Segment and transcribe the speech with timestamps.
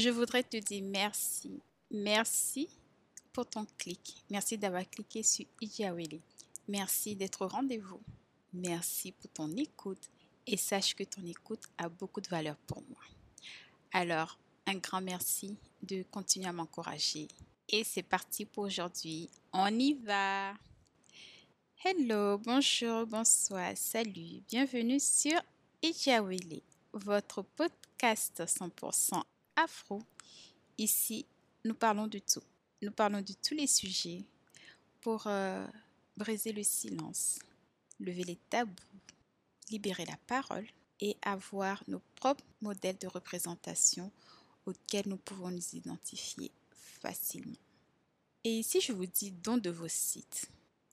[0.00, 1.60] je voudrais te dire merci.
[1.90, 2.68] Merci
[3.32, 4.24] pour ton clic.
[4.30, 6.20] Merci d'avoir cliqué sur Ijiawele.
[6.68, 8.00] Merci d'être au rendez-vous.
[8.52, 10.08] Merci pour ton écoute
[10.46, 13.02] et sache que ton écoute a beaucoup de valeur pour moi.
[13.92, 17.28] Alors, un grand merci de continuer à m'encourager.
[17.68, 19.28] Et c'est parti pour aujourd'hui.
[19.52, 20.54] On y va.
[21.84, 24.42] Hello, bonjour, bonsoir, salut.
[24.48, 25.40] Bienvenue sur
[25.82, 26.62] Ijiawele,
[26.92, 29.22] votre podcast 100%
[29.62, 30.02] afro.
[30.78, 31.26] Ici,
[31.64, 32.42] nous parlons de tout.
[32.82, 34.24] Nous parlons de tous les sujets
[35.00, 35.66] pour euh,
[36.16, 37.38] briser le silence,
[37.98, 38.74] lever les tabous,
[39.70, 40.66] libérer la parole
[41.00, 44.10] et avoir nos propres modèles de représentation
[44.66, 46.50] auxquels nous pouvons nous identifier
[47.00, 47.56] facilement.
[48.44, 50.48] Et ici, je vous dis don de vos sites.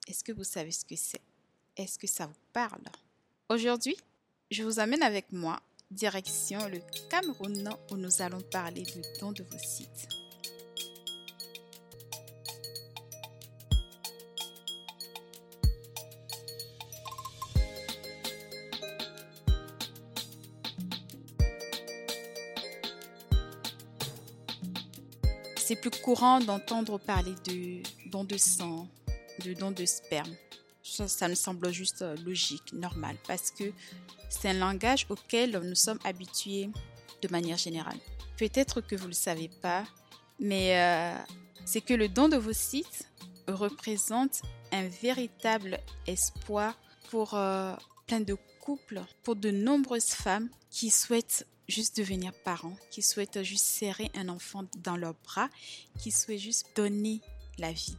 [0.07, 1.21] Est-ce que vous savez ce que c'est?
[1.75, 2.83] Est-ce que ça vous parle?
[3.49, 3.95] Aujourd'hui,
[4.51, 9.43] je vous amène avec moi direction le Cameroun où nous allons parler du don de
[9.43, 10.07] vos sites.
[25.57, 28.87] C'est plus courant d'entendre parler de don de sang,
[29.43, 30.33] de don de sperme.
[31.05, 33.71] Ça, me semble juste euh, logique, normal, parce que
[34.29, 36.69] c'est un langage auquel nous sommes habitués
[37.21, 37.99] de manière générale.
[38.37, 39.83] Peut-être que vous ne le savez pas,
[40.39, 41.15] mais euh,
[41.65, 43.07] c'est que le don de vos sites
[43.47, 46.77] représente un véritable espoir
[47.09, 47.73] pour euh,
[48.07, 53.65] plein de couples, pour de nombreuses femmes qui souhaitent juste devenir parents, qui souhaitent juste
[53.65, 55.49] serrer un enfant dans leurs bras,
[55.99, 57.21] qui souhaitent juste donner
[57.57, 57.97] la vie.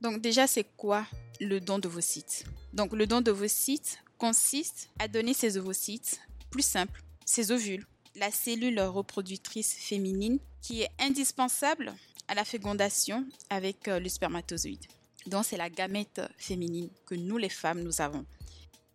[0.00, 1.06] Donc déjà, c'est quoi
[1.40, 6.20] le don sites Donc le don sites consiste à donner ses ovocytes,
[6.50, 11.94] plus simple, ses ovules, la cellule reproductrice féminine qui est indispensable
[12.28, 14.84] à la fécondation avec euh, le spermatozoïde.
[15.26, 18.24] Donc c'est la gamète féminine que nous les femmes nous avons.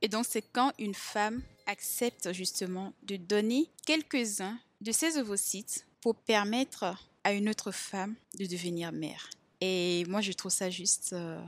[0.01, 6.15] Et donc c'est quand une femme accepte justement de donner quelques-uns de ses ovocytes pour
[6.15, 6.85] permettre
[7.23, 9.29] à une autre femme de devenir mère.
[9.61, 11.41] Et moi je trouve ça juste euh,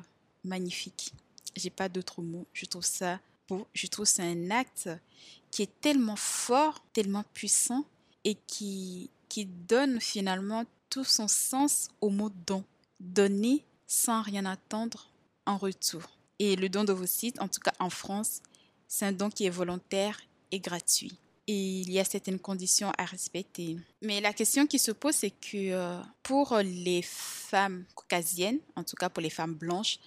[0.43, 1.13] magnifique.
[1.55, 2.47] J'ai pas d'autres mots.
[2.53, 3.19] Je trouve ça
[3.73, 4.89] je trouve c'est un acte
[5.51, 7.85] qui est tellement fort, tellement puissant
[8.23, 12.63] et qui, qui donne finalement tout son sens au mot don.
[12.99, 15.09] Donner sans rien attendre
[15.45, 16.01] en retour.
[16.39, 18.41] Et le don de vos sites, en tout cas en France,
[18.87, 20.19] c'est un don qui est volontaire
[20.51, 21.17] et gratuit.
[21.47, 23.77] Il y a certaines conditions à respecter.
[24.01, 28.97] Mais la question qui se pose, c'est que euh, pour les femmes caucasiennes, en tout
[28.97, 29.97] cas pour les femmes blanches,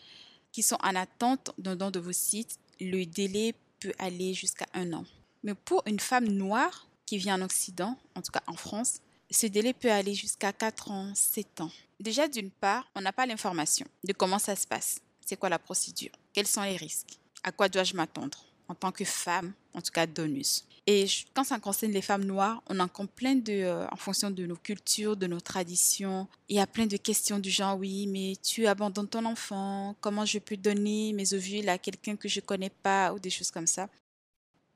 [0.52, 4.92] qui sont en attente d'un don de vos sites, le délai peut aller jusqu'à un
[4.92, 5.04] an.
[5.42, 9.46] Mais pour une femme noire qui vit en Occident, en tout cas en France, ce
[9.46, 11.70] délai peut aller jusqu'à 4 ans, 7 ans.
[12.00, 15.00] Déjà, d'une part, on n'a pas l'information de comment ça se passe.
[15.24, 16.10] C'est quoi la procédure?
[16.32, 17.18] Quels sont les risques?
[17.42, 18.44] À quoi dois-je m'attendre?
[18.70, 22.62] En tant que femme, en tout cas donneuse et quand ça concerne les femmes noires,
[22.68, 26.26] on en compte plein de, euh, en fonction de nos cultures, de nos traditions.
[26.48, 30.24] Il y a plein de questions du genre, oui, mais tu abandonnes ton enfant, comment
[30.24, 33.68] je peux donner mes ovules à quelqu'un que je connais pas, ou des choses comme
[33.68, 33.88] ça.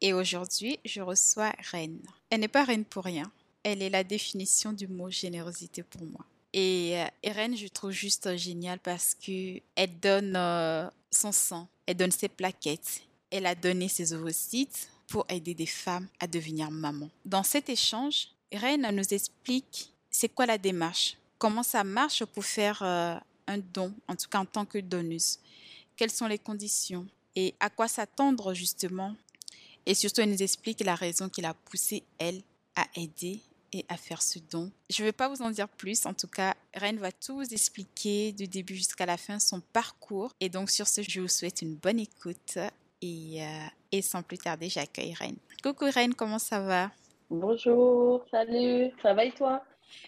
[0.00, 2.00] Et aujourd'hui, je reçois Reine.
[2.30, 3.30] Elle n'est pas reine pour rien.
[3.62, 6.24] Elle est la définition du mot générosité pour moi.
[6.52, 11.96] Et, euh, Reine, je trouve juste géniale parce que elle donne euh, son sang, elle
[11.96, 13.02] donne ses plaquettes,
[13.34, 17.10] elle a donné ses ovocytes pour aider des femmes à devenir maman.
[17.24, 22.80] Dans cet échange, Reine nous explique c'est quoi la démarche, comment ça marche pour faire
[22.82, 23.16] euh,
[23.48, 25.40] un don, en tout cas en tant que donneuse,
[25.96, 29.16] quelles sont les conditions et à quoi s'attendre justement.
[29.84, 32.40] Et surtout, elle nous explique la raison qui l'a poussée, elle,
[32.76, 33.40] à aider
[33.72, 34.70] et à faire ce don.
[34.88, 36.06] Je ne vais pas vous en dire plus.
[36.06, 40.32] En tout cas, Reine va tout vous expliquer du début jusqu'à la fin, son parcours.
[40.40, 42.58] Et donc, sur ce, je vous souhaite une bonne écoute
[43.04, 45.36] euh, et, sans plus tarder, j'accueille Reine.
[45.62, 46.90] Coucou Reine, comment ça va?
[47.30, 49.62] Bonjour, salut, ça va et toi?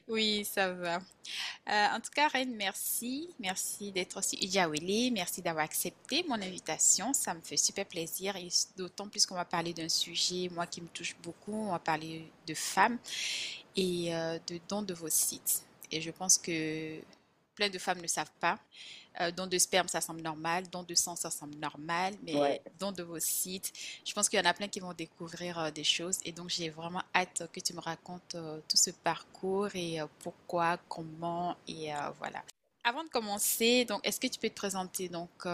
[0.08, 0.96] Oui, ça va.
[0.96, 3.28] Euh, en tout cas, Reine, merci.
[3.40, 5.10] Merci d'être aussi Ijaweli.
[5.10, 7.12] Merci d'avoir accepté mon invitation.
[7.12, 8.36] Ça me fait super plaisir.
[8.36, 11.54] Et d'autant plus qu'on va parler d'un sujet, moi, qui me touche beaucoup.
[11.68, 12.98] On va parler de femmes
[13.76, 15.64] et euh, de dons de vos sites.
[15.90, 16.98] Et je pense que
[17.54, 18.58] plein de femmes ne savent pas.
[19.20, 20.64] Euh, don de sperme, ça semble normal.
[20.70, 22.14] Don de sang, ça semble normal.
[22.22, 23.72] Mais don de vos sites,
[24.04, 26.18] je pense qu'il y en a plein qui vont découvrir euh, des choses.
[26.24, 30.78] Et donc, j'ai vraiment hâte que tu me racontes euh, tout ce parcours et pourquoi,
[30.88, 32.42] comment et voilà.
[32.84, 35.08] Avant de commencer, donc, est-ce que tu peux te présenter?
[35.08, 35.46] Donc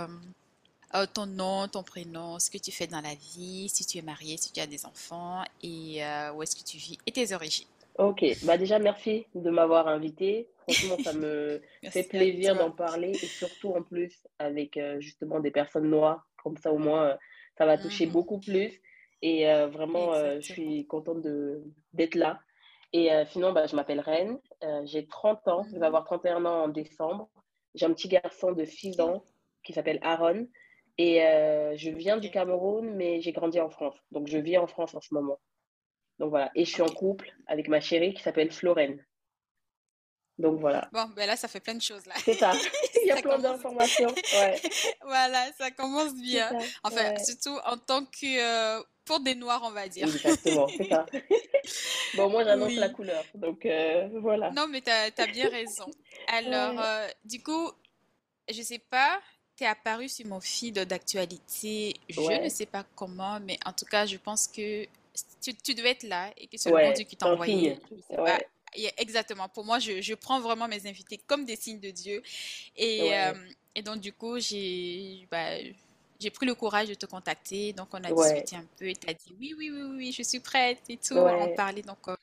[1.15, 4.37] ton nom, ton prénom, ce que tu fais dans la vie, si tu es marié,
[4.37, 6.03] si tu as des enfants et
[6.35, 7.67] où est-ce que tu vis et tes origines?
[7.99, 10.49] Ok, bah déjà merci de m'avoir invité.
[10.59, 11.61] Franchement, ça me
[11.91, 16.27] fait plaisir d'en parler et surtout en plus avec euh, justement des personnes noires.
[16.43, 17.17] Comme ça, au moins, euh,
[17.59, 18.13] ça va toucher Mhm.
[18.13, 18.81] beaucoup plus.
[19.21, 21.21] Et euh, vraiment, je suis contente
[21.93, 22.41] d'être là.
[22.95, 24.39] Et sinon, bah, je m'appelle Ren.
[24.65, 25.63] Euh, j'ai 30 ans.
[25.73, 25.85] Je vais Mhm.
[25.87, 27.31] avoir 31 ans en décembre.
[27.75, 29.01] J'ai un petit garçon de 6 Ok.
[29.01, 29.25] ans
[29.65, 30.49] qui s'appelle Aaron.
[30.99, 31.21] Et
[31.77, 32.31] je viens du.
[32.31, 33.97] Cameroun, mais j'ai grandi en France.
[34.11, 35.39] Donc, je vis en France en ce moment.
[36.23, 39.05] Donc voilà, et je suis en couple avec ma chérie qui s'appelle Florène.
[40.39, 42.15] Donc voilà, Bon, ben là, ça fait plein de choses là.
[42.25, 42.53] c'est ça.
[43.03, 43.43] Il y a Ça plein commence.
[43.43, 44.15] d'informations.
[44.35, 44.63] Ouais,
[45.03, 46.49] Voilà, ça commence bien.
[46.49, 46.59] ça.
[46.85, 50.07] Enfin, Ouais, surtout en tant que euh, pour des noirs, on va dire.
[50.07, 51.07] exactement, c'est ça.
[52.15, 53.25] Bon, moi j'annonce la couleur.
[53.35, 54.51] Donc euh, voilà.
[54.53, 55.87] Non, mais t'as, t'as bien raison.
[56.29, 57.73] Alors, Ouais, euh, du coup,
[58.49, 59.21] je sais pas,
[59.57, 61.95] t'es apparu sur mon feed d'actualité.
[62.09, 64.87] Je ne sais pas comment, mais en tout cas, je pense que
[65.41, 67.79] tu, tu devais être là et que c'est le ouais, qui signe.
[67.91, 68.23] Je sais pas.
[68.23, 69.49] Ouais, Et Exactement.
[69.49, 72.23] Pour moi, je, je prends vraiment mes invités comme des signes de Dieu.
[72.77, 73.35] Et, euh,
[73.75, 75.57] et donc, du coup, j'ai bah,
[76.21, 77.73] j'ai pris le courage de te contacter.
[77.73, 80.23] Donc, on a discuté un peu et tu as dit oui, oui, oui, oui, je
[80.23, 81.17] suis prête et tout.
[81.17, 81.83] On parlait.
[81.83, 82.17] Donc, euh,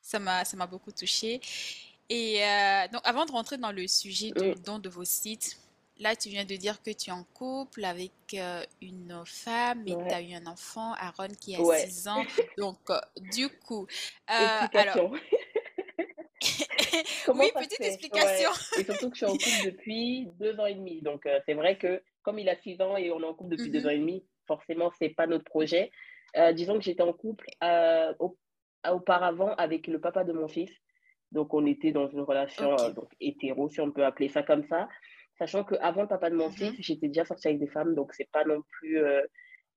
[0.00, 1.40] ça m'a, ça m'a beaucoup touchée.
[2.08, 5.56] Et euh, donc, avant de rentrer dans le sujet du Mm, don de vos sites,
[6.02, 9.92] là, tu viens de dire que tu es en couple avec euh, une femme et
[9.92, 11.86] tu as eu un enfant, Aaron, qui a ouais.
[11.86, 12.24] 6 ans.
[12.58, 12.98] Donc, euh,
[13.32, 13.86] du coup,
[14.30, 14.34] euh,
[14.74, 15.14] alors, Explication.
[17.24, 17.86] Comment oui, petite fait?
[17.88, 18.50] explication.
[18.50, 18.80] Ouais.
[18.80, 21.00] Et surtout que je suis en couple depuis deux ans et demi.
[21.00, 23.50] Donc, euh, c'est vrai que comme il a six ans et on est en couple
[23.50, 23.94] depuis deux ans Mhm.
[23.96, 25.90] et demi, forcément, c'est pas notre projet.
[26.54, 27.46] Disons que j'étais en couple
[28.90, 30.70] auparavant avec le papa de mon fils.
[31.30, 32.80] Donc, on était dans une relation Ok.
[32.80, 34.88] euh, donc hétéro, si on peut appeler ça comme ça.
[35.38, 36.76] Sachant qu'avant le papa de mon fils, Mhm.
[36.78, 37.94] j'étais déjà sortie avec des femmes.
[37.94, 39.22] Donc, c'est pas non plus euh,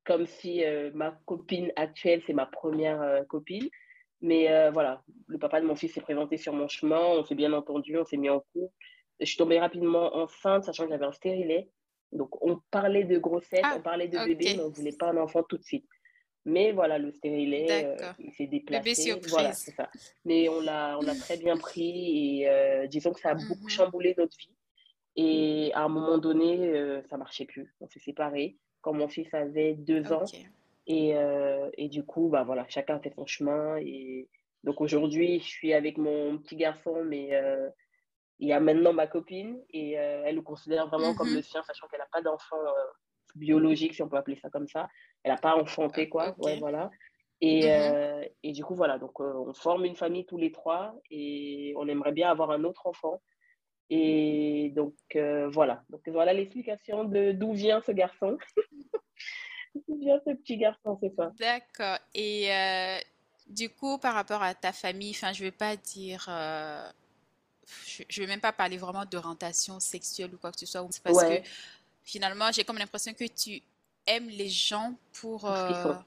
[0.06, 3.68] comme si euh, ma copine actuelle, c'est ma première euh, copine.
[4.22, 7.54] Mais voilà, le papa de mon fils s'est présenté sur mon chemin, on s'est bien
[7.54, 8.74] entendu, on s'est mis en couple.
[9.19, 11.69] Je suis tombée rapidement enceinte, sachant que j'avais un stérilet.
[12.12, 15.10] Donc, on parlait de grossesse, on Ah, parlait de bébé, mais on ne voulait pas
[15.12, 15.86] un enfant tout de suite.
[16.46, 19.19] Mais voilà, le stérilet, euh, il s'est Bébé déplacé.
[19.30, 19.63] Voilà, surprise.
[19.66, 19.90] c'est ça.
[20.24, 23.63] Mais on l'a, on l'a très bien pris et euh, disons que ça a beaucoup
[23.63, 23.69] Mhm.
[23.69, 24.56] chamboulé notre vie.
[25.16, 27.74] Et à un moment donné, euh, ça marchait plus.
[27.80, 30.26] On s'est séparés quand mon fils avait deux ans.
[30.88, 33.78] Et, euh, et du coup, bah voilà, chacun fait son chemin.
[33.78, 34.28] Et
[34.64, 37.70] donc aujourd'hui, je suis avec mon petit garçon, mais euh,
[38.40, 41.44] il y a maintenant ma copine et euh, elle le considère vraiment comme le Mhm.
[41.44, 42.58] sien, sachant qu'elle n'a pas d'enfant
[43.36, 44.90] biologique, si on peut appeler ça comme ça.
[45.24, 46.36] Elle n'a pas enfanté, O- quoi.
[46.38, 46.92] Ouais, voilà.
[47.42, 48.26] Et, Mhm.
[48.44, 52.12] et du coup, voilà, donc on forme une famille tous les trois et on aimerait
[52.14, 53.22] bien avoir un autre enfant.
[53.90, 55.84] Et donc, euh, voilà.
[55.90, 58.38] Donc, voilà l'explication de d'où vient ce garçon.
[59.88, 61.32] D'où vient ce petit garçon, c'est ça.
[61.38, 61.98] D'accord.
[62.14, 62.98] Et euh,
[63.48, 66.90] du coup, par rapport à ta famille, enfin, je vais pas dire, euh,
[67.86, 70.88] je, je vais même pas parler vraiment d'orientation sexuelle ou quoi que ce soit.
[70.92, 71.42] C'est parce que
[72.04, 73.62] finalement, j'ai comme l'impression que tu
[74.08, 76.04] aimes les gens pour, pour ce qu'ils sont.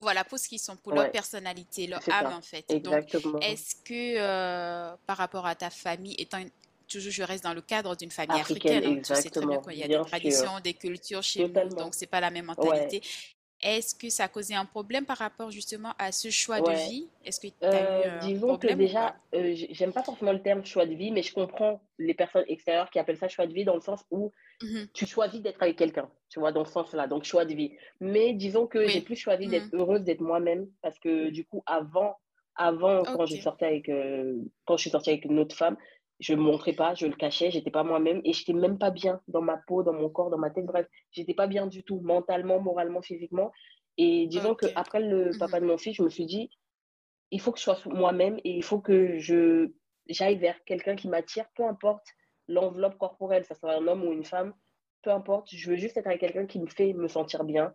[0.00, 2.36] voilà, pour ce qu'ils sont, pour leur personnalité, leur âme ça.
[2.36, 2.66] en fait.
[2.82, 3.38] Donc, Exactement.
[3.40, 6.50] est-ce que euh, par rapport à ta famille, étant une-
[6.94, 9.58] toujours je reste dans le cadre d'une famille Africaine, africaine, hein, tu sais très bien
[9.58, 9.62] exactement.
[9.62, 10.06] qu'il y a des sûr.
[10.10, 11.94] traditions, des cultures chez nous, donc Totalement.
[11.94, 13.02] c'est pas la même Ouais, mentalité.
[13.62, 17.10] Est-ce que ça a causé un problème par rapport justement à ce choix de vie?
[17.24, 20.32] Est-ce que tu as eu Euh, un disons que problème déjà, euh, j'aime pas forcément
[20.32, 23.46] le terme choix de vie, mais je comprends les personnes extérieures qui appellent ça choix
[23.46, 24.88] de vie dans le sens où Mhm.
[24.94, 27.76] tu choisis d'être avec quelqu'un, tu vois, dans ce sens-là, donc choix de vie.
[28.00, 29.02] Mais disons que j'ai Oui.
[29.02, 29.72] plus choisi d'être Mhm.
[29.74, 32.16] heureuse d'être moi-même parce que du coup, avant,
[32.56, 35.76] avant quand je sortais avec, euh, quand je suis sortie avec une autre femme,
[36.20, 39.20] je me montrais pas, je le cachais, j'étais pas moi-même et j'étais même pas bien
[39.28, 42.00] dans ma peau, dans mon corps, dans ma tête, bref, j'étais pas bien du tout,
[42.00, 43.52] mentalement, moralement, physiquement.
[43.98, 44.72] Et disons que Ok.
[44.74, 45.60] après le papa Mhm.
[45.60, 46.50] de mon fils, je me suis dit,
[47.30, 49.72] il faut que je sois moi-même et il faut que je
[50.08, 52.06] j'aille vers quelqu'un qui m'attire, peu importe
[52.48, 54.54] l'enveloppe corporelle, ça soit un homme ou une femme,
[55.02, 57.74] peu importe, je veux juste être avec quelqu'un qui me fait me sentir bien,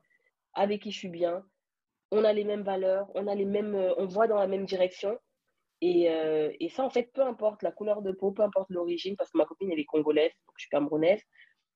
[0.54, 1.46] avec qui je suis bien,
[2.12, 4.66] on a les mêmes valeurs, on a les mêmes, euh, on voit dans la même
[4.66, 5.20] direction.
[5.82, 9.16] Et, euh, et ça, en fait, peu importe la couleur de peau, peu importe l'origine,
[9.18, 11.22] parce que ma copine, elle est congolaise, donc je suis camerounaise,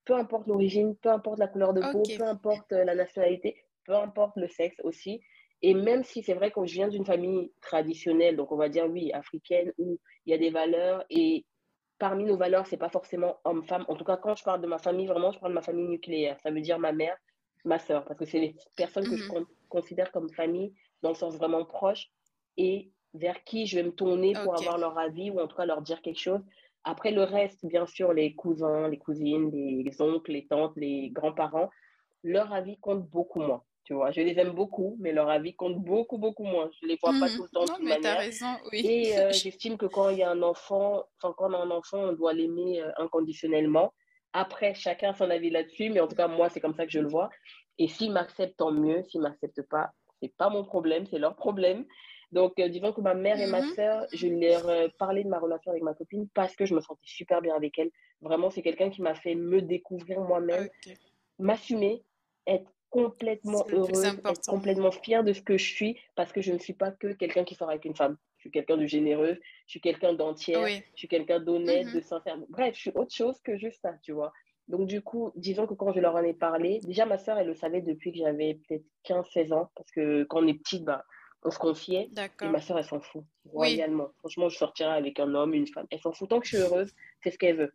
[0.06, 3.56] peu importe l'origine, peu importe la couleur de peau, peu importe euh, la nationalité,
[3.86, 5.22] peu importe le sexe aussi.
[5.62, 8.86] Et même si c'est vrai que je viens d'une famille traditionnelle, donc on va dire
[8.88, 11.46] oui, africaine, où il y a des valeurs, et
[12.00, 13.86] parmi nos valeurs, c'est pas forcément homme-femme.
[13.88, 15.88] En tout cas, quand je parle de ma famille, vraiment, je parle de ma famille
[15.88, 16.38] nucléaire.
[16.42, 17.18] Ça veut dire ma mère,
[17.64, 19.30] ma sœur, parce que c'est les personnes que je Mhm.
[19.30, 22.10] con- considère comme famille dans le sens vraiment proche
[22.58, 25.66] et vers qui je vais me tourner pour avoir leur avis ou en tout cas
[25.66, 26.42] leur dire quelque chose.
[26.84, 31.70] Après, le reste, bien sûr, les cousins, les cousines, les oncles, les tantes, les grands-parents,
[32.24, 33.64] leur avis compte beaucoup moins.
[33.86, 36.70] Tu vois, je les aime beaucoup, mais leur avis compte beaucoup, beaucoup moins.
[36.82, 37.32] Je les vois pas Mhm.
[37.32, 38.18] tout le temps de Non, toute mais manière.
[38.18, 38.82] raison, oui.
[38.82, 41.72] Et euh, j'estime que quand il y a un enfant, enfin, quand on a un
[41.72, 43.94] enfant, on doit l'aimer euh, inconditionnellement.
[44.34, 46.92] Après, chacun a son avis là-dessus, mais en tout cas, moi, c'est comme ça que
[46.92, 47.30] je le vois.
[47.78, 49.04] Et s'ils m'acceptent, tant mieux.
[49.04, 49.92] S'ils m'acceptent pas,
[50.22, 51.86] c'est pas mon problème, c'est leur problème.
[52.34, 53.76] Donc, euh, disons que ma mère et ma Mhm.
[53.76, 56.82] sœur, je leur ai parlé de ma relation avec ma copine parce que je me
[56.82, 57.92] sentais super bien avec elle.
[58.22, 60.96] Vraiment, c'est quelqu'un qui m'a fait me découvrir moi-même Ok.
[61.38, 62.04] m'assumer,
[62.48, 66.58] être complètement heureuse, être complètement fière de ce que je suis, parce que je ne
[66.58, 68.18] suis pas que quelqu'un qui sort avec une femme.
[68.38, 70.84] Je suis quelqu'un de généreux, je suis quelqu'un d'entière, Oui.
[70.94, 72.02] je suis quelqu'un d'honnête, de Mhm.
[72.02, 72.38] sincère.
[72.50, 74.32] Bref, je suis autre chose que juste ça, tu vois.
[74.68, 77.48] Donc, du coup, disons que quand je leur en ai parlé, déjà ma sœur, elle
[77.48, 81.04] le savait depuis que j'avais peut-être 15-16 ans, parce que quand on est petite, bah,
[81.46, 82.10] on se confiait.
[82.42, 83.52] Et ma sœur, elle s'en fout, Oui.
[83.52, 84.10] royalement.
[84.20, 85.88] Franchement, je sortirai avec un homme, une femme.
[85.92, 87.74] Elle s'en fout tant que je suis heureuse, c'est ce qu'elle veut.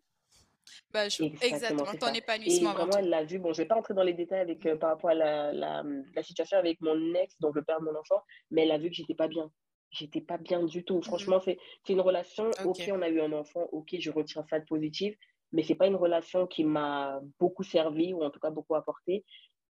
[0.92, 1.84] Bah, je- Exactement, Exactement.
[1.98, 2.14] Ton.
[2.14, 3.38] Et épanouissement avant vraiment, elle l'a vu.
[3.38, 5.82] Bon, je vais pas rentrer dans les détails avec, euh, par rapport à la, la,
[6.14, 8.90] la situation avec mon ex, donc le père de mon enfant, mais elle a vu
[8.90, 9.50] que j'étais pas bien.
[9.90, 10.96] J'étais pas bien du tout.
[10.96, 11.02] Mhm.
[11.04, 12.90] Franchement, c'est c'est une relation, ok, Ok.
[12.92, 15.16] on a eu un enfant, ok, je retiens ça de positif,
[15.52, 19.24] mais c'est pas une relation qui m'a beaucoup servi, ou en tout cas beaucoup apporté.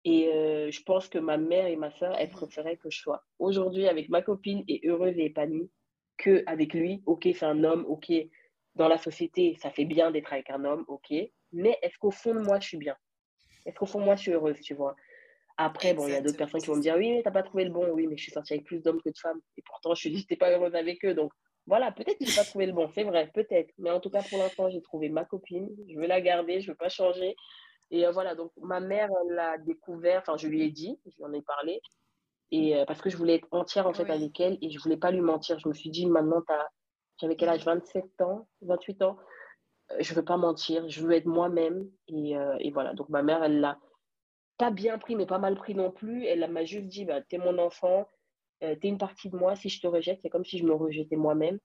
[0.05, 3.25] Et euh, je pense que ma mère et ma soeur, elles préféraient que je sois
[3.39, 5.71] aujourd'hui avec ma copine et heureuse et épanouie
[6.17, 7.03] que avec lui.
[7.07, 8.13] Ok, c'est un homme, ok,
[8.75, 11.13] dans la société, ça fait bien d'être avec un homme, ok.
[11.53, 12.97] Mais est-ce qu'au fond de moi, je suis bien?
[13.67, 14.95] Est-ce qu'au fond de moi, je suis heureuse, tu vois?
[15.57, 17.43] Après, bon, il y a d'autres personnes qui vont me dire, oui, mais t'as pas
[17.43, 17.89] trouvé le bon.
[17.93, 19.41] Oui, mais je suis sortie avec plus d'hommes que de femmes.
[19.57, 21.15] Et pourtant, je suis j'étais pas heureuse avec eux.
[21.15, 21.33] Donc,
[21.67, 22.89] voilà, peut-être que j'ai pas trouvé le bon.
[22.95, 23.75] C'est vrai, peut-être.
[23.77, 25.69] Mais en tout cas, pour l'instant, j'ai trouvé ma copine.
[25.89, 27.35] Je veux la garder, je veux pas changer.
[27.91, 31.25] Et euh, voilà, donc ma mère, l'a découvert, enfin, je lui ai dit, je lui
[31.25, 31.81] en ai parlé.
[32.51, 34.11] Et euh, parce que je voulais être entière, en fait, Oui.
[34.11, 34.59] avec elle.
[34.63, 35.59] Et je voulais pas lui mentir.
[35.59, 36.43] Je me suis dit, maintenant,
[37.21, 37.67] j'avais quel âge?
[37.67, 37.75] Mhm.
[37.75, 39.19] 27 ans, 28 ans.
[39.93, 41.91] Euh, Je veux pas mentir, je veux être moi-même.
[42.09, 43.79] Et, euh, et voilà, donc ma mère, elle l'a
[44.59, 46.27] pas bien pris, mais pas mal pris non plus.
[46.27, 48.09] Elle m'a juste dit, bah, t'es mon enfant,
[48.65, 49.57] euh, t'es une partie de moi.
[49.57, 51.59] Si je te rejette, c'est comme si je me rejetais moi-même.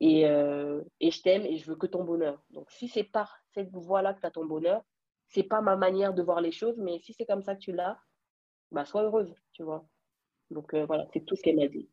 [0.00, 2.42] Et, euh, et je t'aime et je veux que ton bonheur.
[2.50, 4.82] Donc, si c'est par cette voie-là que tu as ton bonheur,
[5.32, 7.72] c'est pas ma manière de voir les choses, mais si c'est comme ça que tu
[7.72, 7.98] l'as,
[8.70, 9.84] bah, sois heureuse, tu vois.
[10.50, 11.88] Donc, euh, voilà, c'est tout ce qu'elle m'a dit.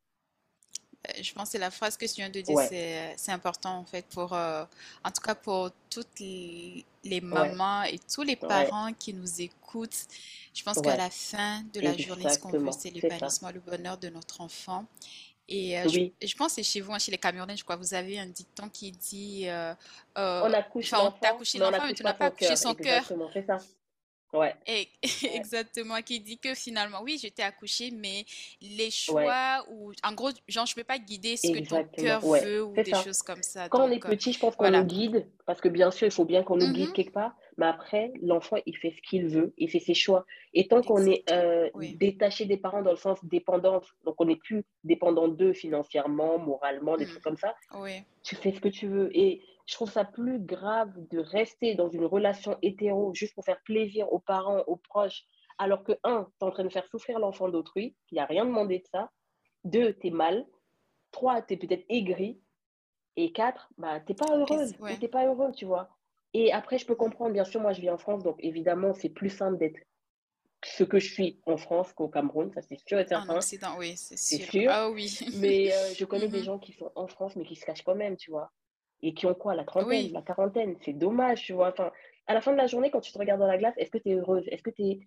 [1.07, 3.77] Euh, Je pense que c'est la phrase que tu viens de dire, Ouais, c'est important
[3.77, 4.65] en fait pour, euh,
[5.05, 9.13] en tout cas pour toutes les, les ouais, mamans et tous les ouais, parents qui
[9.13, 10.07] nous écoutent.
[10.53, 13.97] Je pense qu'à la fin de la journée, ce qu'on veut, c'est l'épanouissement, le bonheur
[13.97, 14.85] de notre enfant.
[15.51, 17.63] Et euh, je, Oui, je pense que c'est chez vous, hein, chez les Camerounais, je
[17.63, 19.73] crois, vous avez un dicton qui dit, euh,
[20.17, 22.97] euh, on accouche l'enfant, accouché mais tu n'as pas accouché son cœur.
[22.97, 23.57] Exactement, c'est ça.
[24.31, 24.87] Ouais, Et,
[25.23, 28.25] ouais, exactement, qui dit que finalement, oui, j'étais accouchée, mais
[28.61, 32.23] les ouais, choix, ou en gros, genre, je peux pas guider ce que ton cœur
[32.23, 33.03] ouais, veut ou des ça.
[33.03, 33.67] choses comme ça.
[33.69, 34.85] Quand on est euh, petit, je pense qu'on nous voilà.
[34.85, 37.65] guide, parce que bien sûr, il faut bien qu'on nous guide Mhm, quelque part, mais
[37.65, 40.25] après, l'enfant, il fait ce qu'il veut et c'est ses choix.
[40.53, 41.95] Et tant qu'on est euh, Oui.
[41.97, 46.95] détaché des parents dans le sens dépendance, donc on n'est plus dépendant d'eux financièrement, moralement,
[46.95, 48.01] des Mm, trucs comme ça, oui.
[48.23, 49.09] tu fais ce que tu veux.
[49.15, 53.61] Et je trouve ça plus grave de rester dans une relation hétéro juste pour faire
[53.65, 55.25] plaisir aux parents, aux proches,
[55.57, 58.25] alors que, un, tu es en train de faire souffrir l'enfant d'autrui, il n'y a
[58.25, 59.11] rien demandé de ça.
[59.65, 60.47] Deux, tu es mal.
[61.11, 62.39] Trois, tu es peut-être aigri.
[63.17, 64.97] Et quatre, bah, t'es pas heureuse ouais.
[64.97, 65.89] t'es pas heureux, tu vois.
[66.33, 69.09] Et après, je peux comprendre, bien sûr, moi je vis en France, donc évidemment, c'est
[69.09, 69.79] plus simple d'être
[70.63, 73.77] ce que je suis en France qu'au Cameroun, ça c'est sûr et En certain, Occident,
[73.77, 74.39] oui, c'est sûr.
[74.39, 74.71] sûr.
[74.71, 75.09] Ah oui.
[75.31, 76.43] Mais euh, je connais des Mhm.
[76.43, 78.51] gens qui sont en France, mais qui se cachent quand même, tu vois.
[79.01, 81.69] Et qui ont quoi, la trentaine, Oui, la quarantaine, c'est dommage, tu vois.
[81.71, 81.91] Enfin,
[82.27, 83.97] à la fin de la journée, quand tu te regardes dans la glace, est-ce que
[83.99, 84.45] tu es heureuse?
[84.49, 84.99] Est-ce que tu es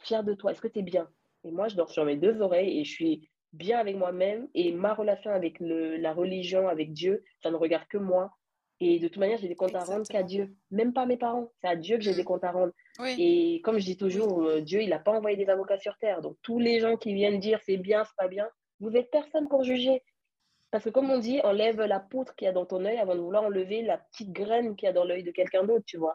[0.00, 0.52] fière de toi?
[0.52, 1.08] Est-ce que tu es bien?
[1.44, 4.48] Et moi, je dors sur mes deux oreilles et je suis bien avec moi-même.
[4.54, 8.32] Et ma relation avec le, la religion, avec Dieu, ça ne regarde que moi.
[8.80, 10.22] Et de toute manière, j'ai des comptes à rendre qu'à.
[10.22, 10.54] Dieu.
[10.70, 11.50] Même pas mes parents.
[11.60, 12.24] C'est à Dieu que j'ai des Mm.
[12.24, 12.72] comptes à rendre.
[12.98, 15.96] Oui, Et comme je dis toujours, euh, Dieu, il n'a pas envoyé des avocats sur
[15.98, 16.20] terre.
[16.22, 18.48] Donc, tous les gens qui viennent dire c'est bien, c'est pas bien,
[18.80, 20.02] vous êtes personne pour juger.
[20.70, 23.14] Parce que comme on dit, enlève la poutre qu'il y a dans ton œil avant
[23.14, 25.98] de vouloir enlever la petite graine qu'il y a dans l'œil de quelqu'un d'autre, tu
[25.98, 26.14] vois.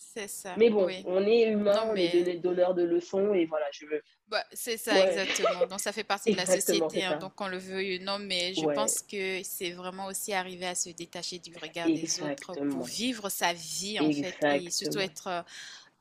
[0.00, 1.02] C'est ça, Mais bon, oui.
[1.06, 4.02] on est humain, Non, on est donneur de leçons et voilà, je veux.
[4.28, 5.66] Bah, c'est ça, Ouais, exactement.
[5.66, 8.64] Donc, ça fait partie de la société, hein, donc on le ou non, mais je
[8.64, 12.84] Ouais, pense que c'est vraiment aussi arriver à se détacher du regard des autres pour
[12.84, 15.42] vivre sa vie, en fait, et surtout être euh,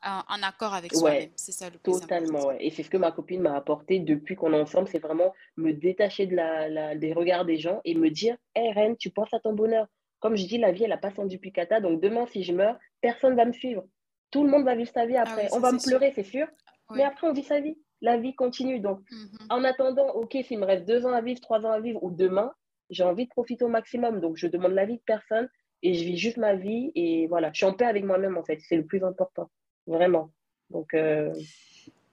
[0.03, 1.20] en, accord avec soi-même.
[1.20, 2.58] Ouais, C'est ça le plus totalement, ouais.
[2.65, 5.74] Et c'est ce que ma copine m'a apporté depuis qu'on est ensemble, c'est vraiment me
[5.74, 9.34] détacher de la, la- des regards des gens et me dire, hé Ren, tu penses
[9.34, 9.88] à ton bonheur.
[10.19, 12.77] Comme je dis, la vie, elle n'a pas son duplicata, donc demain, si je meurs,
[13.01, 13.85] personne va me suivre.
[14.31, 15.47] Tout le monde va vivre sa vie Ah après.
[15.53, 16.47] On va me pleurer, c'est sûr,
[16.93, 17.77] mais après, on vit sa vie.
[18.01, 18.79] La vie continue.
[18.79, 19.29] Donc, Mhm.
[19.49, 22.11] en attendant, ok, s'il me reste deux ans à vivre, trois ans à vivre, ou
[22.11, 22.53] demain,
[22.89, 24.19] j'ai envie de profiter au maximum.
[24.21, 25.49] Donc, je demande l'avis de personne
[25.83, 28.43] et je vis juste ma vie et voilà, je suis en paix avec moi-même, en
[28.43, 28.59] fait.
[28.61, 29.49] C'est le plus important,
[29.88, 30.31] vraiment.
[30.69, 31.33] Donc, euh,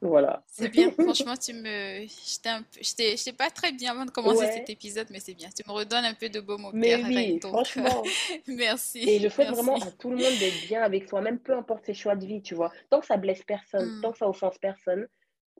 [0.02, 0.42] Voilà.
[0.46, 0.90] C'est bien.
[0.90, 2.06] Franchement, tu me.
[2.06, 5.48] Je n'étais pas très bien avant de commencer cet épisode, mais c'est bien.
[5.48, 8.02] Tu me redonnes un peu de beau au Mais oui, franchement.
[8.46, 9.08] merci.
[9.08, 11.94] Et je souhaite vraiment à tout le monde d'être bien avec soi-même, peu importe ses
[11.94, 12.72] choix de vie, tu vois.
[12.90, 14.12] Tant que ça blesse personne, tant mm.
[14.12, 15.06] que ça offense personne.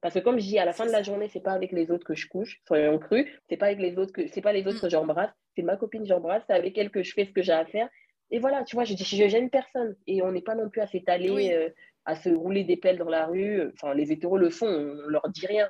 [0.03, 1.91] Parce que comme je dis, à la fin de la journée, c'est pas avec les
[1.91, 3.27] autres que je couche, soyons crus.
[3.49, 4.83] C'est pas avec les autres que, c'est pas les autres mm.
[4.83, 5.31] que j'embrasse.
[5.55, 6.43] C'est ma copine que j'embrasse.
[6.47, 7.89] C'est avec elle que je fais ce que j'ai à faire.
[8.31, 9.97] Et voilà, tu vois, je dis, je gêne personne.
[10.07, 11.71] Et on n'est pas non plus à s'étaler, euh,
[12.07, 13.71] à se rouler des pelles dans la rue.
[13.75, 15.69] Enfin, les hétéros le font, on leur dit rien.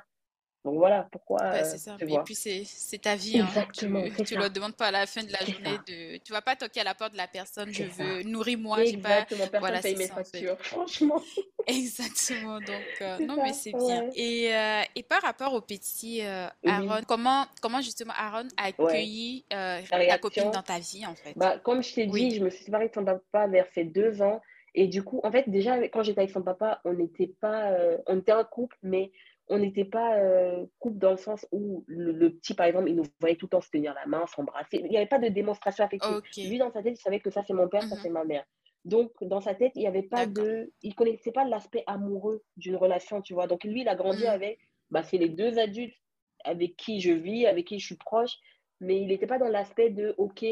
[0.67, 1.37] Donc voilà pourquoi.
[1.37, 1.95] Bah, c'est ça.
[2.01, 3.39] Et puis c'est ta vie.
[3.39, 3.45] Hein.
[3.47, 4.03] Exactement.
[4.25, 5.77] Tu ne le demandes pas à la fin de la journée.
[5.87, 6.17] De...
[6.17, 7.71] Tu vas pas toquer à la porte de la personne.
[7.71, 8.83] Je veux nourrir moi.
[8.83, 9.45] Exactement.
[9.45, 9.49] Pas...
[9.49, 10.57] Personne voilà, paye mes factures.
[10.59, 11.21] Franchement.
[11.67, 12.59] Exactement.
[12.59, 14.09] Donc euh, non mais c'est bien.
[14.13, 19.45] Et, euh, et, par rapport au petit euh, Aaron, comment comment justement Aaron a accueilli
[19.49, 21.33] ta copine dans ta vie en fait?
[21.37, 24.21] Bah, Comme je t'ai dit, je me suis séparée de son papa vers ses deux
[24.21, 24.41] ans.
[24.75, 28.19] Et du coup, en fait, déjà, quand j'étais avec son papa, on n'était pas, on
[28.19, 29.11] était un couple, mais
[29.49, 33.05] on n'était pas euh, couple dans le sens où le, petit, par exemple, il nous
[33.19, 34.81] voyait tout le temps se tenir la main, s'embrasser.
[34.83, 36.21] Il n'y avait pas de démonstration affective.
[36.49, 38.01] Lui, dans sa tête, il savait que ça, c'est mon père, ça, mhm.
[38.01, 38.43] c'est ma mère.
[38.83, 40.71] Donc, dans sa tête, il n'y avait pas de.
[40.81, 43.47] Il ne connaissait pas l'aspect amoureux d'une relation, tu vois.
[43.47, 44.29] Donc, lui, il a grandi mhm.
[44.29, 44.59] avec.
[44.89, 45.95] Bah, c'est les deux adultes
[46.43, 48.37] avec qui je vis, avec qui je suis proche.
[48.79, 50.45] Mais il n'était pas dans l'aspect de OK,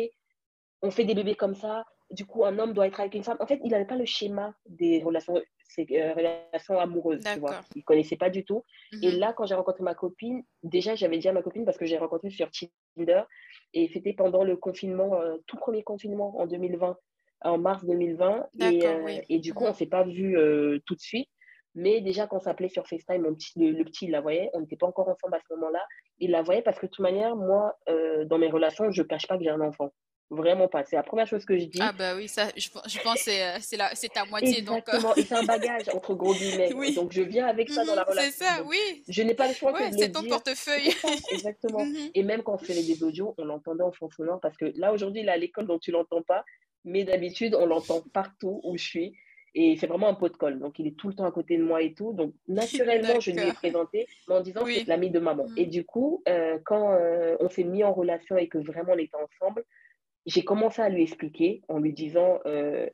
[0.81, 1.85] on fait des bébés comme ça.
[2.11, 3.37] Du coup, un homme doit être avec une femme.
[3.39, 7.61] En fait, il n'avait pas le schéma des relations ses euh, relations amoureuses, tu vois.
[7.75, 8.63] Il connaissait pas du tout.
[9.01, 9.19] Et mhm.
[9.19, 11.97] là, quand j'ai rencontré ma copine, déjà, j'avais dit à ma copine parce que j'ai
[11.97, 12.49] rencontré sur
[12.95, 13.23] Tinder
[13.73, 16.97] et c'était pendant le confinement, euh, tout premier confinement en 2020,
[17.41, 18.47] en mars 2020.
[18.61, 20.37] Et, euh, et, du coup, on s'est pas vu
[20.85, 21.29] tout de suite.
[21.77, 24.49] Mais déjà, quand on s'appelait sur FaceTime, mon petit, le, petit, il la voyait.
[24.53, 25.83] On n'était pas encore ensemble à ce moment-là.
[26.19, 27.77] Il la voyait parce que de toute manière, moi,
[28.25, 29.91] dans mes relations, je cache pas que j'ai un enfant.
[30.31, 30.83] Vraiment pas.
[30.85, 31.77] C'est la première chose que je dis.
[31.79, 34.55] Ah bah oui, ça, je, je pense que c'est euh, ta moitié.
[34.55, 34.59] Euh.
[34.61, 35.15] Exactement.
[35.15, 36.71] Et c'est un bagage, entre gros guillemets.
[36.95, 38.31] Donc je viens avec ça dans la mhm, relation.
[38.31, 39.03] C'est ça, oui.
[39.07, 40.91] Je n'ai pas le choix que de C'est ton portefeuille.
[41.31, 41.85] exactement.
[41.85, 42.09] Mhm.
[42.15, 45.21] Et même quand on fait des audios, on l'entendait en sonore parce que là, aujourd'hui,
[45.21, 46.43] il est à l'école, donc tu l'entends pas.
[46.85, 49.17] Mais d'habitude, on l'entend partout où je suis.
[49.57, 50.59] Et c'est vraiment un pot de colle.
[50.59, 52.13] Donc, il est tout le temps à côté de moi et tout.
[52.13, 55.45] Donc, naturellement, je lui ai présenté en disant que c'est l'ami de maman.
[55.49, 55.57] Mhm.
[55.57, 56.97] Et du coup, euh, quand
[57.39, 59.63] on s'est mis en relation et que vraiment on était ensemble,
[60.25, 62.87] j'ai commencé à lui expliquer en lui disant, euh,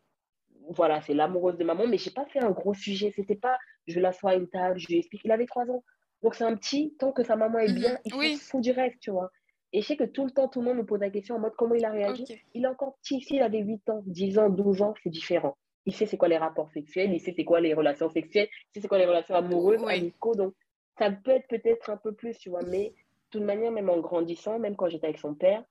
[0.70, 3.12] voilà, c'est l'amoureuse de maman, mais j'ai pas fait un gros sujet.
[3.16, 5.22] C'était pas, je l'assois à une table, je lui explique.
[5.24, 5.84] Il avait trois ans.
[6.22, 8.24] Donc c'est un petit, tant que sa maman est bien, mhm.
[8.24, 9.32] il faut du rêve, tu vois.
[9.74, 11.40] Et je sais que tout le temps, tout le monde me pose la question en
[11.40, 12.26] mode comment il a réagi?
[12.54, 13.22] Il est encore petit.
[13.22, 15.58] S'il avait 8 ans, 10 ans, 12 ans, c'est différent.
[15.86, 18.74] Il sait c'est quoi les rapports sexuels, il sait c'est quoi les relations sexuelles, il
[18.74, 20.36] sait c'est quoi les relations amoureuses, amicaux.
[20.36, 20.54] Donc
[21.00, 22.62] ça peut être peut-être un peu plus, tu vois.
[22.68, 22.94] Mais de
[23.32, 25.64] toute manière, même en grandissant, même quand j'étais avec son père,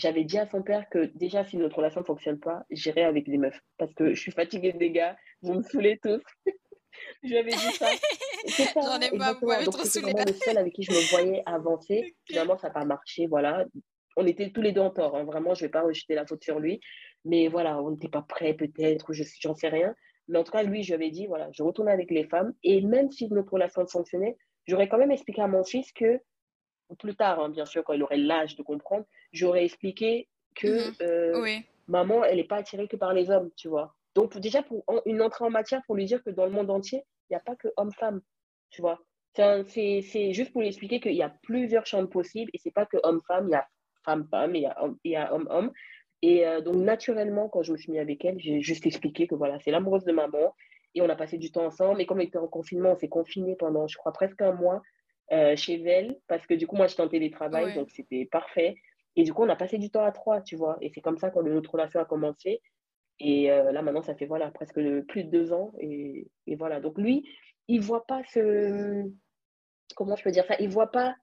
[0.00, 3.28] j'avais dit à son père que déjà, si notre relation ne fonctionne pas, j'irai avec
[3.28, 3.60] des meufs.
[3.76, 6.22] Parce que je suis fatiguée des gars, vous me saoulez tous.
[7.22, 7.88] je lui avais dit ça.
[8.74, 12.16] J'en ai pas, vous Donc, c'était vraiment le seul avec qui je me voyais avancer.
[12.26, 13.66] Finalement, ça n'a pas marché, voilà.
[14.16, 15.24] On était tous les deux en tort, hein.
[15.24, 16.80] vraiment, je ne vais pas rejeter la faute sur lui.
[17.24, 19.94] Mais voilà, on n'était pas prêts peut-être, j'en sais rien.
[20.28, 22.54] Mais en tout cas, lui, je lui avais dit, voilà, je retourne avec les femmes.
[22.62, 24.36] Et même si notre relation fonctionnait,
[24.66, 26.20] j'aurais quand même expliqué à mon fils que
[26.96, 30.94] plus tard, hein, bien sûr, quand il aurait l'âge de comprendre, j'aurais expliqué que mhm.
[31.02, 33.94] euh, maman, elle n'est pas attirée que par les hommes, tu vois.
[34.14, 37.04] Donc, déjà, pour une entrée en matière, pour lui dire que dans le monde entier,
[37.28, 38.20] il n'y a pas que homme-femme,
[38.70, 39.00] tu vois.
[39.34, 42.96] C'est juste pour lui expliquer qu'il y a plusieurs champs possibles et c'est pas que
[43.04, 43.66] homme-femme, il y a
[44.04, 44.62] femme-femme, il
[45.04, 45.72] y a homme-homme.
[46.22, 49.34] Et euh, donc, naturellement, quand je me suis mis avec elle, j'ai juste expliqué que
[49.34, 50.54] voilà, c'est l'amoureuse de maman
[50.94, 52.00] et on a passé du temps ensemble.
[52.00, 54.82] Et comme on était en confinement, on s'est confiné pendant, je crois, presque un mois.
[55.32, 58.74] Euh, chez elle parce que du coup, moi, je tentais des travails, donc c'était parfait.
[59.14, 60.76] Et du coup, on a passé du temps à trois, tu vois.
[60.80, 62.60] Et c'est comme ça que notre relation a commencé.
[63.20, 65.72] Et euh, là, maintenant, ça fait voilà, presque plus de deux ans.
[65.78, 66.80] Et, et voilà.
[66.80, 67.28] Donc, lui,
[67.68, 69.04] il voit pas ce.
[69.94, 70.56] Comment je peux dire ça?
[70.58, 71.14] Il voit pas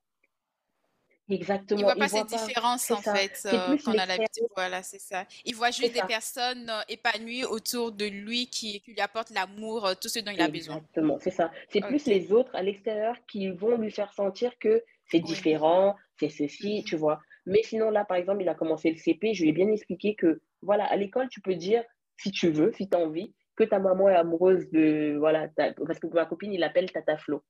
[1.30, 1.80] Exactement.
[1.80, 4.48] Il voit pas cette différence en fait euh, qu'on a l'habitude.
[4.56, 5.26] Voilà, c'est ça.
[5.46, 9.94] Il voit juste des personnes euh, épanouies autour de lui qui, lui apportent l'amour, euh,
[10.00, 10.78] tout ce dont il a besoin.
[10.78, 11.52] Exactement, c'est ça.
[11.70, 16.30] C'est plus les autres à l'extérieur qui vont lui faire sentir que c'est différent, c'est
[16.30, 16.86] ceci, mm-hmm.
[16.86, 17.20] tu vois.
[17.46, 20.16] Mais sinon, là, par exemple, il a commencé le CP, je lui ai bien expliqué
[20.16, 21.84] que, voilà, à l'école, tu peux dire,
[22.18, 26.00] si tu veux, si tu as envie, que ta maman est amoureuse de, voilà, parce
[26.00, 27.44] que ma copine, il l'appelle Tata Flo.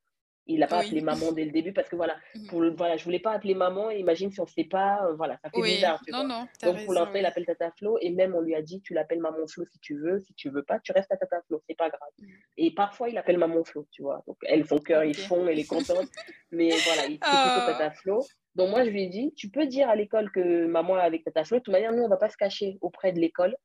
[0.47, 2.47] Il n'a pas appelé maman dès le début parce que voilà, mmh.
[2.47, 3.89] pour voilà, je voulais pas appeler maman.
[3.91, 6.01] Imagine si on ne sait pas, euh, voilà, ça fait bizarre.
[6.05, 8.61] Tu non, non, Donc pour l'instant, il appelle Tata Flo et même on lui a
[8.61, 11.17] dit, tu l'appelles maman Flo si tu veux, si tu veux pas, tu restes à
[11.17, 12.09] Tata Flo, c'est pas grave.
[12.19, 12.25] Mmh.
[12.57, 14.23] Et parfois, il appelle maman Flo, tu vois.
[14.27, 16.07] Donc elle, son cœur, il fond, elle est contente,
[16.51, 17.71] mais voilà, il c'est plutôt oh.
[17.71, 18.25] Tata Flo.
[18.55, 21.23] Donc moi, je lui ai dit, tu peux dire à l'école que maman est avec
[21.23, 21.57] Tata Flo.
[21.57, 23.55] De toute manière, nous, on va pas se cacher auprès de l'école.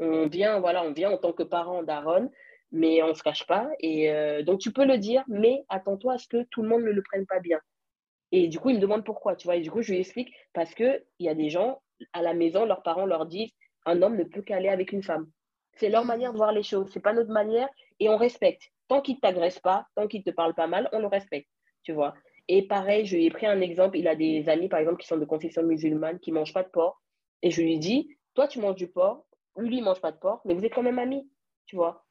[0.00, 2.30] On vient, voilà, on vient en tant que parent d'Aaron
[2.74, 3.68] mais on ne se cache pas.
[3.80, 6.82] Et euh, donc, tu peux le dire, mais attends-toi à ce que tout le monde
[6.82, 7.60] ne le prenne pas bien.
[8.32, 9.56] Et du coup, il me demande pourquoi, tu vois.
[9.56, 11.80] Et du coup, je lui explique parce qu'il y a des gens
[12.12, 13.52] à la maison, leurs parents leur disent
[13.86, 15.30] un homme ne peut qu'aller avec une femme.
[15.74, 17.68] C'est leur manière de voir les choses, c'est pas notre manière
[18.00, 18.62] et on respecte.
[18.88, 21.48] Tant qu'il ne t'agresse pas, tant qu'il ne te parle pas mal, on le respecte,
[21.84, 22.14] tu vois.
[22.48, 23.96] Et pareil, je lui ai pris un exemple.
[23.96, 26.64] Il a des amis, par exemple, qui sont de confession musulmane, qui ne mangent pas
[26.64, 27.00] de porc.
[27.42, 29.24] Et je lui dis, toi, tu manges du porc,
[29.56, 31.30] lui, il ne mange pas de porc, mais vous êtes quand même amis,
[31.66, 32.03] tu vois.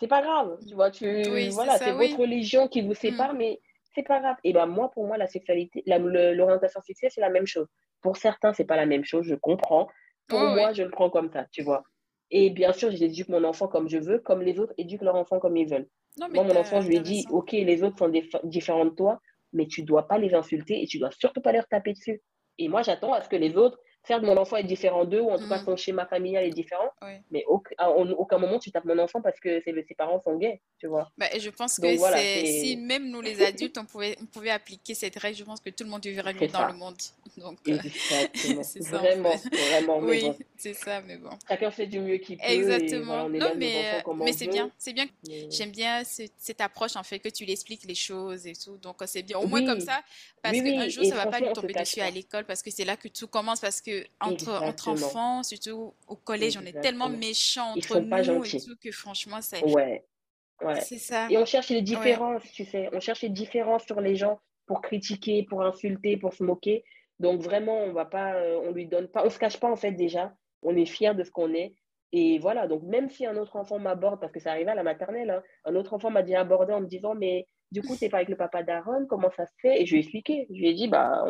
[0.00, 0.90] C'est pas grave, tu vois.
[0.90, 3.36] Tu, voilà, c'est votre religion qui vous sépare, mm.
[3.36, 3.60] mais
[3.94, 4.36] c'est pas grave.
[4.44, 7.66] Et ben moi, pour moi, la sexualité, l'orientation sexuelle, c'est la même chose.
[8.00, 9.88] Pour certains, c'est pas la même chose, je comprends.
[10.26, 11.82] Pour moi, je le prends comme ça, tu vois.
[12.30, 15.38] Et bien sûr, j'éduque mon enfant comme je veux, comme les autres éduquent leur enfant
[15.38, 15.88] comme ils veulent.
[16.32, 18.12] moi, mon enfant, je lui ai dit, OK, les autres sont
[18.44, 19.20] différents de toi,
[19.52, 22.22] mais tu dois pas les insulter et tu dois surtout pas leur taper dessus.
[22.58, 25.30] Et moi, j'attends à ce que les autres certes, mon enfant est différent d'eux, ou
[25.30, 25.64] en tout cas, mm.
[25.64, 26.90] son schéma familial est différent,
[27.30, 27.44] mais
[27.78, 31.10] à aucun moment tu tapes mon enfant parce que ses parents sont gays, tu vois.
[31.18, 35.16] Bah, je pense que si même nous, les adultes, on pouvait, on pouvait appliquer cette
[35.18, 36.96] règle, je pense que tout le monde vivrait mieux dans le monde.
[37.36, 37.78] Donc, euh,
[38.62, 38.98] c'est ça.
[38.98, 39.98] Vraiment, vraiment.
[39.98, 41.30] oui, c'est ça, mais bon.
[41.48, 42.44] Chacun fait du mieux qu'il peut.
[42.44, 43.28] Exactement.
[43.28, 44.70] non, mais, euh, mais c'est bien.
[44.78, 45.06] C'est bien.
[45.50, 48.76] J'aime bien cette approche, en fait, que tu l'expliques les choses et tout.
[48.78, 49.38] Donc, c'est bien.
[49.38, 50.02] Au moins comme ça,
[50.42, 52.84] parce qu'un jour, ça ne va pas lui tomber dessus à l'école, parce que c'est
[52.84, 53.89] là que tout commence, parce que
[54.20, 58.90] entre, entre enfants, surtout au collège, on est tellement méchants entre nous et tout que
[58.90, 59.62] franchement, c'est.
[59.64, 60.04] Ouais.
[60.62, 60.80] ouais.
[60.80, 61.28] C'est ça.
[61.30, 62.88] Et on cherche les différences, tu sais.
[62.92, 66.84] On cherche les différences sur les gens pour critiquer, pour insulter, pour se moquer.
[67.18, 69.76] Donc vraiment, on va pas, euh, on lui donne pas, on se cache pas en
[69.76, 70.32] fait déjà.
[70.62, 71.74] On est fier de ce qu'on est.
[72.12, 74.82] Et voilà, donc même si un autre enfant m'aborde, parce que ça arrivait à la
[74.82, 78.04] maternelle, hein, un autre enfant m'a dit aborder en me disant, mais du coup, tu
[78.04, 79.80] n'es pas avec le papa d'Aaron, comment ça se fait?
[79.80, 80.46] Et je lui ai expliqué.
[80.50, 81.24] Je lui ai dit, bah,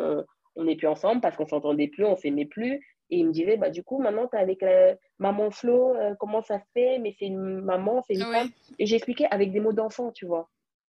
[0.56, 2.84] on n'est plus ensemble parce qu'on s'entendait plus, on s'aimait plus.
[3.10, 6.14] Et il me disait, bah, du coup, maintenant, tu es avec euh, maman Flo, euh,
[6.18, 6.98] comment ça se fait?
[6.98, 8.50] Mais c'est une maman, c'est une femme.
[8.78, 10.48] Et j'ai expliqué avec des mots d'enfant, tu vois.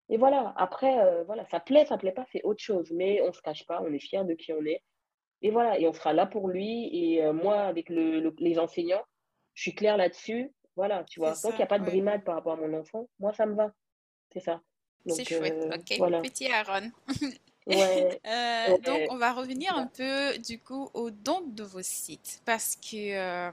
[0.09, 2.91] Et voilà, après, euh, voilà, ça plaît, ça plaît pas, c'est autre chose.
[2.91, 4.83] Mais on se cache pas, on est fiers de qui on est.
[5.43, 6.91] Et voilà, et on sera là pour lui.
[6.93, 9.05] Et moi, avec le, les enseignants,
[9.55, 10.53] je suis claire là-dessus.
[10.75, 11.35] Voilà, tu vois.
[11.35, 13.55] Tant qu'il n'y a pas de brimade par rapport à mon enfant, moi, ça me
[13.55, 13.73] va.
[14.33, 14.61] C'est ça.
[15.07, 15.65] C'est chouette.
[15.73, 16.91] ok, petit Aaron.
[18.27, 22.77] Euh, donc, on va revenir un peu du coup au don de vos sites parce
[22.77, 23.15] que.
[23.15, 23.51] Euh,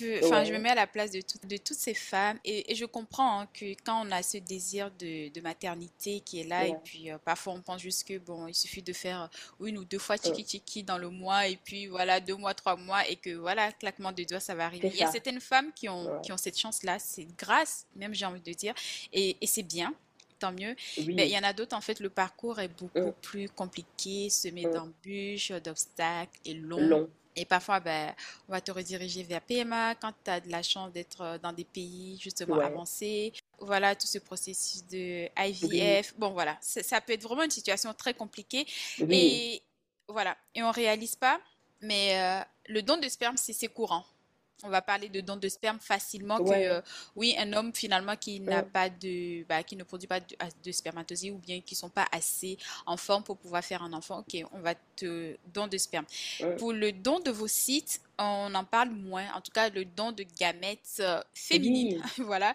[0.00, 3.48] je me mets à la place de, de toutes ces femmes et, je comprends hein,
[3.52, 7.54] que quand on a ce désir de, maternité qui est là et puis euh, parfois
[7.54, 9.30] on pense juste que bon, il suffit de faire
[9.60, 12.76] une ou deux fois tiki tiki dans le mois et puis voilà deux mois, trois
[12.76, 14.90] mois et que voilà claquement de doigts ça va arriver.
[14.92, 18.14] Il y a certaines femmes qui ont, qui ont cette chance là, c'est grâce même
[18.14, 18.74] j'ai envie de dire
[19.12, 19.94] et, et c'est bien
[20.40, 20.74] tant mieux.
[21.06, 23.14] Mais il y en a d'autres, en fait, le parcours est beaucoup mm.
[23.22, 24.72] plus compliqué, semé mm.
[24.72, 27.08] d'embûches, d'obstacles et long.
[27.36, 28.12] Et parfois, ben,
[28.48, 31.52] on va te rediriger vers PMA quand tu as de la chance d'être euh, dans
[31.52, 33.32] des pays justement avancés.
[33.60, 36.14] Voilà, tout ce processus de IVF.
[36.18, 38.66] Bon, voilà, ça peut être vraiment une situation très compliquée.
[39.08, 39.62] Et
[40.08, 41.40] voilà, et on réalise pas,
[41.80, 44.04] mais euh, le don de sperme, c'est courant
[44.64, 46.80] on va parler de dons de sperme facilement que euh,
[47.16, 50.72] oui un homme finalement qui n'a pas de bah, qui ne produit pas de, de
[50.72, 54.44] spermatozoïdes ou bien qui sont pas assez en forme pour pouvoir faire un enfant ok
[54.52, 56.04] on va te don de sperme.
[56.58, 59.32] Pour le don de vos sites on en parle moins.
[59.34, 62.54] En tout cas le don de gamètes euh, féminines voilà.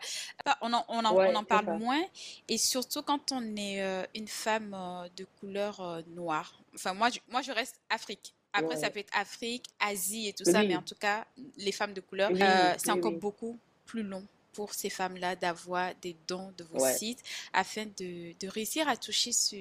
[0.62, 2.04] On en, on en, parle moins.
[2.48, 4.78] Et surtout quand on est euh, une femme
[5.18, 6.60] de couleur noire.
[6.76, 10.63] Enfin moi moi je reste Afrique après, ça peut être Afrique, Asie et tout ça,
[10.63, 11.26] mais en tout cas,
[11.58, 16.15] les femmes de couleur, euh, c'est encore beaucoup plus long pour ces femmes-là d'avoir des
[16.28, 19.56] dons de vos sites afin de, de, réussir à toucher ce,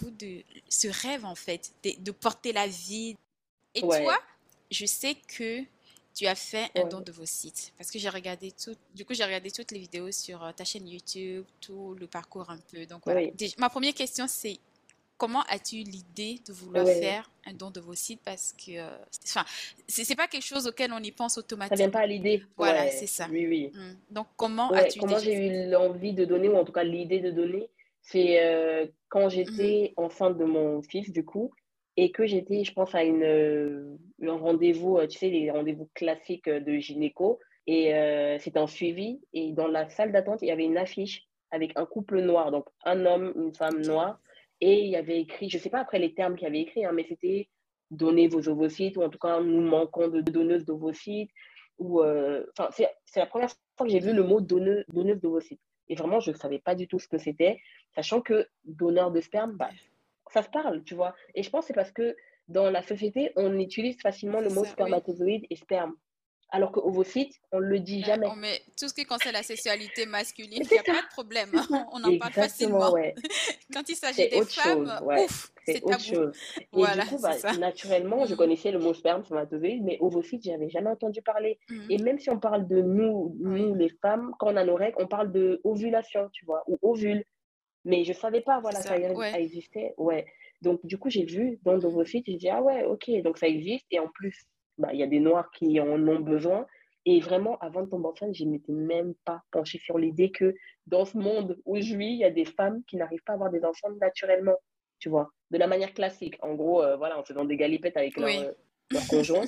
[0.00, 3.16] bout de ce rêve en fait, de, porter la vie.
[3.74, 4.20] Et toi,
[4.70, 5.62] je sais que
[6.14, 9.14] tu as fait un don de vos sites parce que j'ai regardé tout, du coup
[9.14, 12.84] j'ai regardé toutes les vidéos sur euh, ta chaîne YouTube, tout le parcours un peu.
[12.86, 13.30] Donc voilà.
[13.56, 14.58] Ma première question c'est
[15.18, 18.96] comment as-tu eu l'idée de vouloir faire un don de vos sites Parce que, euh,
[19.24, 19.44] enfin,
[19.86, 21.76] c'est pas quelque chose auquel on y pense automatiquement.
[21.76, 22.42] Ça vient pas à l'idée.
[22.56, 23.26] Voilà, c'est ça.
[23.30, 23.72] Oui, oui.
[23.74, 24.14] Mmh.
[24.14, 27.30] Donc, comment as-tu Comment j'ai eu l'envie de donner, ou en tout cas l'idée de
[27.30, 27.68] donner
[28.00, 30.00] C'est euh, quand j'étais mmh.
[30.00, 31.52] enceinte de mon fils, du coup,
[31.96, 36.48] et que j'étais, je pense, à une, euh, un rendez-vous, tu sais, les rendez-vous classiques
[36.48, 37.40] de gynéco.
[37.66, 37.92] Et
[38.40, 39.20] c'était un suivi.
[39.34, 42.64] Et dans la salle d'attente, il y avait une affiche avec un couple noir, donc
[42.84, 44.18] un homme, une femme noire
[44.60, 46.60] et il y avait écrit, je ne sais pas après les termes qu'il y avait
[46.60, 47.48] écrit, hein, mais c'était
[47.90, 51.30] donner vos ovocytes, ou en tout cas, nous manquons de donneuses d'ovocytes.
[51.78, 55.60] Ou, euh, c'est, la première fois que j'ai vu le mot donneuse, donneuse d'ovocytes.
[55.88, 57.60] Et vraiment, je ne savais pas du tout ce que c'était,
[57.94, 59.70] sachant que donneur de sperme, bah,
[60.30, 61.14] ça se parle, tu vois.
[61.34, 62.16] Et je pense que c'est parce que
[62.48, 65.94] dans la société, on utilise facilement le mot spermatozoïde et sperme.
[66.50, 68.26] Alors qu'ovocyte, on le dit jamais.
[68.26, 71.50] On met tout ce qui concerne la sexualité masculine, il n'y a pas de problème.
[71.92, 72.94] On en parle facilement.
[73.72, 76.32] Quand il s'agit des femmes, ouf, c'est autre chose.
[76.58, 78.36] Et voilà, du coup, bah, naturellement, je mm.
[78.38, 81.58] connaissais le mot sperme, spermatozoïde, mais ovocyte, j'avais jamais entendu parler.
[81.68, 81.90] Mm.
[81.90, 84.96] Et même si on parle de nous, nous les femmes, quand on a nos règles,
[84.98, 87.24] on parle de ovulation, tu vois, ou ovule.
[87.84, 89.94] Mais je savais pas, voilà, ça, ça, existait.
[89.98, 90.26] Ouais.
[90.62, 93.86] Donc, du coup, j'ai vu dans l'ovocyte, j'ai dit, ah ouais, ok, donc ça existe.
[93.90, 94.46] Et en plus,
[94.78, 96.66] bah, il y a des noirs qui en ont besoin.
[97.04, 100.54] Et vraiment, avant de tomber enceinte, je ne m'étais même pas penchée sur l'idée que
[100.86, 103.36] dans ce monde où je vis, il y a des femmes qui n'arrivent pas à
[103.36, 104.56] avoir des enfants naturellement,
[104.98, 106.36] tu vois, de la manière classique.
[106.42, 109.44] En gros, euh, voilà, en faisant des galipettes avec leur, euh, conjoint.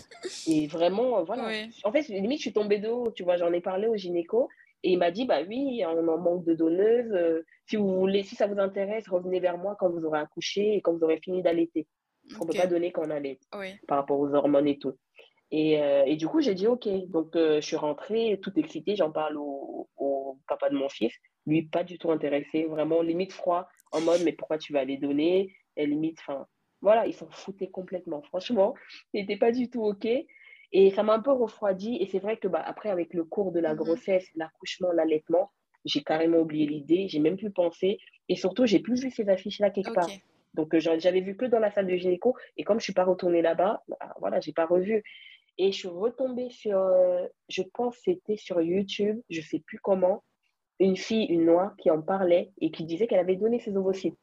[0.47, 1.51] Et vraiment, voilà.
[1.85, 4.49] En fait, limite, je suis tombée de haut, tu vois, j'en ai parlé au gynéco.
[4.83, 7.13] Et il m'a dit, bah oui, on en manque de donneuses.
[7.13, 10.77] Euh, si vous voulez, si ça vous intéresse, revenez vers moi quand vous aurez accouché
[10.77, 11.87] et quand vous aurez fini d'allaiter.
[12.39, 13.39] On ne peut pas donner quand on allait
[13.89, 14.95] par rapport aux hormones et tout.
[15.51, 16.89] Et, euh, et, du coup, j'ai dit OK.
[17.09, 18.97] Donc, euh, je suis rentrée tout excitée.
[18.97, 21.13] J'en parle au, au, papa de mon fils.
[21.47, 22.65] Lui, pas du tout intéressé.
[22.65, 25.53] Vraiment, limite froid, en mode, mais pourquoi tu vas les donner?
[25.77, 26.47] Et limite, enfin,
[26.83, 28.23] voilà, ils s'en foutaient complètement.
[28.23, 28.75] Franchement,
[29.15, 30.07] c'était pas du tout OK.
[30.73, 31.97] Et ça m'a un peu refroidi.
[31.97, 33.77] Et c'est vrai que, bah, après, avec le cours de la mm-hmm.
[33.77, 35.51] grossesse, l'accouchement, l'allaitement,
[35.85, 37.09] j'ai carrément oublié l'idée.
[37.09, 37.99] J'ai même plus pensé.
[38.29, 40.09] Et surtout, j'ai plus vu ces affiches-là quelque part.
[40.55, 42.37] Donc, euh, j'avais vu que dans la salle de gynéco.
[42.57, 45.03] Et comme je suis pas retournée là-bas, bah, voilà, j'ai pas revu.
[45.63, 50.25] Et je suis retombée sur, euh, je pense c'était sur YouTube, je sais plus comment,
[50.79, 54.17] une fille, une noire, qui en parlait et qui disait qu'elle avait donné ses ovocytes.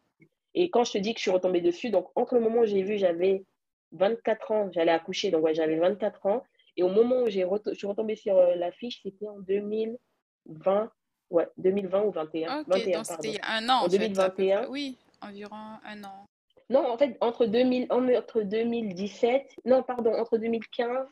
[0.56, 2.66] Et quand je te dis que je suis retombée dessus, donc entre le moment où
[2.66, 3.46] j'ai vu, j'avais
[3.92, 6.44] 24 ans, j'allais accoucher, donc ouais, j'avais 24 ans.
[6.76, 10.92] Et au moment où j'ai je suis retombée sur euh, la fiche, c'était en 2020,
[11.30, 12.62] ouais, 2020 ou 21.
[12.62, 14.70] Ok, donc c'était un an en, 2021.
[14.70, 16.26] oui, environ un an.
[16.72, 21.08] Non, en fait, entre, 2000, entre 2017, non, pardon, entre 2015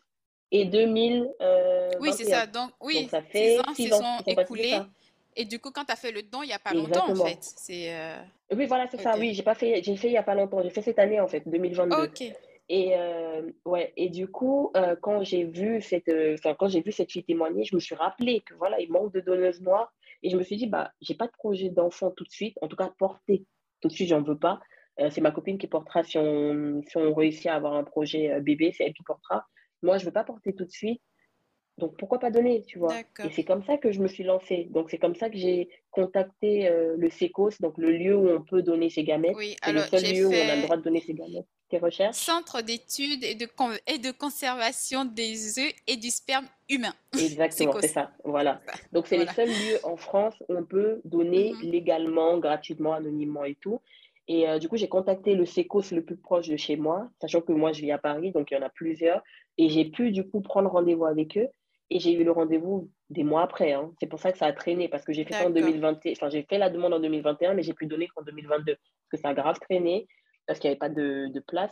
[0.56, 1.30] et 2000.
[1.42, 2.46] Euh, oui, c'est ça.
[2.48, 4.80] Donc, oui, ça fait six ans, ans sont écoulés.
[5.38, 7.26] Et du coup, quand tu as fait le don, il n'y a pas longtemps, en
[7.26, 7.40] fait.
[7.42, 8.16] C'est, euh,
[8.56, 9.18] Oui, voilà, c'est ça.
[9.18, 10.64] Oui, j'ai pas fait, j'ai fait il n'y a pas longtemps.
[10.64, 11.96] J'ai fait cette année, en fait, 2022.
[11.96, 12.24] Ok.
[12.68, 16.10] Et, euh, ouais, et du coup, quand j'ai vu cette,
[16.58, 19.20] quand j'ai vu cette fille témoigner, je me suis rappelé que voilà, il manque de
[19.20, 19.94] donneuses noires.
[20.24, 22.68] Et je me suis dit, bah, j'ai pas de projet d'enfant tout de suite, en
[22.68, 23.46] tout cas porté
[23.82, 24.62] tout de suite, j'en veux pas.
[25.12, 28.74] c'est ma copine qui portera si on, si on réussit à avoir un projet bébé,
[28.76, 29.46] c'est elle qui portera.
[29.86, 31.02] Moi, je ne veux pas porter tout de suite.
[31.78, 34.68] Donc, pourquoi pas donner, tu vois Et c'est comme ça que je me suis lancée.
[34.72, 38.42] Donc, c'est comme ça que j'ai contacté euh, le SECOS, donc le lieu où on
[38.42, 39.36] peut donner ses gamètes.
[39.36, 41.48] Oui, c'est le seul lieu où on a le droit de donner ses gamètes.
[41.68, 43.48] Tes recherches Centre d'études et de,
[43.88, 46.94] et de conservation des œufs et du sperme humain.
[47.20, 48.12] Exactement, c'est ça.
[48.24, 48.62] Voilà.
[48.94, 51.72] Donc, c'est les seuls lieux en France où on peut donner mhm.
[51.72, 53.82] légalement, gratuitement, anonymement et tout.
[54.28, 57.42] Et euh, du coup, j'ai contacté le SECOS le plus proche de chez moi, sachant
[57.42, 59.22] que moi, je vis à Paris, donc il y en a plusieurs.
[59.58, 61.48] Et j'ai pu, du coup, prendre rendez-vous avec eux.
[61.90, 63.74] Et j'ai eu le rendez-vous des mois après.
[63.74, 63.92] Hein.
[64.00, 66.14] C'est pour ça que ça a traîné, parce que j'ai fait ça en 2021.
[66.14, 68.76] Enfin, j'ai fait la demande en 2021, mais j'ai pu donner qu'en 2022.
[68.76, 70.08] Parce que ça a grave traîné,
[70.48, 71.72] parce qu'il n'y avait pas de, de place.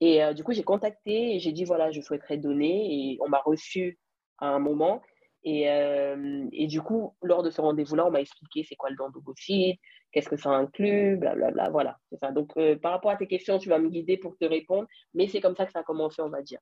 [0.00, 3.12] Et euh, du coup, j'ai contacté et j'ai dit, voilà, je souhaiterais donner.
[3.12, 3.98] Et on m'a reçu
[4.38, 5.02] à un moment.
[5.44, 8.96] Et, euh, et, du coup, lors de ce rendez-vous-là, on m'a expliqué c'est quoi le
[8.96, 9.78] don d'ovocyte,
[10.12, 11.70] qu'est-ce que ça inclut, blablabla.
[11.70, 12.30] Voilà, c'est ça.
[12.30, 14.86] Donc, euh, par rapport à tes questions, tu vas me guider pour te répondre.
[15.14, 16.60] Mais c'est comme ça que ça a commencé, on va dire.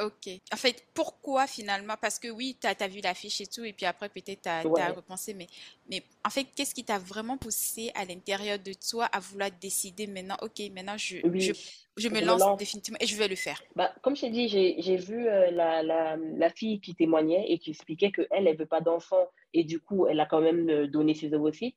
[0.00, 0.32] Ok.
[0.52, 1.94] En fait, pourquoi finalement?
[2.00, 4.92] Parce que oui, tu as, vu l'affiche et tout, et puis après, peut-être tu as,
[4.92, 5.46] repensé, mais,
[5.90, 10.06] mais en fait, qu'est-ce qui t'a vraiment poussé à l'intérieur de toi à vouloir décider
[10.06, 11.52] maintenant, ok, maintenant je, je,
[11.98, 13.62] je, me lance, définitivement et je vais le faire?
[13.76, 17.58] Bah, Comme je t'ai dit, j'ai vu euh, la, la, la, fille qui témoignait et
[17.58, 20.70] qui expliquait qu'elle, elle ne veut pas d'enfant, et du coup, elle a quand même
[20.70, 21.76] euh, donné ses ovocytes.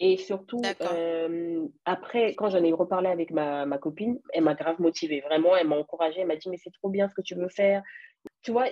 [0.00, 4.80] Et surtout, euh, après, quand j'en ai reparlé avec ma, ma copine, elle m'a grave
[4.80, 5.20] motivée.
[5.20, 6.20] Vraiment, elle m'a encouragée.
[6.20, 7.82] Elle m'a dit, mais c'est trop bien ce que tu veux faire.
[8.42, 8.66] Tu vois,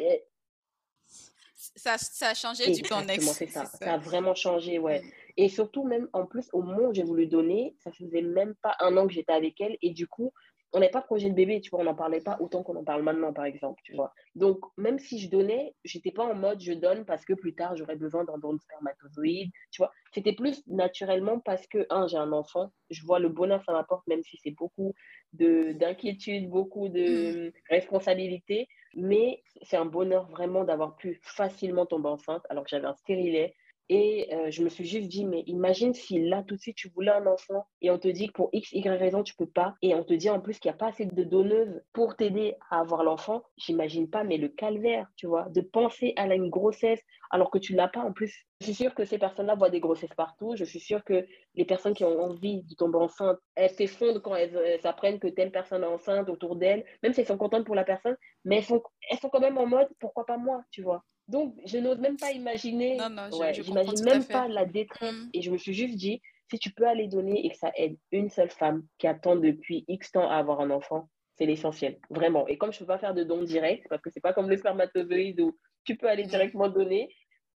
[1.77, 3.67] ça, ça, a changé du temps c'est ça.
[3.67, 3.95] ça.
[3.95, 5.01] a vraiment changé, ouais.
[5.01, 5.11] Mm.
[5.37, 8.77] Et surtout, même en plus, au moment où j'ai voulu donner, ça faisait même pas
[8.81, 9.79] un an que j'étais avec elle.
[9.81, 10.33] Et du coup,
[10.73, 12.85] on n'avait pas projet de bébé, tu vois, on n'en parlait pas autant qu'on en
[12.85, 14.13] parle maintenant, par exemple, tu vois.
[14.35, 17.77] Donc, même si je donnais, j'étais pas en mode je donne parce que plus tard
[17.77, 19.93] j'aurais besoin d'un don de spermatozoïde, tu vois.
[20.15, 23.73] C'était plus naturellement parce que, un, j'ai un enfant, je vois le bonheur que ça
[23.73, 24.95] m'apporte, même si c'est beaucoup
[25.33, 27.53] d'inquiétude, beaucoup de mm.
[27.71, 32.95] responsabilité, mais c'est un bonheur vraiment d'avoir pu facilement tomber enceinte alors que j'avais un
[32.95, 33.55] stérilet
[33.95, 36.89] Et euh, je me suis juste dit, mais imagine si là, tout de suite, tu
[36.89, 39.75] voulais un enfant et on te dit que pour X, Y raison, tu peux pas.
[39.83, 42.55] Et on te dit en plus qu'il n'y a pas assez de donneuses pour t'aider
[42.71, 43.43] à avoir l'enfant.
[43.59, 47.75] J'imagine pas, mais le calvaire, tu vois, de penser à une grossesse alors que tu
[47.75, 48.47] l'as pas en plus.
[48.61, 50.55] Je suis sûre que ces personnes-là voient des grossesses partout.
[50.57, 54.35] Je suis sûre que les personnes qui ont envie de tomber enceinte, elles s'effondrent quand
[54.37, 57.75] elles, apprennent que telle personne est enceinte autour d'elles, même si elles sont contentes pour
[57.75, 60.81] la personne, mais elles sont, elles sont quand même en mode pourquoi pas moi, tu
[60.81, 61.05] vois?
[61.29, 65.13] Donc, je n'ose même pas imaginer, non, non, je, j'imagine même pas la détresse.
[65.13, 65.31] Mm.
[65.35, 67.97] Et je me suis juste dit, si tu peux aller donner et que ça aide
[68.11, 71.09] une seule femme qui attend depuis X temps à avoir un enfant,
[71.39, 72.47] c'est l'essentiel, vraiment.
[72.49, 74.51] Et comme je ne peux pas faire de don direct, parce que c'est pas comme
[74.51, 76.29] le spermatozoïde où tu peux aller mm.
[76.29, 77.09] directement donner,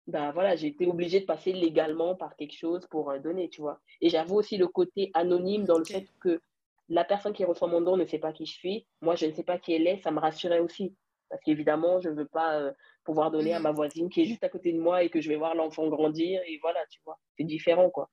[0.07, 3.61] ben voilà, j'ai été obligée de passer légalement par quelque chose pour euh, donner, tu
[3.61, 3.81] vois.
[4.01, 6.41] Et j'avoue aussi le côté anonyme dans le fait que
[6.89, 8.87] la personne qui reçoit mon don ne sait pas qui je suis.
[9.01, 10.95] Moi, je ne sais pas qui elle est, ça me rassurait aussi.
[11.29, 12.73] Parce qu'évidemment, je ne veux pas euh,
[13.07, 13.77] pouvoir donner à ma mmh.
[13.77, 16.43] voisine qui est juste à côté de moi et que je vais voir l'enfant grandir.
[16.47, 18.11] Et voilà, tu vois, c'est différent, quoi.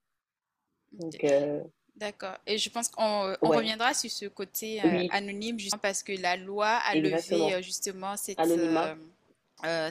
[1.23, 1.61] Euh,
[1.95, 2.37] D'accord.
[2.45, 4.79] Et je pense qu'on euh, reviendra sur ce côté
[5.11, 8.39] anonyme, justement parce que la loi a levé justement cette,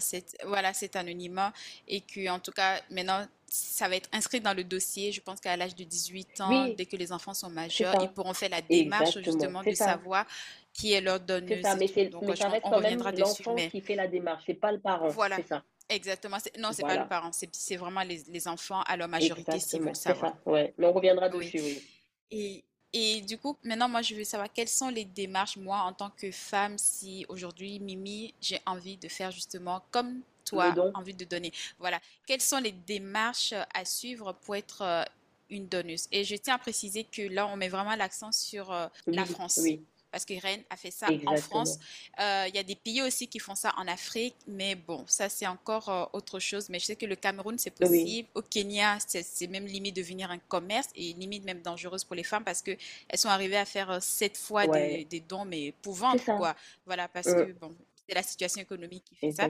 [0.00, 1.52] cette, voilà, cet anonymat
[1.88, 5.12] et que, en tout cas, maintenant, ça va être inscrit dans le dossier.
[5.12, 8.34] Je pense qu'à l'âge de 18 ans, dès que les enfants sont majeurs, ils pourront
[8.34, 10.26] faire la démarche justement de savoir
[10.72, 11.62] qui est leur donneuse.
[11.62, 14.72] Ça, mais, Donc, mais ça reste quand même l'enfant qui fait la démarche, c'est pas
[14.72, 15.08] le parent.
[15.08, 15.38] Voilà.
[15.46, 15.62] Ça.
[15.88, 16.38] Exactement.
[16.58, 19.94] Non, c'est n'est pas le parent, c'est vraiment les, les, enfants à leur majorité veulent
[19.94, 20.32] savoir.
[20.44, 20.50] Ça.
[20.50, 20.72] Ouais.
[20.78, 21.82] Mais on reviendra dessus, oui.
[22.30, 25.92] Et, et du coup, maintenant, moi, je veux savoir quelles sont les démarches, moi, en
[25.92, 31.24] tant que femme, si aujourd'hui, Mimi, j'ai envie de faire justement comme toi, envie de
[31.24, 31.52] donner.
[31.78, 32.00] Voilà.
[32.26, 35.04] Quelles sont les démarches à suivre pour être euh,
[35.50, 36.08] une donneuse?
[36.10, 39.60] Et je tiens à préciser que là, on met vraiment l'accent sur euh, la France.
[39.62, 41.78] Oui parce que Rennes a fait ça en France.
[42.20, 45.30] Euh, il y a des pays aussi qui font ça en Afrique, mais bon, ça
[45.30, 46.68] c'est encore euh, autre chose.
[46.68, 48.28] Mais je sais que le Cameroun, c'est possible.
[48.34, 52.44] Au Kenya, c'est même limite devenir un commerce et limite même dangereuse pour les femmes
[52.44, 52.78] parce qu'elles
[53.14, 56.54] sont arrivées à faire euh, sept fois des, dons, mais épouvantes, quoi.
[56.84, 57.74] Voilà, parce que bon,
[58.06, 59.48] c'est la situation économique qui fait ça.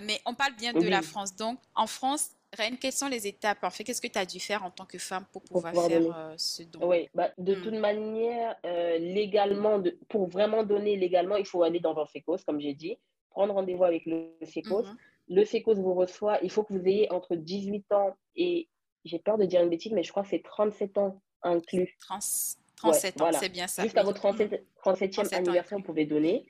[0.00, 1.36] mais on parle bien de la France.
[1.36, 4.40] Donc, en France, Reine, quelles sont les étapes En fait, qu'est-ce que tu as dû
[4.40, 6.88] faire en tant que femme pour pouvoir, faire euh, ce don?
[6.88, 7.62] Oui, bah, de hmm.
[7.62, 12.38] toute manière, euh, légalement, de, pour vraiment donner légalement, il faut aller dans un sécos,
[12.46, 12.96] comme j'ai dit,
[13.30, 14.84] prendre rendez-vous avec le sécos.
[14.84, 14.96] Mhm.
[15.28, 18.68] Le sécos vous reçoit, il faut que vous ayez entre 18 ans et,
[19.04, 21.96] j'ai peur de dire une bêtise, mais je crois que c'est 37 ans inclus.
[22.00, 23.82] 37 ans, c'est bien ça.
[23.82, 26.46] Jusqu'à votre 37, 37e anniversaire, vous pouvez donner.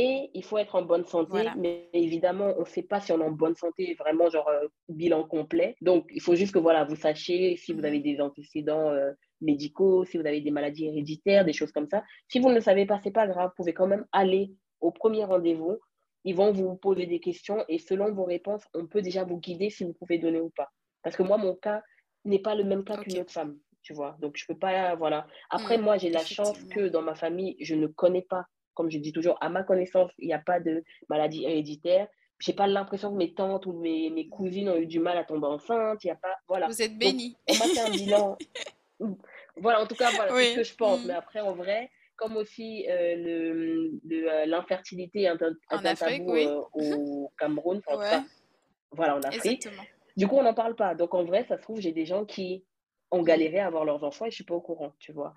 [0.00, 3.20] Et il faut être en bonne santé, mais évidemment, on ne sait pas si on
[3.20, 5.74] est en bonne santé, vraiment genre euh, bilan complet.
[5.80, 10.04] Donc, il faut juste que voilà, vous sachiez si vous avez des antécédents euh, médicaux,
[10.04, 12.04] si vous avez des maladies héréditaires, des choses comme ça.
[12.28, 14.92] Si vous ne le savez pas, c'est pas grave, vous pouvez quand même aller au
[14.92, 15.80] premier rendez-vous.
[16.22, 19.68] Ils vont vous poser des questions et selon vos réponses, on peut déjà vous guider
[19.68, 20.68] si vous pouvez donner ou pas.
[21.02, 21.82] Parce que moi, mon cas
[22.24, 24.16] n'est pas le même cas qu'une autre femme, tu vois.
[24.20, 25.26] Donc, je peux pas, voilà.
[25.50, 28.44] Après, mmh, moi, j'ai la chance que dans ma famille, je ne connais pas
[28.78, 32.06] comme je dis toujours, à ma connaissance, il n'y a pas de maladie héréditaire.
[32.38, 35.18] Je n'ai pas l'impression que mes tantes ou mes, mes, cousines ont eu du mal
[35.18, 36.04] à tomber enceinte.
[36.04, 36.68] Il a pas, voilà.
[36.68, 37.36] Vous êtes bénie.
[37.50, 38.38] On m'a fait un bilan.
[39.56, 41.02] voilà, en tout cas, voilà, c'est ce que je pense.
[41.02, 41.08] Mm.
[41.08, 47.82] Mais après, en vrai, comme aussi euh, euh, l'infertilité est un, tabou euh, au Cameroun,
[47.84, 48.24] enfin,
[48.92, 49.44] voilà, en Afrique.
[49.44, 49.82] Exactement.
[50.16, 50.94] Du coup, on n'en parle pas.
[50.94, 52.64] Donc, en vrai, ça se trouve, j'ai des gens qui
[53.10, 55.34] ont galéré à avoir leurs enfants et je ne suis pas au courant, tu vois.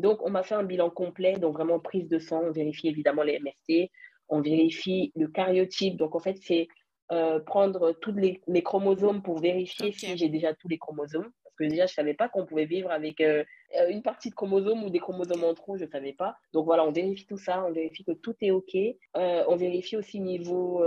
[0.00, 3.22] Donc, on m'a fait un bilan complet, donc vraiment prise de sang, on vérifie évidemment
[3.22, 3.90] les MST,
[4.28, 5.96] on vérifie le cariotype.
[5.96, 6.68] Donc, en fait, c'est
[7.12, 11.28] euh, prendre tous les, chromosomes pour vérifier si j'ai déjà tous les chromosomes.
[11.42, 13.42] Parce que déjà, je ne savais pas qu'on pouvait vivre avec euh,
[13.78, 16.36] euh, une partie de chromosomes ou des chromosomes en trop, je ne savais pas.
[16.52, 18.76] Donc voilà, on vérifie tout ça, on vérifie que tout est OK.
[19.14, 20.84] on vérifie aussi niveau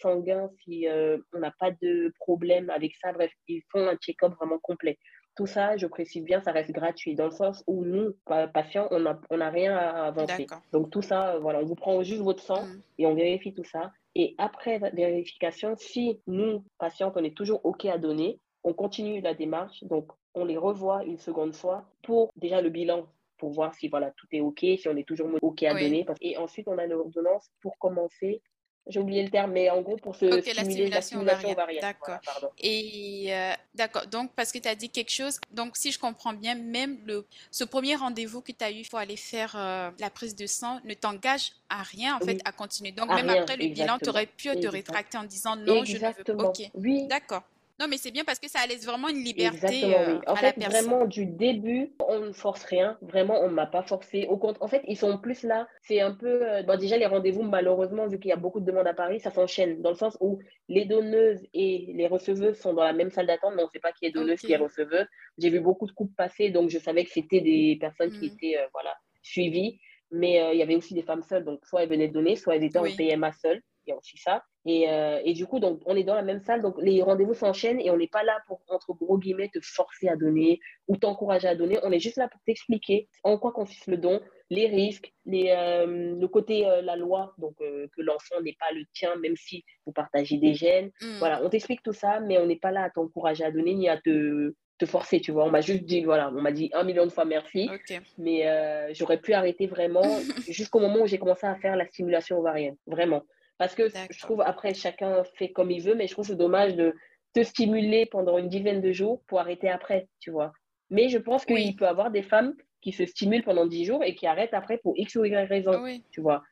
[0.00, 0.86] sanguin si
[1.32, 3.12] on n'a pas de problème avec ça.
[3.12, 4.96] Bref, ils font un check-up vraiment complet.
[5.38, 8.12] Tout ça, je précise bien, ça reste gratuit, dans le sens où nous,
[8.52, 10.48] patients, on n'a on a rien à avancer.
[10.72, 12.82] Donc tout ça, voilà, on vous prend juste votre sang mm.
[12.98, 13.92] et on vérifie tout ça.
[14.16, 19.32] Et après vérification, si nous, patients, on est toujours OK à donner, on continue la
[19.32, 19.84] démarche.
[19.84, 24.10] Donc on les revoit une seconde fois pour déjà le bilan pour voir si voilà
[24.16, 26.04] tout est ok, si on est toujours ok à donner.
[26.20, 28.42] Et ensuite on a l'ordonnance pour commencer
[28.88, 31.80] j'ai oublié le terme, mais en gros, pour se stimuler la simulation, ovarienne.
[31.80, 32.18] D'accord.
[32.58, 34.06] et euh, d'accord.
[34.06, 37.26] Donc, parce que tu as dit quelque chose, donc si je comprends bien, même le,
[37.50, 40.80] ce premier rendez-vous que tu as eu pour aller faire euh, la prise de sang
[40.84, 42.92] ne t'engage à rien, en fait, à continuer.
[42.92, 46.12] Donc, même après le bilan, tu aurais pu te rétracter en disant non, je ne
[46.12, 46.44] veux pas.
[46.44, 46.70] Ok.
[46.74, 47.06] Oui.
[47.08, 47.42] D'accord.
[47.80, 50.12] Non, mais c'est bien parce que ça laisse vraiment une liberté Exactement, oui.
[50.14, 50.84] euh, En à la fait, personne.
[50.86, 52.98] vraiment, du début, on ne force rien.
[53.02, 54.26] Vraiment, on ne m'a pas forcé.
[54.28, 55.68] Au compte, en fait, ils sont plus là.
[55.82, 56.42] C'est un peu.
[56.48, 59.20] euh, bon, déjà, les rendez-vous, malheureusement, vu qu'il y a beaucoup de demandes à Paris,
[59.20, 59.80] ça s'enchaîne.
[59.80, 63.54] Dans le sens où les donneuses et les receveuses sont dans la même salle d'attente,
[63.54, 65.06] mais on ne sait pas qui est donneuse, qui est receveuse.
[65.38, 68.32] J'ai vu beaucoup de couples passer, donc je savais que c'était des personnes qui Hmm.
[68.34, 69.78] étaient euh, voilà, suivies.
[70.10, 71.44] Mais euh, il y avait aussi des femmes seules.
[71.44, 72.96] Donc, soit elles venaient donner, soit elles étaient en Oui.
[72.96, 73.60] PMA seules.
[73.86, 74.42] Il y a aussi ça.
[74.68, 77.32] Et, euh, et du coup, donc, on est dans la même salle, donc les rendez-vous
[77.32, 80.98] s'enchaînent et on n'est pas là pour, entre gros guillemets, te forcer à donner ou
[80.98, 81.78] t'encourager à donner.
[81.84, 86.14] On est juste là pour t'expliquer en quoi consiste le don, les risques, les, euh,
[86.20, 89.92] le côté, euh, la loi, donc que l'enfant n'est pas le tien, même si vous
[89.92, 90.90] partagez des gènes.
[91.00, 91.16] Hmm.
[91.18, 93.88] Voilà, on t'explique tout ça, mais on n'est pas là à t'encourager à donner ni
[93.88, 95.46] à te, te forcer, tu vois.
[95.46, 97.70] On m'a juste dit, voilà, on m'a dit un million de fois merci,
[98.18, 100.02] mais j'aurais pu arrêter vraiment
[100.46, 103.22] jusqu'au moment où j'ai commencé à faire la stimulation ovarienne, vraiment.
[103.58, 106.76] Parce que je trouve, après, chacun fait comme il veut, mais je trouve c'est dommage
[106.76, 106.94] de
[107.34, 110.52] te stimuler pendant une dizaine de jours pour arrêter après, tu vois.
[110.90, 111.74] Mais je pense qu'il Oui.
[111.76, 114.78] peut y avoir des femmes qui se stimulent pendant 10 jours et qui arrêtent après
[114.78, 116.04] pour X ou Y raison, Oui.
[116.10, 116.42] tu vois.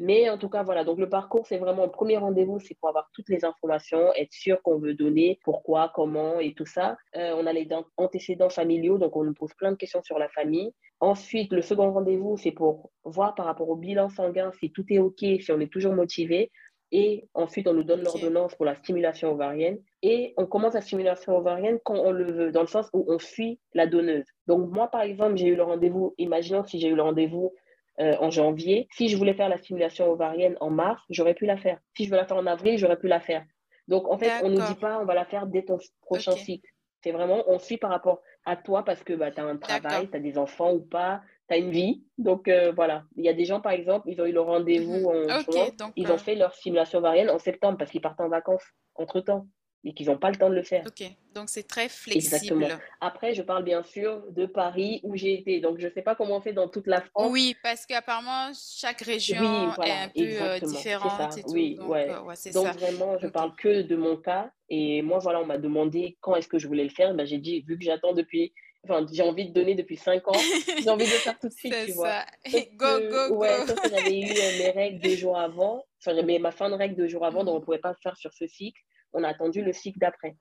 [0.00, 0.84] Mais en tout cas, voilà.
[0.84, 4.32] Donc, le parcours, c'est vraiment, le premier rendez-vous, c'est pour avoir toutes les informations, être
[4.32, 6.96] sûr qu'on veut donner, pourquoi, comment et tout ça.
[7.16, 10.18] Euh, on a les dent- antécédents familiaux, donc on nous pose plein de questions sur
[10.18, 10.72] la famille.
[11.00, 14.98] Ensuite, le second rendez-vous, c'est pour voir par rapport au bilan sanguin si tout est
[14.98, 16.50] OK, si on est toujours motivé.
[16.92, 19.78] Et ensuite, on nous donne l'ordonnance pour la stimulation ovarienne.
[20.02, 23.18] Et on commence la stimulation ovarienne quand on le veut, dans le sens où on
[23.18, 24.26] suit la donneuse.
[24.46, 27.52] Donc, moi, par exemple, j'ai eu le rendez-vous, imaginons si j'ai eu le rendez-vous
[28.00, 28.88] euh, en janvier.
[28.92, 31.78] Si je voulais faire la stimulation ovarienne en mars, j'aurais pu la faire.
[31.96, 33.44] Si je veux la faire en avril, j'aurais pu la faire.
[33.88, 36.32] Donc, en fait, on ne nous dit pas on va la faire dès ton prochain
[36.44, 36.68] cycle.
[37.02, 40.08] C'est vraiment, on suit par rapport à toi parce que bah, tu as un travail,
[40.10, 42.02] tu as des enfants ou pas, tu as une vie.
[42.16, 43.04] Donc, euh, voilà.
[43.16, 45.30] Il y a des gens, par exemple, ils ont eu le rendez-vous Mhm.
[45.30, 45.66] en juin.
[45.78, 48.64] donc, Ils euh, ont fait leur stimulation ovarienne en septembre parce qu'ils partent en vacances
[48.94, 49.46] entre-temps
[49.84, 50.84] et qu'ils n'ont pas le temps de le faire.
[50.86, 51.06] ok.
[51.34, 52.60] Donc, c'est très Exactement.
[52.60, 52.82] flexible.
[53.00, 55.60] Après, je parle bien sûr de Paris où j'ai été.
[55.60, 57.30] Donc, je ne sais pas comment c'est dans toute la France.
[57.32, 60.72] Oui, parce qu'apparemment, chaque Oui, région est un peu euh, exactement.
[60.72, 61.50] Différente et tout.
[61.50, 62.08] Oui, Donc, ouais.
[62.10, 62.72] euh, ouais, Donc ça.
[62.72, 63.32] vraiment, je Ok.
[63.32, 64.52] parle que de mon cas.
[64.68, 67.12] Et moi, voilà, on m'a demandé quand est-ce que je voulais le faire.
[67.14, 68.54] Ben, j'ai dit, vu que j'attends depuis,
[68.84, 70.40] enfin, j'ai envie de donner depuis cinq ans,
[70.80, 72.08] j'ai envie de le faire tout de suite, tu vois.
[72.10, 72.26] ça.
[72.48, 73.74] Sauf Go, que, go, ouais, go.
[73.90, 75.84] j'avais eu euh, mes règles deux jours avant.
[76.00, 77.96] Enfin, j'avais ma fin de règle deux jours avant, donc on ne pouvait pas le
[78.00, 78.80] faire sur ce cycle.
[79.14, 80.36] On a attendu le cycle d'après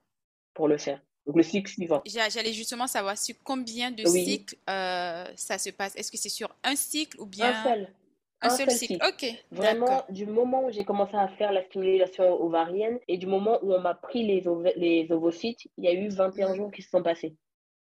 [0.53, 1.01] pour le faire.
[1.25, 2.01] Donc le cycle suivant.
[2.05, 5.95] J'a- J'allais justement savoir sur combien de Oui, cycles euh, ça se passe.
[5.95, 7.93] Est-ce que c'est sur un cycle ou un bien seul,
[8.41, 8.93] un un seul seul cycle?
[9.05, 9.07] cycle.
[9.07, 13.59] Ok, Vraiment, du moment où j'ai commencé à faire la stimulation ovarienne et du moment
[13.61, 16.55] où on m'a pris les, ov- les ovocytes, il y a eu 21 Mhm.
[16.55, 17.35] jours qui se sont passés.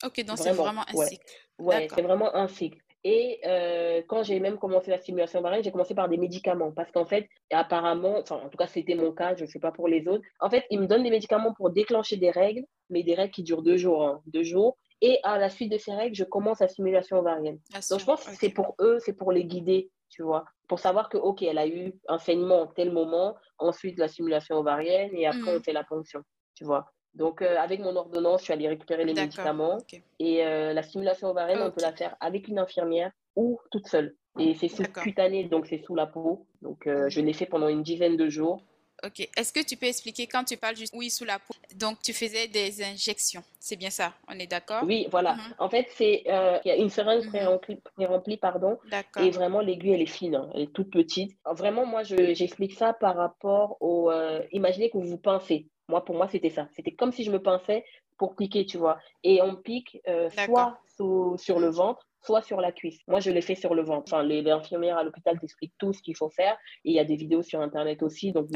[0.06, 1.08] Ok, donc c'est Vraiment, un ouais.
[1.08, 1.26] cycle.
[1.60, 2.78] Ouais, c'est vraiment un cycle.
[3.04, 6.92] Et euh, quand j'ai même commencé la stimulation ovarienne, j'ai commencé par des médicaments parce
[6.92, 9.88] qu'en fait, apparemment, enfin, en tout cas, c'était mon cas, je ne sais pas pour
[9.88, 10.24] les autres.
[10.40, 13.44] En fait, ils me donnent des médicaments pour déclencher des règles, mais des règles qui
[13.44, 14.78] durent deux jours, hein, deux jours.
[15.02, 17.60] Et à la suite de ces règles, je commence la stimulation ovarienne.
[17.92, 21.08] Donc, je pense que c'est pour eux, c'est pour les guider, tu vois, pour savoir
[21.10, 25.28] que, OK, elle a eu un saignement à tel moment, ensuite la stimulation ovarienne, et
[25.28, 25.64] après, on Mhm.
[25.64, 26.22] fait la ponction,
[26.56, 26.86] tu vois.
[27.18, 29.80] Donc, euh, avec mon ordonnance, je suis allée récupérer les médicaments.
[30.20, 34.16] Et euh, la stimulation ovarienne, on peut la faire avec une infirmière ou toute seule.
[34.40, 35.02] Et c'est sous D'accord.
[35.04, 36.46] cutané, donc c'est sous la peau.
[36.62, 38.62] Donc, euh, je l'ai fait pendant une dizaine de jours.
[39.04, 39.28] Ok.
[39.36, 41.54] Est-ce que tu peux expliquer quand tu parles juste oui sous la peau?
[41.76, 43.44] Donc tu faisais des injections.
[43.60, 44.14] C'est bien ça?
[44.28, 44.84] On est d'accord?
[44.84, 45.34] Oui, voilà.
[45.36, 45.54] Mhm.
[45.60, 47.30] En fait, c'est il y a une seringue Mhm.
[47.30, 48.80] pré-remplie, pré-remplie, pardon,
[49.20, 51.32] et vraiment l'aiguille, elle est fine, hein, elle est toute petite.
[51.46, 54.12] Alors, vraiment, moi, je- j'explique ça par rapport au.
[54.52, 55.68] imaginez que vous vous pincez.
[55.90, 56.68] Moi, pour moi, c'était ça.
[56.76, 57.86] C'était comme si je me pinçais
[58.18, 59.00] pour piquer, tu vois.
[59.24, 63.00] Et on pique euh, soit sous- sur le ventre, soit sur la cuisse.
[63.08, 64.12] Moi, je l'ai fait sur le ventre.
[64.12, 66.58] Enfin, les, les infirmières à l'hôpital t'expliquent tout ce qu'il faut faire.
[66.84, 68.32] Et il y a des vidéos sur Internet aussi.
[68.34, 68.48] Donc,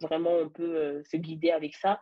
[0.00, 2.00] vraiment, on peut euh, se guider avec ça.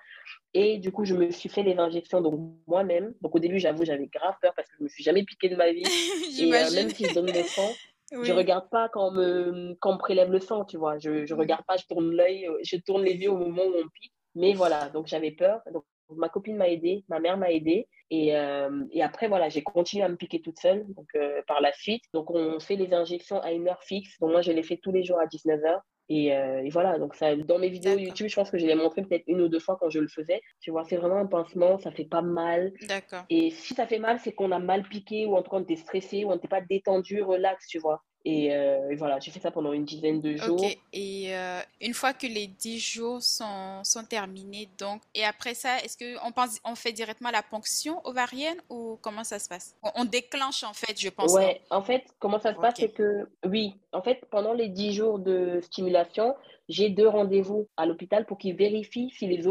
[0.55, 3.15] Et du coup, je me suis fait les injections donc moi-même.
[3.21, 5.57] Donc, au début, j'avoue, j'avais grave peur parce que je me suis jamais piqué de
[5.57, 5.83] ma vie.
[6.39, 7.77] Et euh, même si je donne le sang,
[8.13, 8.31] je Oui.
[8.33, 10.99] regarde pas quand on me, quand on me prélève le sang, tu vois.
[10.99, 11.41] Je, je Mhm.
[11.41, 14.13] regarde pas, je tourne l'œil, je tourne les yeux au moment où on pique.
[14.35, 15.61] Mais voilà, donc j'avais peur.
[15.73, 15.85] Donc,
[16.17, 17.87] ma copine m'a aidée, ma mère m'a aidée.
[18.11, 21.61] Et, euh, et après, voilà, j'ai continué à me piquer toute seule donc, euh, par
[21.61, 22.05] la suite.
[22.15, 24.19] Donc, on fait les injections à une heure fixe.
[24.21, 25.81] Donc, moi, je les fais tous les jours à 19h.
[26.11, 27.99] Et, euh, et voilà, donc ça, dans mes vidéos.
[27.99, 30.09] YouTube, je pense que je l'ai montré peut-être une ou deux fois quand je le
[30.09, 30.41] faisais.
[30.61, 32.73] Tu vois, c'est vraiment un pincement, ça fait pas mal.
[32.89, 33.25] D'accord.
[33.29, 35.63] Et si ça fait mal, c'est qu'on a mal piqué ou en tout cas on
[35.63, 38.03] était stressé ou on n'était pas détendu, relax, tu vois.
[38.31, 40.63] Et, euh, et voilà, j'ai fait ça pendant une dizaine de jours.
[40.93, 45.79] Et euh, une fois que les 10 jours sont, sont terminés, donc, et après ça,
[45.79, 49.75] est-ce qu'on pense, on fait directement la ponction ovarienne ou comment ça se passe?
[49.83, 51.33] On, on déclenche en fait, je pense?
[51.33, 54.93] Ouais, en fait, comment ça se passe, c'est que oui, en fait, pendant les 10
[54.93, 56.35] jours de stimulation,
[56.69, 59.43] j'ai deux rendez-vous à l'hôpital pour qu'ils vérifient si les,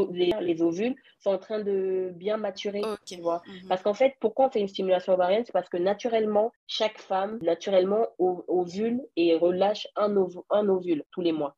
[0.41, 2.81] les, ovules sont en train de bien maturer.
[3.05, 3.67] Tu vois mhm.
[3.67, 5.43] Parce qu'en fait, pourquoi on fait une stimulation ovarienne?
[5.45, 10.15] C'est parce que naturellement, chaque femme, naturellement, ovule et relâche un,
[10.49, 11.55] un ovule tous les mois.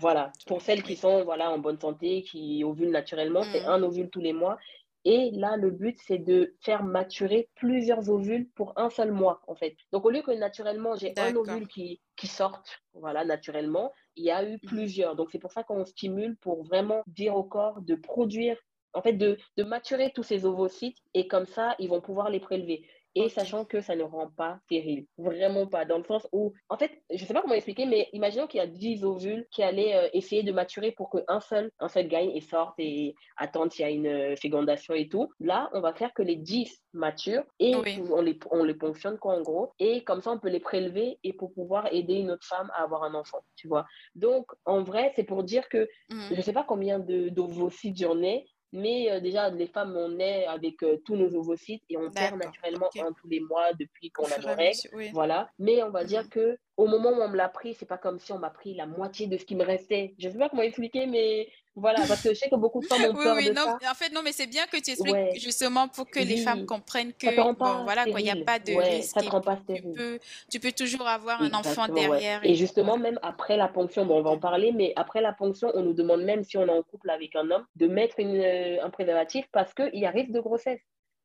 [0.00, 3.68] Voilà, pour celles qui sont voilà, en bonne santé, qui ovulent naturellement, c'est mhm.
[3.68, 4.58] un ovule tous les mois.
[5.04, 9.54] Et là, le but, c'est de faire maturer plusieurs ovules pour un seul mois, en
[9.54, 9.74] fait.
[9.92, 14.30] Donc, au lieu que naturellement, j'ai un ovule qui, qui sorte, voilà, naturellement, il y
[14.30, 14.66] a eu mmh.
[14.66, 15.16] plusieurs.
[15.16, 18.58] Donc, c'est pour ça qu'on stimule pour vraiment dire au corps de produire,
[18.92, 22.40] en fait, de, de maturer tous ces ovocytes et comme ça, ils vont pouvoir les
[22.40, 25.06] prélever et sachant que ça ne rend pas stérile.
[25.18, 25.84] Vraiment pas.
[25.84, 28.58] Dans le sens où, en fait, je ne sais pas comment expliquer, mais imaginons qu'il
[28.58, 32.08] y a 10 ovules qui allaient euh, essayer de maturer pour qu'un seul, un seul
[32.08, 35.30] gagne et sorte et attende s'il y a une euh, fécondation et tout.
[35.40, 39.34] Là, on va faire que les 10 maturent et on, les, on les ponctionne quoi
[39.34, 39.72] en gros.
[39.78, 42.82] Et comme ça, on peut les prélever et pour pouvoir aider une autre femme à
[42.82, 43.86] avoir un enfant, tu vois.
[44.14, 46.20] Donc, en vrai, c'est pour dire que mmh.
[46.30, 50.46] je ne sais pas combien d'ovocytes j'en ai, mais euh, déjà, les femmes, on est
[50.46, 54.24] avec euh, tous nos ovocytes et on perd naturellement un tous les mois depuis qu'on
[54.24, 55.10] a nos règles.
[55.12, 55.50] Voilà.
[55.58, 56.28] Mais on va dire mhm.
[56.28, 58.74] que au moment où on me l'a pris, c'est pas comme si on m'a pris
[58.74, 60.14] la moitié de ce qui me restait.
[60.18, 63.10] Je sais pas comment expliquer, mais voilà, parce que je sais que beaucoup de femmes
[63.10, 63.90] ont peur oui, de non, ça.
[63.90, 67.12] En fait, non, mais c'est bien que tu expliques justement pour que les femmes comprennent
[67.12, 67.54] que bon,
[67.84, 69.14] voilà, il n'y a pas de risque.
[69.14, 70.18] Ça te rend pas tu, peux,
[70.50, 72.40] tu peux toujours avoir un enfant derrière.
[72.44, 75.70] Et, justement, même après la ponction, bon, on va en parler, mais après la ponction,
[75.74, 78.36] on nous demande même si on est en couple avec un homme de mettre une,
[78.36, 80.80] euh, un préservatif parce qu'il y a risque de grossesse,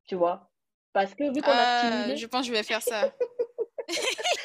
[0.05, 0.49] tu vois.
[0.93, 2.17] Parce que vu qu'on a euh, stimulé...
[2.17, 3.11] Je pense que je vais faire ça.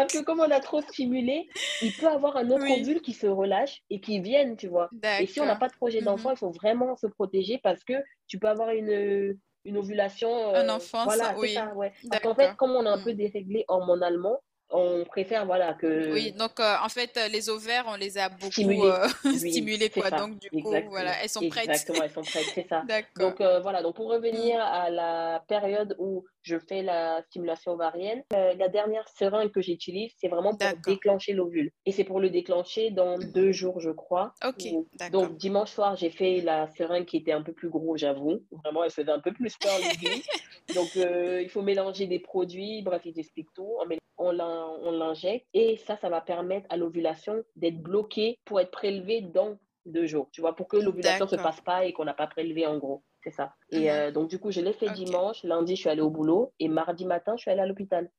[0.00, 1.48] Parce que comme on a trop stimulé,
[1.82, 4.90] il peut avoir un autre ovule qui se relâche et qui vienne, tu vois.
[5.20, 6.34] Et si on n'a pas de projet d'enfant, mhm.
[6.36, 7.94] il faut vraiment se protéger parce que
[8.26, 10.54] tu peux avoir une, une ovulation.
[10.54, 11.54] un euh, enfant, voilà, oui.
[11.54, 11.92] Ça, ouais.
[12.10, 13.16] Parce qu'en fait, comme on est un peu mhm.
[13.16, 14.40] déréglé hormonalement,
[14.70, 18.28] on préfère voilà que oui donc euh, en fait euh, les ovaires on les a
[18.28, 22.46] beaucoup stimulés, euh, quoi donc du coup voilà elles sont prêtes exactement elles sont prêtes
[22.54, 22.84] c'est ça
[23.18, 24.60] donc voilà donc pour revenir mm.
[24.60, 28.22] à la période où je fais la stimulation ovarienne.
[28.30, 31.70] La dernière seringue que j'utilise c'est vraiment pour déclencher l'ovule.
[31.86, 33.32] Et c'est pour le déclencher dans mm.
[33.32, 34.34] deux jours je crois.
[34.44, 34.64] Ok
[35.12, 38.42] donc dimanche soir j'ai fait la seringue qui était un peu plus gros j'avoue.
[38.64, 39.72] Vraiment elle faisait un peu plus peur
[40.74, 42.82] donc il faut mélanger des produits.
[42.82, 43.76] Bref ils expliquent tout.
[44.18, 45.46] On l'injecte.
[45.54, 50.28] Et ça, ça va permettre à l'ovulation d'être bloquée pour être prélevée dans deux jours,
[50.32, 52.78] tu vois, pour que l'ovulation ne se passe pas et qu'on n'a pas prélevé en
[52.78, 53.02] gros.
[53.22, 53.54] C'est ça.
[53.70, 53.88] Et mhm.
[53.88, 55.42] euh, donc, du coup, je l'ai fait dimanche.
[55.44, 56.52] Lundi, je suis allée au boulot.
[56.58, 58.10] Et mardi matin, je suis allée à l'hôpital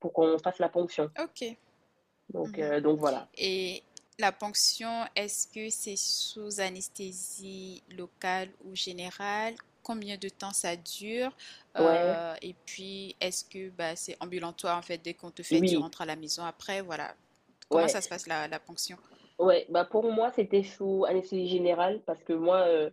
[0.00, 1.10] pour qu'on fasse la ponction.
[1.20, 1.56] Ok.
[2.30, 2.62] Donc, mhm.
[2.62, 3.28] euh, donc voilà.
[3.36, 3.82] Et
[4.18, 9.54] la ponction, est-ce que c'est sous anesthésie locale ou générale?
[9.82, 11.32] Combien de temps ça dure?
[11.78, 15.78] Euh, et puis est-ce que bah, c'est ambulatoire en fait dès qu'on te fait tu
[15.78, 16.82] rentres à la maison après?
[16.82, 17.14] Voilà
[17.68, 18.98] comment ça se passe la, la ponction?
[19.40, 22.90] Ouais, bah pour moi, c'était sous anesthésie générale parce que moi, euh,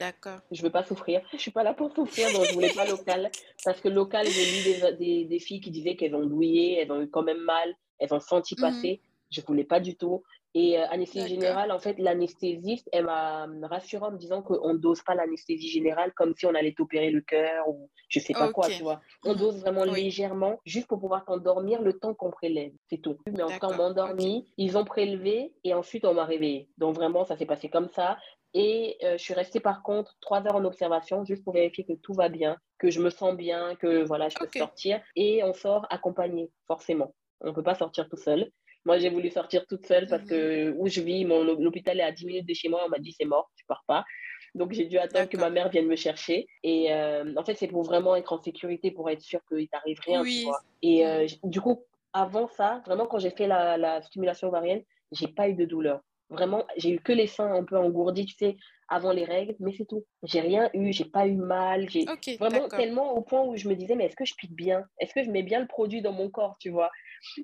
[0.50, 1.22] je veux pas souffrir.
[1.34, 3.30] Je suis pas là pour souffrir, donc je voulais pas local.
[3.66, 6.91] Parce que local, j'ai lu des, des, des, filles qui disaient qu'elles ont douillé, elles
[6.91, 9.02] ont eu quand même mal, elles ont senti mmh passer.
[9.30, 10.23] Je voulais pas du tout.
[10.53, 14.80] Et euh, anesthésie générale, en fait, l'anesthésiste, elle m'a rassuré en me disant qu'on ne
[14.80, 18.51] dose pas l'anesthésie générale comme si on allait t'opérer le cœur ou je sais pas
[18.51, 18.99] quoi, tu vois.
[19.23, 19.39] On mhm.
[19.39, 23.17] dose vraiment légèrement, juste pour pouvoir t'endormir le temps qu'on prélève, c'est tout.
[23.32, 26.69] Mais en temps, on m'a endormi, ils ont prélevé et ensuite on m'a réveillée.
[26.78, 28.17] Donc vraiment, ça s'est passé comme ça.
[28.53, 31.93] Et euh, je suis restée par contre trois heures en observation juste pour vérifier que
[31.93, 35.01] tout va bien, que je me sens bien, que voilà, je peux sortir.
[35.15, 37.13] Et on sort accompagné, forcément.
[37.41, 38.49] On ne peut pas sortir tout seul.
[38.88, 40.75] Moi, j'ai voulu sortir toute seule parce que mhm.
[40.79, 42.83] où je vis, mon l'hôpital est à 10 minutes de chez moi.
[42.85, 44.05] On m'a dit c'est mort, tu pars pas.
[44.55, 46.47] Donc, j'ai dû attendre que ma mère vienne me chercher.
[46.63, 49.99] Et euh, en fait, c'est pour vraiment être en sécurité, pour être sûr qu'il t'arrive
[50.05, 50.23] rien.
[50.23, 50.61] Tu vois.
[50.81, 51.49] Et euh, mhm.
[51.49, 51.83] du coup,
[52.13, 54.81] avant ça, vraiment, quand j'ai fait la, la stimulation ovarienne,
[55.11, 55.99] j'ai pas eu de douleur.
[56.30, 58.57] Vraiment, j'ai eu que les seins un peu engourdis, tu sais,
[58.89, 60.05] avant les règles, mais c'est tout.
[60.23, 61.89] J'ai rien eu, j'ai pas eu mal.
[61.89, 62.05] J'ai
[62.38, 64.86] vraiment tellement au point où je me disais, mais est-ce que je pique bien?
[64.99, 66.89] Est-ce que je mets bien le produit dans mon corps, tu vois?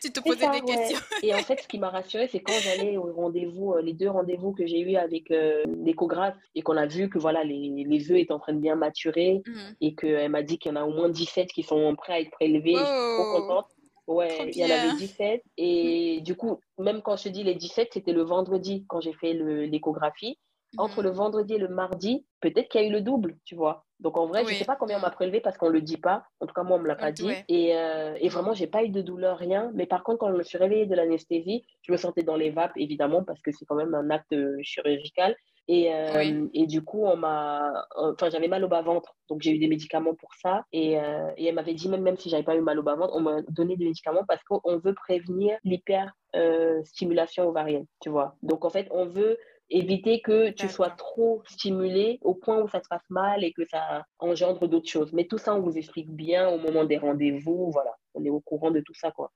[0.00, 0.98] Tu te posais des questions.
[1.22, 4.08] et en fait, ce qui m'a rassurée, c'est quand j'allais au rendez-vous, euh, les deux
[4.08, 8.10] rendez-vous que j'ai eu avec euh, l'échographe et qu'on a vu que voilà, les, les
[8.10, 9.60] œufs étaient en train de bien maturer mmh.
[9.80, 12.20] et qu'elle m'a dit qu'il y en a au moins 17 qui sont prêts à
[12.20, 12.74] être prélevés.
[12.74, 13.66] Je suis trop contente.
[14.06, 15.42] Ouais, il y en avait 17.
[15.56, 19.32] Et du coup, même quand je dis les 17, c'était le vendredi quand j'ai fait
[19.32, 20.38] l'échographie
[20.78, 21.16] entre le mhm.
[21.16, 23.84] vendredi et le mardi, peut-être qu'il y a eu le double, tu vois.
[24.00, 25.80] Donc en vrai, je ne sais pas combien on m'a prélevé parce qu'on ne le
[25.80, 26.24] dit pas.
[26.40, 27.30] En tout cas, moi, on ne me l'a pas dit.
[27.48, 29.70] Et, euh, et, vraiment, j'ai pas eu de douleur, rien.
[29.74, 32.50] Mais par contre, quand je me suis réveillée de l'anesthésie, je me sentais dans les
[32.50, 35.36] vapes, évidemment, parce que c'est quand même un acte chirurgical.
[35.66, 39.16] Et, euh, et du coup, on m'a, enfin, j'avais mal au bas-ventre.
[39.28, 40.64] Donc, j'ai eu des médicaments pour ça.
[40.72, 43.14] Et, euh, et elle m'avait dit, même, même si j'avais pas eu mal au bas-ventre,
[43.16, 48.36] on m'a donné des médicaments parce qu'on veut prévenir l'hyper-stimulation ovarienne, tu vois.
[48.42, 49.38] Donc, en fait, on veut
[49.70, 53.64] éviter que tu sois trop stimulé au point où ça te fasse mal et que
[53.64, 55.12] ça engendre d'autres choses.
[55.14, 57.70] Mais tout ça, on vous explique bien au moment des rendez-vous.
[57.72, 59.32] Voilà, on est au courant de tout ça, quoi.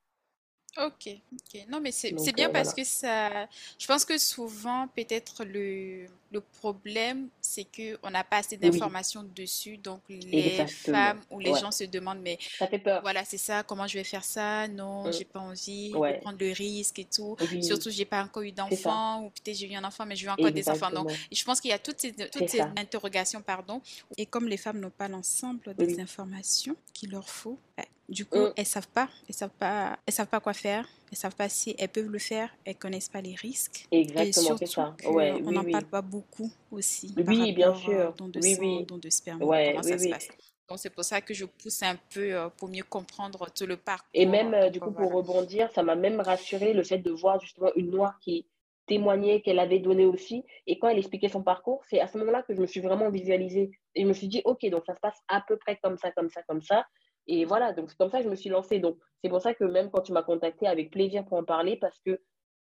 [0.79, 1.67] Ok, ok.
[1.69, 3.49] Non, mais c'est bien euh, parce que ça.
[3.79, 9.77] Je pense que souvent, peut-être le, le problème, c'est qu'on n'a pas assez d'informations dessus.
[9.77, 12.39] Donc, les femmes ou les gens se demandent, mais.
[12.59, 13.03] Ça fait peur.
[13.03, 13.65] Voilà, c'est ça.
[13.65, 14.69] Comment je vais faire ça?
[14.69, 15.13] Non, mm.
[15.13, 17.37] j'ai pas envie de prendre le risque et tout.
[17.61, 20.33] Surtout, j'ai pas encore eu d'enfant ou peut-être j'ai eu un enfant, mais je veux
[20.33, 20.91] encore des enfants.
[20.91, 23.83] Donc, je pense qu'il y a toutes ces, toutes ces interrogations, pardon.
[24.17, 28.39] Et comme les femmes n'ont pas l'ensemble des informations qu'il leur faut, ben, du coup,
[28.39, 28.53] mm.
[28.57, 31.75] elles savent pas, elles savent pas, elles savent pas quoi faire, elles savent pas si
[31.79, 33.87] elles peuvent le faire, elles connaissent pas les risques.
[33.91, 34.97] Exactement, c'est ça.
[35.07, 37.15] Ouais, on n'en parle pas beaucoup aussi.
[37.27, 38.15] Oui, bien sûr.
[38.15, 40.29] Don de sang, don de sperme, comment ça se passe.
[40.69, 43.79] Donc c'est pour ça que je pousse un peu euh, pour mieux comprendre tout le
[43.79, 44.07] parcours.
[44.13, 47.41] Et même euh, du coup pour rebondir, ça m'a même rassuré le fait de voir
[47.41, 48.47] justement une noire qui
[48.87, 50.45] témoignait qu'elle avait donné aussi.
[50.67, 53.11] Et quand elle expliquait son parcours, c'est à ce moment-là que je me suis vraiment
[53.11, 53.71] visualisée.
[53.95, 56.11] Et je me suis dit, OK, donc ça se passe à peu près comme ça,
[56.13, 56.87] comme ça, comme ça.
[57.29, 58.79] Et voilà, donc c'est comme ça que je me suis lancée.
[58.79, 61.77] Donc c'est pour ça que même quand tu m'as contacté, avec plaisir pour en parler,
[61.77, 62.21] parce que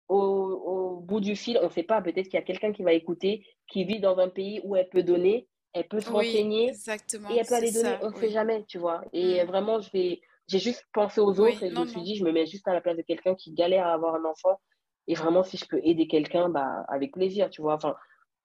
[0.10, 2.94] au, bout du fil, on ne sait pas, peut-être qu'il y a quelqu'un qui va
[2.94, 7.30] écouter, qui vit dans un pays où elle peut donner, elle peut se renseigner exactement,
[7.30, 7.98] et elle peut aller donner.
[8.02, 9.04] on ne sait jamais, tu vois.
[9.14, 9.48] Et mm.
[9.48, 12.32] vraiment, je vais, j'ai juste pensé aux autres et je me suis dit, je me
[12.32, 14.60] mets juste à la place de quelqu'un qui galère à avoir un enfant.
[15.08, 17.76] Et vraiment, si je peux aider quelqu'un, bah, avec plaisir, tu vois.
[17.76, 17.96] Enfin,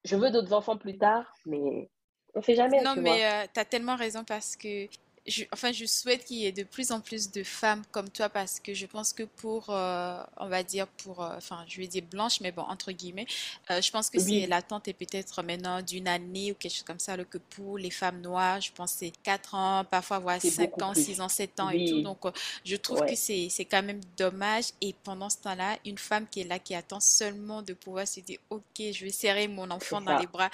[0.04, 1.90] je veux d'autres enfants plus tard, mais
[2.34, 2.82] on ne sait jamais.
[2.82, 4.86] Non, mais euh, tu as tellement raison parce que
[5.26, 8.28] je, enfin, je souhaite qu'il y ait de plus en plus de femmes comme toi
[8.28, 11.86] parce que je pense que pour, euh, on va dire pour, euh, enfin, je vais
[11.86, 13.26] dire blanche, mais bon, entre guillemets,
[13.70, 16.98] euh, je pense que c'est l'attente est peut-être maintenant d'une année ou quelque chose comme
[16.98, 20.40] ça, alors que pour les femmes noires, je pense que c'est 4 ans, parfois voire
[20.40, 22.00] 5 ans, 6 ans, 7 ans et tout.
[22.00, 22.18] Donc,
[22.64, 24.66] je trouve que c'est quand même dommage.
[24.80, 28.20] Et pendant ce temps-là, une femme qui est là, qui attend seulement de pouvoir se
[28.20, 30.50] dire, OK, je vais serrer mon enfant dans les bras,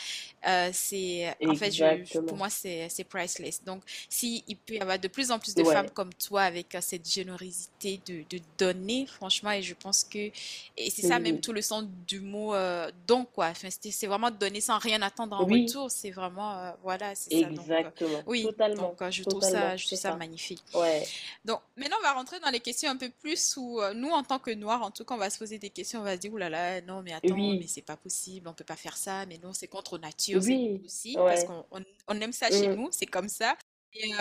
[0.72, 3.62] c'est, en fait, je, pour moi, c'est priceless.
[3.64, 6.80] Donc, si peut y avoir de plus en plus de femmes comme toi avec euh,
[6.80, 11.52] cette générosité de, de, donner, franchement, et je pense que, et c'est ça même tout
[11.52, 13.46] le sens du mot euh, don, quoi.
[13.46, 17.48] Enfin, c'est vraiment donner sans rien attendre en retour, c'est vraiment, euh, voilà, c'est ça.
[17.48, 18.22] Exactement.
[18.26, 18.94] oui, totalement.
[18.98, 20.62] Donc, je trouve ça, je trouve ça, magnifique.
[20.74, 21.06] Ouais.
[21.44, 24.38] Donc, maintenant, on va rentrer dans les questions un peu plus où, nous, en tant
[24.38, 26.32] que Noirs, en tout cas, on va se poser des questions, on va se dire,
[26.32, 29.52] oulala, non, mais attends, mais c'est pas possible, on peut pas faire ça, mais non,
[29.52, 30.80] c'est contre nature, oui.
[30.84, 31.64] aussi, parce qu'on
[32.08, 32.74] on, aime ça chez mm.
[32.74, 33.56] nous, c'est comme ça.
[33.94, 34.12] Et,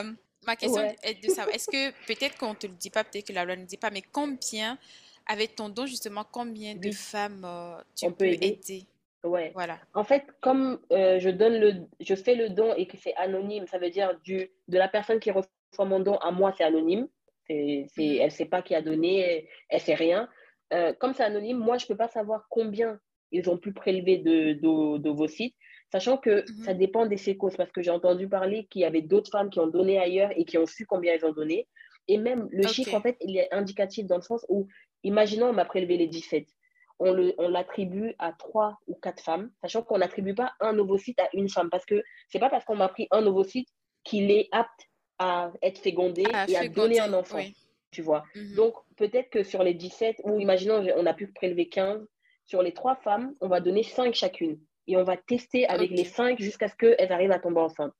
[0.48, 3.28] Ma question est de savoir, est-ce que peut-être qu'on ne te le dit pas, peut-être
[3.28, 4.78] que la loi ne dit pas, mais combien,
[5.26, 8.88] avec ton don justement, combien de femmes euh, tu peux aider,
[9.24, 9.52] Ouais.
[9.54, 9.80] Voilà.
[9.94, 13.68] En fait, comme euh, je donne le, je fais le don et que c'est anonyme,
[13.68, 17.08] ça veut dire du, de la personne qui reçoit mon don à moi, c'est anonyme.
[17.48, 18.18] C'est, c'est, mhm.
[18.20, 20.30] Elle ne sait pas qui a donné, elle ne sait rien.
[20.74, 23.00] Euh, comme c'est anonyme, moi, je ne peux pas savoir combien
[23.32, 25.56] ils ont pu prélever de, de, de vos sites.
[25.92, 26.64] Sachant que mhm.
[26.64, 29.60] ça dépend des séquences, parce que j'ai entendu parler qu'il y avait d'autres femmes qui
[29.60, 31.68] ont donné ailleurs et qui ont su combien elles ont donné.
[32.08, 34.68] Et même le chiffre, en fait, il est indicatif dans le sens où,
[35.04, 36.48] imaginons, on m'a prélevé les 17.
[37.00, 37.14] On
[37.48, 41.70] l'attribue à trois ou quatre femmes, sachant qu'on n'attribue pas un ovocyte à une femme.
[41.70, 43.68] Parce que c'est pas parce qu'on m'a pris un ovocyte
[44.04, 44.88] qu'il est apte
[45.20, 47.44] à être fécondé et à donner un enfant.
[47.92, 48.24] Tu vois.
[48.36, 48.56] Mhm.
[48.56, 52.06] Donc, peut-être que sur les 17, ou imaginons, on a pu prélever 15,
[52.46, 56.06] sur les trois femmes, on va donner 5 chacune et on va tester avec les
[56.06, 57.94] cinq jusqu'à ce qu'elles arrivent à tomber enceinte.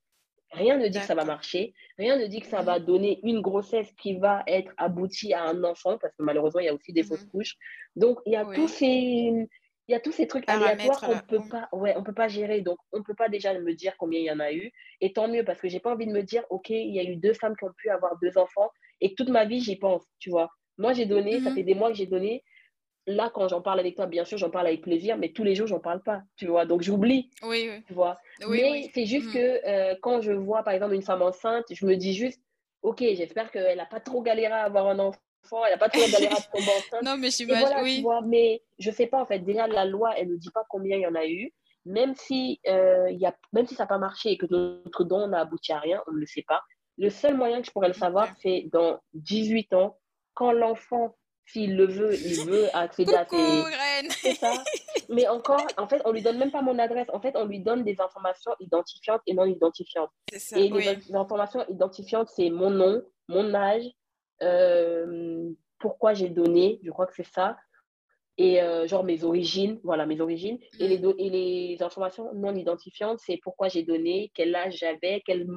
[0.50, 3.42] Rien ne dit que ça va marcher, rien ne dit que ça va donner une
[3.42, 6.92] grossesse qui va être aboutie à un enfant, parce que malheureusement, il y a aussi
[6.92, 7.30] des fausses mhm.
[7.30, 7.56] couches.
[7.96, 11.46] Donc, il y a tous ces, il y a tous ces trucs aléatoires qu'on peut
[11.50, 12.62] pas, ouais, on peut pas gérer.
[12.62, 14.70] Donc, on peut pas déjà me dire combien il y en a eu.
[15.02, 17.02] Et tant mieux, parce que j'ai pas envie de me dire, OK, il y a
[17.02, 18.70] eu deux femmes qui ont pu avoir deux enfants
[19.02, 20.48] et toute ma vie, j'y pense, tu vois.
[20.78, 21.56] Moi, j'ai donné, ça mhm.
[21.56, 22.42] fait des mois que j'ai donné
[23.08, 25.54] là, quand j'en parle avec toi, bien sûr, j'en parle avec plaisir, mais tous les
[25.54, 26.66] jours, j'en parle pas, tu vois.
[26.66, 27.82] Donc, j'oublie, oui, oui.
[27.86, 28.18] tu vois.
[28.48, 29.32] mais c'est juste mm.
[29.32, 32.40] que euh, quand je vois, par exemple, une femme enceinte, je me dis juste,
[32.82, 36.00] OK, j'espère qu'elle n'a pas trop galéré à avoir un enfant, elle n'a pas trop
[36.12, 37.02] galéré à tomber enceinte.
[37.02, 38.04] non, mais j'imagine, voilà, oui.
[38.26, 41.02] mais je sais pas, en fait, déjà, la loi, elle ne dit pas combien il
[41.02, 41.52] y en a eu.
[41.86, 45.26] Même si, euh, y a, même si ça n'a pas marché et que notre don
[45.28, 46.60] n'a abouti à rien, on ne le sait pas.
[46.98, 49.96] Le seul moyen que je pourrais le savoir, c'est dans 18 ans,
[50.34, 51.16] quand l'enfant
[51.48, 53.64] s'il le veut, il veut accéder à ses...
[54.10, 54.52] C'est ça.
[55.08, 57.08] Mais encore, en fait, on lui donne même pas mon adresse.
[57.12, 60.10] En fait, on lui donne des informations identifiantes et non identifiantes.
[60.36, 63.84] Ça, et les, informations identifiantes, c'est mon nom, mon âge,
[64.42, 67.56] euh, pourquoi j'ai donné, je crois que c'est ça.
[68.36, 70.58] Et euh, genre mes origines, voilà, mes origines.
[70.78, 71.14] Et, les, Mm.
[71.18, 75.48] et les informations non identifiantes, c'est pourquoi j'ai donné, quel âge j'avais, quel,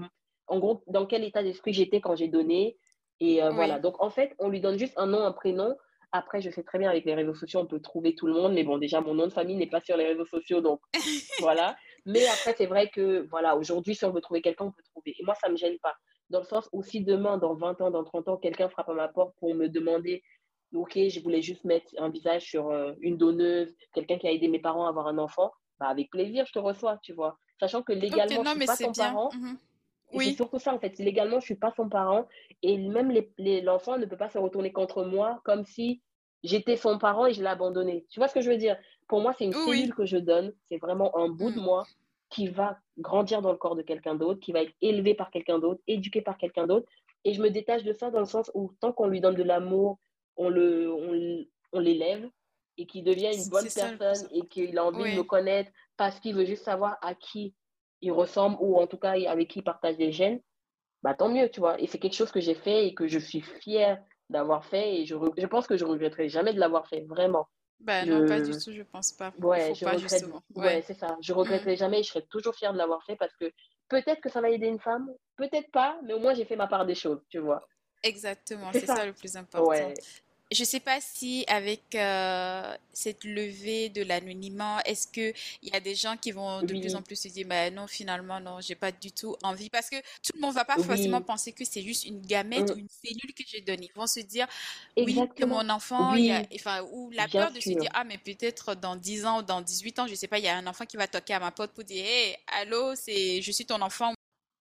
[0.47, 2.77] en gros, dans quel état d'esprit j'étais quand j'ai donné.
[3.21, 3.79] Et euh, voilà.
[3.79, 5.77] Donc, en fait, on lui donne juste un nom, un prénom.
[6.11, 8.53] Après, je sais très bien, avec les réseaux sociaux, on peut trouver tout le monde.
[8.53, 10.59] Mais bon, déjà, mon nom de famille n'est pas sur les réseaux sociaux.
[10.59, 10.81] Donc,
[11.39, 11.77] voilà.
[12.05, 15.15] Mais après, c'est vrai que, voilà, aujourd'hui, si on veut trouver quelqu'un, on peut trouver.
[15.17, 15.93] Et moi, ça ne me gêne pas.
[16.29, 18.93] Dans le sens où si demain, dans 20 ans, dans 30 ans, quelqu'un frappe à
[18.93, 20.23] ma porte pour me demander,
[20.73, 24.47] OK, je voulais juste mettre un visage sur euh, une donneuse, quelqu'un qui a aidé
[24.47, 27.37] mes parents à avoir un enfant, bah, avec plaisir, je te reçois, tu vois.
[27.59, 28.91] Sachant que légalement, je non, suis mais pas bien.
[28.93, 29.29] parent.
[29.33, 29.57] Mhm.
[30.19, 30.97] C'est surtout ça, en fait.
[30.99, 32.27] Légalement, je suis pas son parent.
[32.61, 36.01] Et même les, les- l'enfant ne peut pas se retourner contre moi comme si
[36.43, 38.05] j'étais son parent et je l'ai abandonné.
[38.09, 38.77] Tu vois ce que je veux dire?
[39.07, 40.53] Pour moi, c'est une oui, cellule que je donne.
[40.69, 41.63] C'est vraiment un bout de Mm.
[41.63, 41.87] moi
[42.29, 45.59] qui va grandir dans le corps de quelqu'un d'autre, qui va être élevé par quelqu'un
[45.59, 46.87] d'autre, éduqué par quelqu'un d'autre.
[47.25, 49.43] Et je me détache de ça dans le sens où tant qu'on lui donne de
[49.43, 49.99] l'amour,
[50.37, 52.29] on l'élève
[52.77, 56.19] et qu'il devient une bonne ça personne et qu'il a envie de me connaître parce
[56.19, 57.53] qu'il veut juste savoir à qui
[58.01, 60.41] il ressemble ou en tout cas avec qui il partage des gènes
[61.03, 61.79] bah, tant mieux, tu vois.
[61.81, 65.05] Et c'est quelque chose que j'ai fait et que je suis fière d'avoir fait et
[65.05, 67.47] je, je pense que je regretterai jamais de l'avoir fait, vraiment.
[67.79, 69.33] ben non, pas du Je, tout, je pense pas.
[69.39, 70.41] Ouais, je pas, regrette, justement.
[70.55, 70.81] ouais, Ouais.
[70.83, 71.17] c'est ça.
[71.21, 71.37] Je Mm.
[71.37, 73.51] regretterai jamais et je serai toujours fière de l'avoir fait parce que
[73.89, 76.67] peut-être que ça va aider une femme, peut-être pas, mais au moins j'ai fait ma
[76.67, 77.61] part des choses, tu vois.
[78.03, 79.05] Exactement, C'est c'est ça ça.
[79.05, 79.67] le plus important.
[79.69, 79.93] Ouais,
[80.51, 85.33] Je sais pas si avec euh, cette levée de l'anonymat, est-ce que
[85.63, 87.87] il y a des gens qui vont de plus en plus se dire, bah non,
[87.87, 89.69] finalement, non, j'ai pas du tout envie.
[89.69, 92.75] Parce que tout le monde va pas forcément penser que c'est juste une gamète ou
[92.75, 93.89] mm, une cellule que j'ai donnée.
[93.95, 94.45] Ils vont se dire,
[94.97, 95.63] oui, exactement.
[95.63, 98.03] mon enfant, il y a, Oui, enfin, ou la bien peur de se dire, ah,
[98.03, 100.57] mais peut-être dans 10 ans ou dans 18 ans, je sais pas, il y a
[100.57, 103.65] un enfant qui va toquer à ma porte pour dire, hey, allô, c'est, je suis
[103.65, 104.13] ton enfant.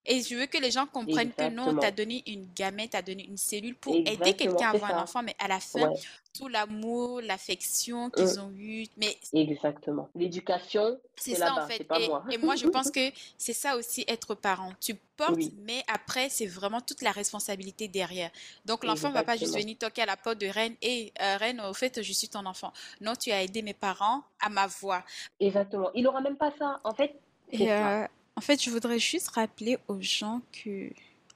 [0.07, 3.27] Et je veux que les gens comprennent que non, t'as donné une gamète, t'as donné
[3.27, 5.97] une cellule pour aider quelqu'un à avoir un enfant, mais à la fin, Ouais.
[6.39, 8.11] tout l'amour, l'affection mm.
[8.13, 8.87] qu'ils ont eu.
[8.97, 10.09] Mais Exactement.
[10.15, 11.85] L'éducation, c'est ça en fait.
[11.85, 12.25] pas Et, moi.
[12.31, 14.73] et moi, je pense que c'est ça aussi être parent.
[14.81, 18.31] Tu portes, Oui, mais après, c'est vraiment toute la responsabilité derrière.
[18.65, 21.75] Donc, l'enfant va pas juste venir toquer à la porte de Reine et Reine, au
[21.75, 22.73] fait, je suis ton enfant.
[23.03, 25.05] Non, tu as aidé mes parents à ma voix.
[25.39, 25.91] Exactement.
[25.95, 26.81] Il aura même pas ça.
[26.85, 27.15] En fait,
[27.53, 30.91] Et euh, en fait, je voudrais juste rappeler aux gens que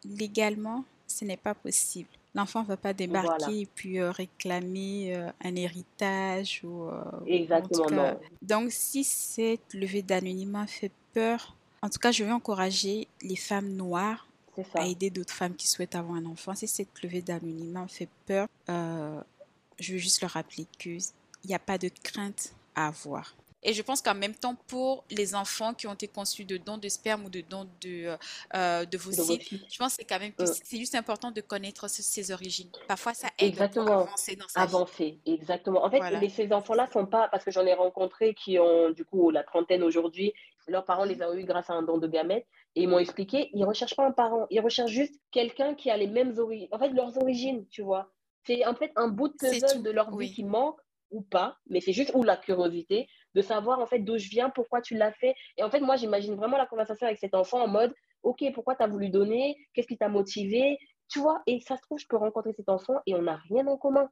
[0.05, 2.09] légalement, ce n'est pas possible.
[2.35, 3.23] L'enfant ne va pas Voilà.
[3.23, 8.13] débarquer et puis euh, réclamer euh, un héritage ou, euh, Exactement, cas.
[8.15, 8.21] non.
[8.43, 13.69] Donc, si cette levée d'anonymat fait peur, en tout cas, je vais encourager les femmes
[13.71, 14.27] noires
[14.75, 16.55] à aider d'autres femmes qui souhaitent avoir un enfant.
[16.55, 20.99] Si cette levée d'anonymat fait peur, je veux juste leur rappeler qu'il
[21.45, 23.35] n'y a pas de crainte à avoir.
[23.65, 26.77] Et je pense qu'en même temps, pour les enfants qui ont été conçus de dons
[26.77, 28.15] de sperme ou de dons de,
[28.55, 29.61] euh, de De vocide, voter.
[29.71, 30.55] je pense que c'est quand même que Mm.
[30.65, 32.71] c'est juste important de connaître ses origines.
[32.87, 34.01] Parfois, ça aide pour Exactement.
[34.01, 34.75] avancer dans sa vie.
[34.75, 35.19] Avancer.
[35.25, 35.83] Exactement.
[35.85, 36.21] En fait, Voilà.
[36.29, 36.93] ces enfants-là ça.
[36.93, 40.35] sont pas, parce que j'en ai rencontré qui ont, du coup, la trentaine aujourd'hui,
[40.69, 42.47] leurs parents les ont eu grâce à un don de gamètes,
[42.77, 45.97] et ils m'ont expliqué, ils recherchent pas un parent, ils recherchent juste quelqu'un qui a
[45.97, 48.11] les mêmes origines, en fait, leurs origines, tu vois.
[48.47, 50.33] C'est en fait un bout de puzzle de leur vie Oui.
[50.35, 50.79] qui manque
[51.15, 54.51] ou pas, mais c'est juste ou la curiosité de savoir en fait d'où je viens,
[54.51, 55.35] pourquoi tu l'as fait.
[55.57, 58.75] Et en fait, moi, j'imagine vraiment la conversation avec cet enfant en mode, ok, pourquoi
[58.77, 61.43] tu as voulu donner, qu'est-ce qui t'a motivé, tu vois.
[61.47, 64.09] Et ça se trouve, je peux rencontrer cet enfant et on n'a rien en commun.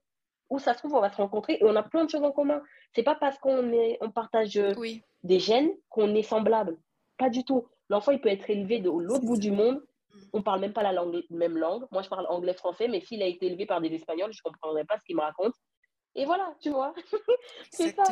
[0.51, 2.33] Ou ça se trouve, on va se rencontrer et on a plein de choses en
[2.33, 2.63] commun.
[2.95, 5.03] C'est pas parce qu'on est, on partage euh, Oui.
[5.23, 6.77] des gènes qu'on est semblable.
[7.19, 7.67] Pas du tout.
[7.89, 9.41] L'enfant, il peut être élevé de l'autre bout ça.
[9.41, 9.83] du monde.
[10.15, 10.21] Mhm.
[10.35, 11.85] On parle même pas la langue, même langue.
[11.91, 14.99] Moi, je parle anglais-français, mais s'il a été élevé par des Espagnols, je comprendrais pas
[14.99, 15.55] ce qu'il me raconte.
[16.15, 16.95] Et voilà, tu vois.
[17.71, 18.05] c'est ça.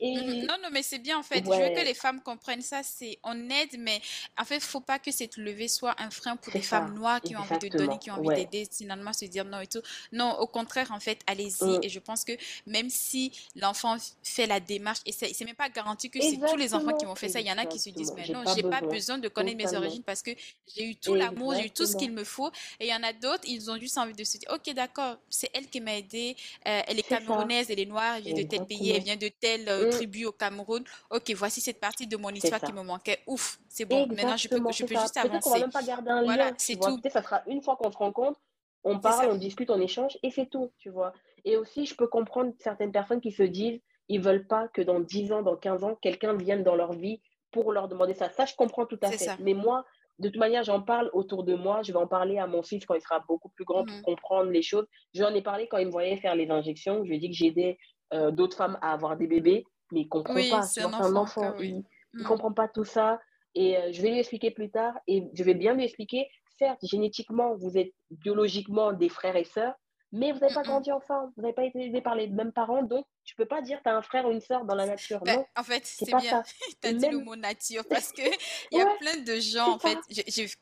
[0.00, 1.44] Et Non, non, mais c'est bien en fait.
[1.44, 2.82] Je veux que les femmes comprennent ça.
[2.82, 4.00] C'est on aide, mais
[4.38, 7.36] en fait, faut pas que cette levée soit un frein pour des femmes noires qui
[7.36, 8.44] ont envie de donner, qui ont envie Ouais.
[8.44, 9.82] d'aider, finalement se dire non et tout.
[10.12, 11.64] Non, au contraire, en fait, allez-y.
[11.64, 11.80] Mm.
[11.82, 12.32] Et je pense que
[12.66, 16.74] même si l'enfant fait la démarche, et c'est même pas garanti que c'est tous les
[16.74, 17.40] enfants qui vont faire ça.
[17.40, 19.18] Il y en a qui se disent, mais non, j'ai pas besoin.
[19.18, 20.30] de connaître mes origines parce que
[20.74, 22.50] j'ai eu tout l'amour, j'ai eu tout ce qu'il me faut.
[22.80, 25.16] Et il y en a d'autres, ils ont juste envie de se dire, ok, d'accord,
[25.30, 26.36] c'est elle qui m'a aidé.
[26.66, 27.18] Euh, elle est ça.
[27.18, 29.90] camerounaise, elle est noire, elle vient de tel pays, elle vient de telle Mm.
[29.90, 30.84] tribu au Cameroun.
[31.10, 33.20] Ok, voici cette partie de mon histoire qui me manquait.
[33.26, 34.06] Ouf, c'est bon.
[34.06, 35.00] Maintenant, je peux, Exactement, je c'est peux ça.
[35.02, 35.60] juste qu'on va avancer.
[35.60, 37.00] même pas garder un Voilà, lien, c'est tout.
[37.10, 38.40] Ça sera une fois qu'on se rencontre,
[38.84, 41.12] on parle, on discute, on échange et c'est tout, tu vois.
[41.44, 45.00] Et aussi, je peux comprendre certaines personnes qui se disent, ils veulent pas que dans
[45.00, 47.20] 10 ans, dans 15 ans, quelqu'un vienne dans leur vie
[47.50, 48.28] pour leur demander ça.
[48.30, 49.18] Ça, je comprends tout à fait.
[49.24, 49.36] ça.
[49.40, 49.84] Mais moi,
[50.18, 51.82] de toute manière, j'en parle autour de moi.
[51.82, 54.02] Je vais en parler à mon fils quand il sera beaucoup plus grand pour Mhm.
[54.02, 54.86] comprendre les choses.
[55.14, 57.02] J'en ai parlé quand il me voyait faire les injections.
[57.04, 57.78] Je lui ai dit que j'aidais
[58.12, 60.62] euh, d'autres femmes à avoir des bébés, mais il comprend Oui, pas.
[60.62, 61.68] c'est un enfant oui.
[61.68, 62.26] Il, il Mhm.
[62.26, 63.20] comprend pas tout ça.
[63.54, 64.94] Et euh, je vais lui expliquer plus tard.
[65.06, 66.28] Et je vais bien lui expliquer,
[66.58, 69.74] certes, génétiquement, vous êtes biologiquement des frères et sœurs,
[70.12, 70.66] mais vous n'avez pas Mhm.
[70.66, 71.32] grandi ensemble.
[71.36, 72.82] Vous n'avez pas été élevés par les mêmes parents.
[72.82, 75.20] Donc, Tu peux pas dire tu as un frère ou une sœur dans la nature.
[75.20, 75.46] Ben, non.
[75.56, 76.42] en fait, c'est bien.
[76.82, 78.30] Tu as dit le mot nature parce qu'il
[78.72, 79.96] y a plein de gens, en fait.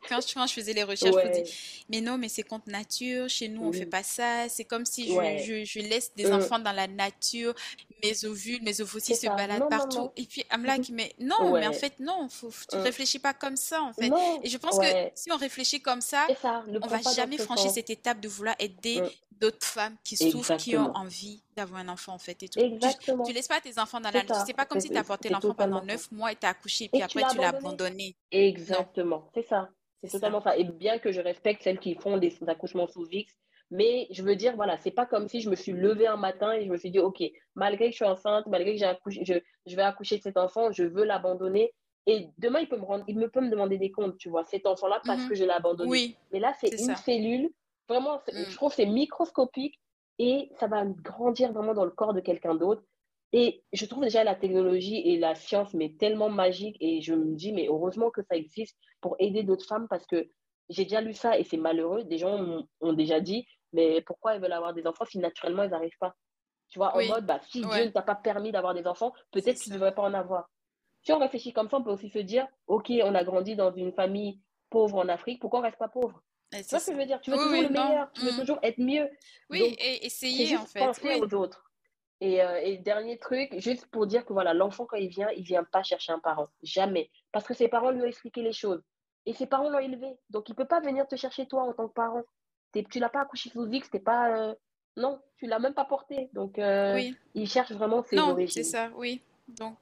[0.09, 3.29] quand, je, faisais les recherches, je me dis, mais non, mais c'est contre nature.
[3.29, 4.49] Chez nous, on ne fait pas ça.
[4.49, 6.35] C'est comme si je, je, laisse des mmh.
[6.35, 7.55] enfants dans la nature.
[8.03, 10.11] Mes ovules, mes ovocytes se baladent partout.
[10.17, 12.85] Et puis, I'm like, mais non, mais en fait, non, faut, tu ne mmh.
[12.85, 14.11] réfléchis pas comme ça, en fait.
[14.43, 17.91] Et je pense que si on réfléchit comme ça, on ne va jamais franchir cette
[17.91, 19.09] étape de vouloir aider mmh
[19.43, 22.43] d'autres femmes qui souffrent, qui ont envie d'avoir un enfant en fait.
[22.45, 22.61] Et tout.
[22.61, 23.25] Exactement.
[23.25, 24.37] Tu, ne laisses pas tes enfants dans la nature.
[24.47, 26.85] C'est pas comme si tu as porté l'enfant pendant neuf mois et tu as accouché
[26.85, 28.17] et puis après tu l'as abandonné.
[28.31, 29.69] Exactement, c'est ça.
[30.03, 30.57] C'est totalement ça.
[30.57, 33.33] Et bien que je respecte celles qui font des accouchements sous VIX,
[33.71, 36.53] mais je veux dire, voilà, c'est pas comme si je me suis levée un matin
[36.53, 37.23] et je me suis dit, OK,
[37.55, 39.35] malgré que je suis enceinte, malgré que j'ai accouché, je,
[39.65, 41.73] je, vais accoucher de cet enfant, je veux l'abandonner.
[42.07, 44.43] Et demain, il peut, me rendre, il me peut me demander des comptes, tu vois,
[44.45, 45.29] cet enfant-là, parce mhm.
[45.29, 45.89] que je l'ai abandonné.
[45.89, 47.49] Oui, mais là, c'est une cellule
[47.89, 48.45] Vraiment, mm.
[48.49, 49.81] je trouve que c'est microscopique
[50.23, 52.85] et ça va grandir vraiment dans le corps de quelqu'un d'autre.
[53.33, 57.35] Et je trouve déjà la technologie et la science mais tellement magique et je me
[57.35, 60.29] dis mais heureusement que ça existe pour aider d'autres femmes parce que
[60.69, 62.05] j'ai déjà lu ça et c'est malheureux.
[62.05, 65.71] Des gens ont, déjà dit mais pourquoi elles veulent avoir des enfants si naturellement elles
[65.71, 66.15] n'arrivent pas?
[66.69, 69.59] Tu vois, en mode bah, si Dieu ne t'a pas permis d'avoir des enfants, peut-être
[69.59, 70.49] que tu ne devrais pas en avoir.
[71.03, 73.73] Si on réfléchit comme ça, on peut aussi se dire ok, on a grandi dans
[73.73, 76.23] une famille pauvre en Afrique, pourquoi on reste pas pauvre?
[76.53, 77.21] Tu vois ce que je veux dire?
[77.21, 78.41] Tu veux toujours le meilleur, tu veux mmh.
[78.41, 79.09] toujours être mieux.
[79.51, 80.81] Oui, et essayer en fait.
[80.81, 81.71] penser aux autres.
[82.21, 85.43] Et, euh, et, dernier truc, juste pour dire que voilà, l'enfant, quand il vient, il
[85.43, 86.47] vient pas chercher un parent.
[86.63, 87.11] Jamais.
[87.33, 88.81] Parce que ses parents lui ont expliqué les choses.
[89.27, 90.07] Et ses parents l'ont élevé.
[90.31, 92.23] Donc, il peut pas venir te chercher toi en tant que parent.
[92.73, 94.37] Tu l'as pas accouché sous X, t'es pas.
[94.37, 94.55] Euh,
[94.97, 96.31] non, tu l'as même pas porté.
[96.33, 97.01] Donc, euh,
[97.35, 99.23] il cherche vraiment ses non, c'est ça, oui.
[99.49, 99.77] Donc,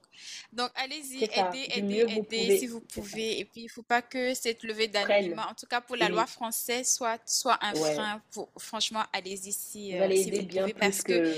[0.52, 3.40] donc allez-y, aidez, aidez, aidez si vous pouvez.
[3.40, 6.08] Et puis, il ne faut pas que cette levée d'anonymat, en tout cas pour la
[6.08, 8.22] loi française, soit, soit un frein.
[8.32, 10.74] Pour, franchement, allez-y si, vous, euh, si vous pouvez.
[10.74, 11.34] Parce que,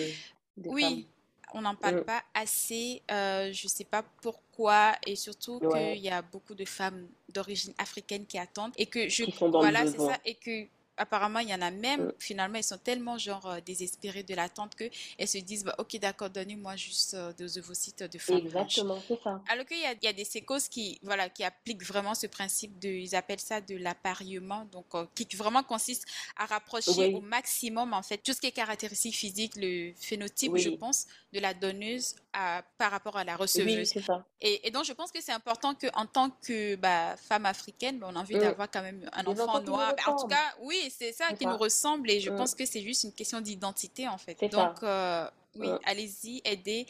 [0.64, 1.06] oui,
[1.52, 2.04] on n'en parle mm.
[2.04, 3.02] pas assez.
[3.10, 4.94] Euh, je ne sais pas pourquoi.
[5.06, 8.72] Et surtout qu'il y a beaucoup de femmes d'origine africaine qui attendent.
[8.76, 9.24] Et que je.
[9.50, 10.18] voilà, c'est ça.
[10.24, 10.66] Et que
[11.02, 12.12] apparemment, il y en a même, mm.
[12.18, 16.30] finalement, elles sont tellement genre euh, désespérées de l'attente qu'elles se disent, bah, ok, d'accord,
[16.30, 19.40] donnez-moi juste euh, des ovocytes de femmes Exactement, c'est ça.
[19.48, 22.88] Alors qu'il y y a des sécos qui, voilà, qui appliquent vraiment ce principe de,
[22.88, 28.02] ils appellent ça de l'appariement, donc euh, qui vraiment consiste à rapprocher au maximum, en
[28.02, 32.62] fait, tout ce qui est caractéristique physique, le phénotype, je pense, de la donneuse à,
[32.78, 33.92] par rapport à la receveuse.
[33.96, 34.24] Oui, ça.
[34.40, 38.08] Et, et, donc, je pense que c'est important qu'en tant que bah, femme africaine, bah,
[38.10, 39.94] on a envie d'avoir quand même un enfant noir.
[40.06, 42.36] En tout cas, oui, c'est ça qui nous ressemble et je mm.
[42.36, 44.38] pense que c'est juste une question d'identité en fait.
[44.50, 45.78] Donc, euh, oui, mm.
[45.84, 46.86] allez-y, aidez.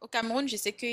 [0.00, 0.86] Au Cameroun, je sais que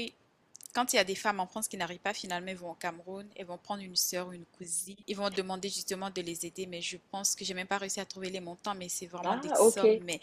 [0.74, 2.76] quand il y a des femmes en France qui n'arrivent pas, finalement, ils vont au
[2.76, 6.46] Cameroun, elles vont prendre une sœur ou une cousine, ils vont demander justement de les
[6.48, 9.06] aider, mais je pense que j'ai même pas réussi à trouver les montants, mais c'est
[9.06, 10.20] vraiment des ah, sommes, mais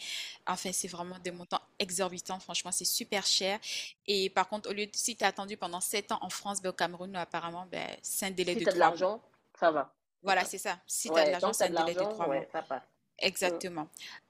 [0.46, 3.60] enfin, c'est vraiment des montants exorbitants, franchement, c'est super cher.
[4.08, 6.60] Et par contre, au lieu de, si tu as attendu pendant 7 ans en France,
[6.60, 9.22] ben, au Cameroun, apparemment, ben, c'est un délai si de 3 de l'argent,
[9.58, 9.94] ça va.
[10.22, 10.78] Voilà, c'est ça.
[10.86, 12.44] Si tu as de l'argent, c'est un délai de 3 mois.
[12.52, 12.82] Ça passe.
[13.20, 13.88] Exactement.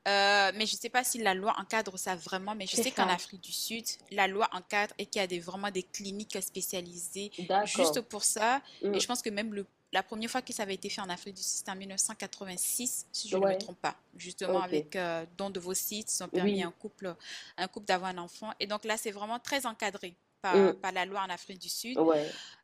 [0.09, 2.91] Euh, mais je ne sais pas si la loi encadre ça vraiment, mais je sais
[2.91, 6.37] qu'en Afrique du Sud, la loi encadre et qu'il y a des, vraiment des cliniques
[6.43, 7.31] spécialisées
[7.65, 8.61] juste pour ça.
[8.83, 9.01] Et mm.
[9.01, 11.37] je pense que même le, la première fois que ça avait été fait en Afrique
[11.37, 13.97] du Sud, c'était en 1986, si je ne me trompe pas.
[14.17, 17.15] Justement, avec euh, don de vos sites, ils ont permis un couple,
[17.57, 18.53] un couple d'avoir un enfant.
[18.61, 20.75] Et donc là, c'est vraiment très encadré par, mm.
[20.75, 21.99] par, la loi en Afrique du Sud.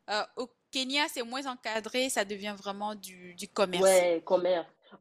[0.09, 3.89] Euh, au Kenya, c'est moins encadré, ça devient vraiment du, commerce.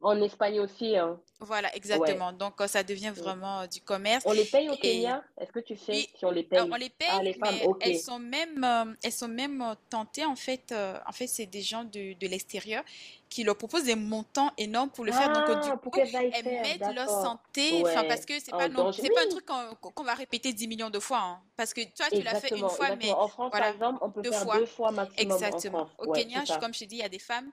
[0.02, 0.96] En Espagne aussi.
[0.96, 1.18] Hein.
[1.40, 2.32] Voilà, exactement.
[2.32, 4.24] Donc, euh, ça devient vraiment euh, du commerce.
[4.26, 5.22] On les paye au Kenya?
[5.38, 6.60] Est-ce que tu sais si on les paye?
[6.60, 10.24] On les paye, ah, les femmes, mais elles sont même, euh, elles sont même tentées,
[10.24, 10.74] en fait,
[11.06, 12.82] en fait c'est des gens de, de l'extérieur
[13.28, 15.32] qui leur proposent des montants énormes pour le faire.
[15.32, 19.22] Donc, du ah, coup, elles mettent leur santé, parce que c'est pas, non, c'est pas
[19.24, 21.18] un truc qu'on va répéter 10 millions de fois.
[21.18, 21.40] Hein.
[21.56, 24.10] parce que toi, tu l'as fait une fois, mais en France, voilà, par exemple, on
[24.10, 24.58] peut deux faire fois.
[24.58, 25.32] deux fois maximum.
[25.32, 25.88] Exactement.
[25.98, 27.50] Au Kenya, comme je te dis, il y a des femmes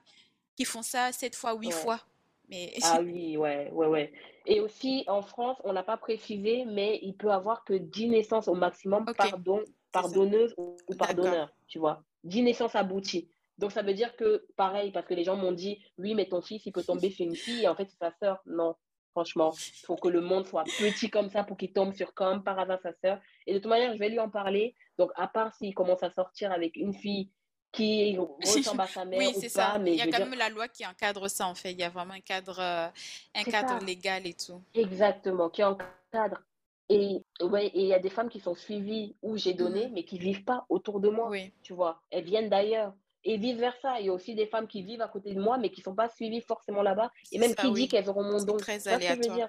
[0.56, 2.00] qui font ça 7 fois, 8 fois.
[2.48, 2.72] Mais...
[2.82, 4.12] Ah oui, ouais, ouais, ouais.
[4.46, 8.48] Et aussi, en France, on n'a pas précisé, mais il peut avoir que 10 naissances
[8.48, 12.02] au maximum pardon, pardonneuse ou pardonneur, tu vois.
[12.24, 13.28] 10 naissances abouties.
[13.58, 16.42] Donc, ça veut dire que, pareil, parce que les gens m'ont dit, oui, mais ton
[16.42, 18.42] fils, il peut tomber sur une fille, et en fait, c'est sa sœur.
[18.46, 18.74] Non,
[19.14, 22.42] franchement, il faut que le monde soit petit comme ça pour qu'il tombe sur même
[22.42, 23.20] par hasard sa sœur.
[23.46, 24.74] Et de toute manière, je vais lui en parler.
[24.98, 27.30] Donc, à part s'il commence à sortir avec une fille
[27.74, 29.78] qui ressemble à sa mère oui, c'est ça.
[29.78, 31.72] Mais il y a quand même la loi qui encadre ça, en fait.
[31.72, 32.88] Il y a vraiment un cadre, euh,
[33.34, 34.60] un cadre légal et tout.
[34.74, 36.42] Exactement, qui encadre.
[36.90, 39.92] Et ouais, et il y a des femmes qui sont suivies où j'ai donné, mm.
[39.92, 41.28] mais qui vivent pas autour de moi.
[41.30, 41.52] Oui.
[41.62, 42.92] Tu vois, elles viennent d'ailleurs.
[43.26, 45.56] Et vice versa, il y a aussi des femmes qui vivent à côté de moi,
[45.56, 47.10] mais qui sont pas suivies forcément là-bas.
[47.32, 48.58] Et même qui dit qu'elles auront mon don.
[48.58, 49.48] Très aléatoire.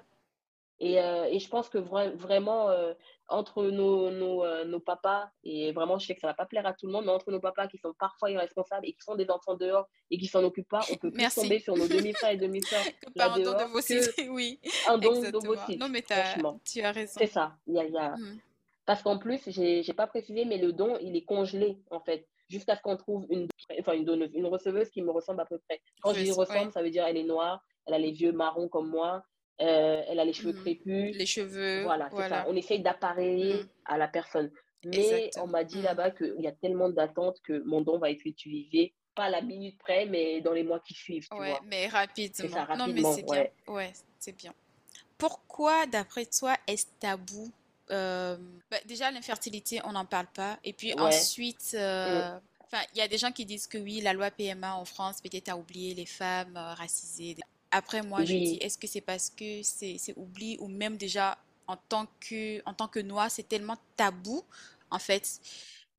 [0.78, 2.92] Et, euh, et je pense que vraiment, euh,
[3.28, 6.44] entre nos, nos, euh, nos, papas, et vraiment, je sais que ça ne va pas
[6.44, 9.00] plaire à tout le monde, mais entre nos papas qui sont parfois irresponsables et qui
[9.00, 11.88] sont des enfants dehors et qui s'en occupent pas, on peut plus tomber sur nos
[11.88, 12.84] demi-frères et demi-sœurs
[13.16, 14.60] là un dehors que oui.
[14.86, 15.80] un don d'ovocytes.
[15.80, 17.16] Non, mais tu as raison.
[17.18, 17.56] C'est ça.
[17.66, 18.10] Y a, y a...
[18.10, 18.38] Mmh.
[18.84, 22.28] Parce qu'en plus, je n'ai pas précisé, mais le don, il est congelé, en fait,
[22.48, 23.48] jusqu'à ce qu'on trouve une,
[23.80, 25.80] enfin, une donneuse, une receveuse qui me ressemble à peu près.
[26.02, 28.68] Quand je dis ressemble, ça veut dire elle est noire, elle a les yeux marrons
[28.68, 29.24] comme moi,
[29.60, 30.60] euh, elle a les cheveux mmh.
[30.60, 31.16] crépus.
[31.16, 31.82] Les cheveux.
[31.82, 32.44] Voilà, c'est ça.
[32.48, 33.68] On essaye d'appareiller mmh.
[33.86, 34.50] à la personne.
[34.84, 38.24] Mais on m'a dit là-bas qu'il y a tellement d'attentes que mon don va être
[38.24, 41.26] utilisé, pas à la minute près, mais dans les mois qui suivent.
[41.28, 42.48] Tu ouais, mais rapidement.
[42.48, 42.86] Ça, rapidement.
[42.86, 43.46] Non, mais c'est bien.
[43.66, 44.52] Ouais, c'est bien.
[45.18, 47.50] Pourquoi, d'après toi, est-ce tabou?
[47.90, 48.36] Euh,
[48.70, 50.58] bah, déjà, l'infertilité, on n'en parle pas.
[50.64, 52.34] Et puis ensuite, euh,
[52.72, 52.76] mm.
[52.94, 55.48] il y a des gens qui disent que oui, la loi PMA en France peut-être
[55.48, 57.36] a oublié les femmes euh, racisées.
[57.76, 61.76] Après, moi, je dis, est-ce que c'est parce que c'est oublié ou même déjà en
[61.76, 64.42] tant que, en tant que noir, c'est tellement tabou,
[64.90, 65.40] en fait,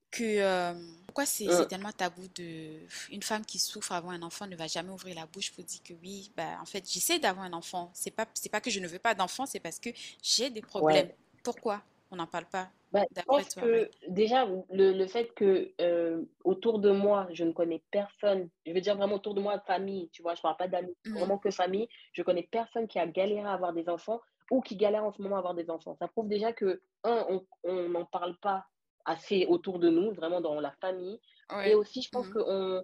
[0.09, 0.73] que
[1.05, 2.79] pourquoi c'est tellement tabou de
[3.11, 5.81] une femme qui souffre avant un enfant ne va jamais ouvrir la bouche pour dire
[5.83, 7.91] que oui bah en fait j'essaie d'avoir un enfant.
[7.93, 9.89] C'est pas c'est pas que je ne veux pas d'enfant c'est parce que
[10.23, 11.11] j'ai des problèmes.
[11.43, 11.83] Pourquoi?
[12.09, 16.79] On n'en parle pas bah, Je pense que déjà, le, le, fait que euh, autour
[16.79, 20.21] de moi, je ne connais personne, je veux dire vraiment autour de moi, famille, tu
[20.21, 21.13] vois, je ne parle pas d'amis, mmh.
[21.17, 24.21] vraiment que famille, je connais personne qui a galéré à avoir des enfants
[24.51, 25.95] ou qui galère en ce moment à avoir des enfants.
[25.99, 27.25] Ça prouve déjà que, un,
[27.63, 28.65] on n'en parle pas
[29.05, 31.19] assez autour de nous, vraiment dans la famille.
[31.65, 32.33] Et aussi, je pense mmh.
[32.33, 32.83] qu'on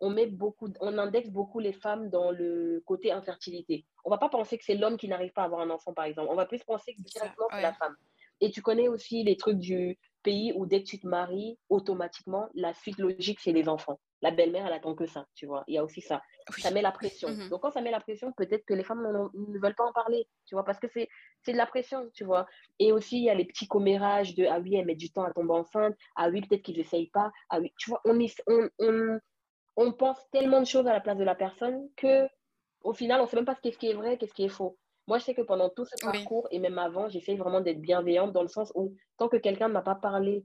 [0.00, 3.86] on met beaucoup, on indexe beaucoup les femmes dans le côté infertilité.
[4.04, 6.04] On va pas penser que c'est l'homme qui n'arrive pas à avoir un enfant, par
[6.04, 6.28] exemple.
[6.30, 7.96] On va plus penser que directement c'est la femme.
[8.40, 12.48] Et tu connais aussi les trucs du pays où dès que tu te maries, automatiquement,
[12.54, 14.00] la suite logique, c'est les enfants.
[14.22, 15.64] La belle-mère, elle attend que ça, tu vois.
[15.68, 16.22] Il y a aussi ça.
[16.58, 17.28] Ça met la pression.
[17.28, 17.50] Mhm.
[17.50, 19.02] Donc, quand ça met la pression, peut-être que les femmes
[19.34, 21.08] ne veulent pas en parler, tu vois, parce que c'est
[21.46, 22.46] de la pression, tu vois.
[22.78, 25.24] Et aussi, il y a les petits commérages de Ah oui, elle met du temps
[25.24, 25.94] à tomber enceinte.
[26.16, 27.30] Ah oui, peut-être qu'ils n'essayent pas.
[27.50, 29.20] Ah oui, tu vois, on, on, on,
[29.76, 32.26] on pense tellement de choses à la place de la personne que
[32.82, 34.78] au final, on ne sait même pas ce qui est vrai, qu'est-ce qui est faux.
[35.06, 38.32] Moi, je sais que pendant tout ce parcours et même avant, j'essaie vraiment d'être bienveillante
[38.32, 40.44] dans le sens où tant que quelqu'un ne m'a pas parlé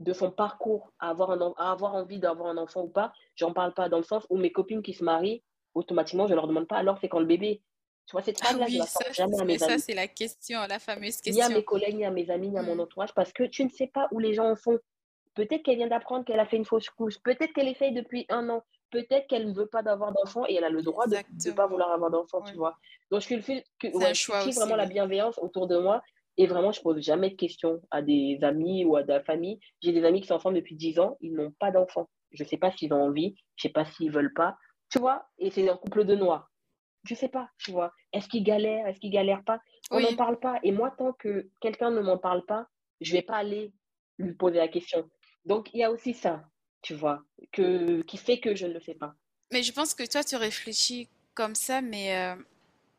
[0.00, 3.52] de son parcours à avoir, un, à avoir envie d'avoir un enfant ou pas, j'en
[3.52, 5.42] parle pas dans le sens où mes copines qui se marient,
[5.74, 7.62] automatiquement, je leur demande pas alors c'est quand le bébé.
[8.06, 10.78] Tu vois, cette phrase-là, ah oui, ça, jamais à mes ça, c'est la question, la
[10.78, 11.34] fameuse question.
[11.34, 12.80] Ni à mes collègues, ni à mes amis, ni à mon mmh.
[12.80, 14.78] entourage, parce que tu ne sais pas où les gens en sont.
[15.34, 17.18] Peut-être qu'elle vient d'apprendre qu'elle a fait une fausse couche.
[17.22, 20.64] Peut-être qu'elle essaye depuis un an peut-être qu'elle ne veut pas d'avoir d'enfant et elle
[20.64, 22.76] a le droit de ne pas vouloir avoir d'enfant, tu vois.
[23.10, 26.02] Donc, je suis que, ouais, vraiment la bienveillance autour de moi
[26.36, 29.58] et vraiment, je pose jamais de questions à des amis ou à de la famille.
[29.82, 32.08] J'ai des amis qui sont ensemble depuis 10 ans, ils n'ont pas d'enfant.
[32.30, 34.56] Je ne sais pas s'ils ont envie, je ne sais pas s'ils veulent pas,
[34.90, 35.26] tu vois.
[35.38, 36.50] Et c'est un couple de noirs.
[37.04, 37.92] Je ne sais pas, tu vois.
[38.12, 39.60] Est-ce qu'ils galèrent, est-ce qu'ils galèrent pas?
[39.90, 40.58] On n'en parle pas.
[40.62, 42.66] Et moi, tant que quelqu'un ne m'en parle pas,
[43.00, 43.72] je ne vais pas aller
[44.18, 45.08] lui poser la question.
[45.44, 46.44] Donc, il y a aussi ça
[46.82, 47.22] tu vois,
[47.52, 49.14] que, qui fait que je ne le fais pas.
[49.52, 52.34] Mais je pense que toi, tu réfléchis comme ça, mais euh,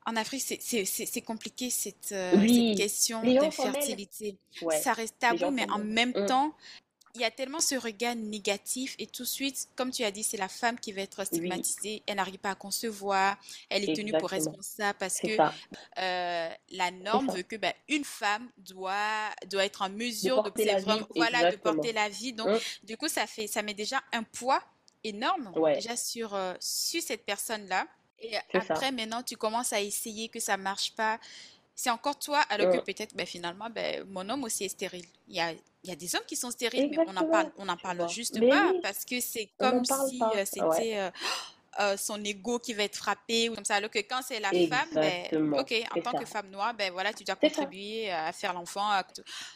[0.06, 4.38] en Afrique, c'est compliqué cette, euh, cette question d'infertilité.
[4.82, 6.26] Ça reste tabou, mais en même mmh.
[6.26, 6.54] temps,
[7.16, 10.24] il y a tellement ce regard négatif et tout de suite, comme tu as dit,
[10.24, 12.04] c'est la femme qui va être stigmatisée.
[12.06, 13.38] Elle n'arrive pas à concevoir.
[13.70, 15.38] Elle est tenue pour responsable parce que
[15.98, 21.06] euh, la norme veut que ben, une femme doit, doit être en mesure de, de
[21.16, 22.34] voilà, de porter la vie.
[22.34, 22.60] Donc, hein?
[22.84, 24.62] du coup, ça, fait, ça met déjà un poids
[25.04, 27.88] énorme déjà sur, euh, sur cette personne-là.
[28.22, 31.20] Et après, maintenant, tu commences à essayer que ça marche pas
[31.82, 35.06] c'est encore toi, alors que peut-être ben, finalement, ben, mon homme aussi est stérile.
[35.30, 37.52] Il y a, il y a des hommes qui sont stériles, mais on en parle,
[37.58, 41.10] on en parle juste pas parce que c'est comme si euh, c'était euh,
[41.80, 43.76] euh, son ego qui va être frappé ou comme ça.
[43.76, 47.14] Alors que quand c'est la femme, ben, ok, en tant que femme noire, ben voilà,
[47.14, 48.88] tu dois contribuer à faire l'enfant.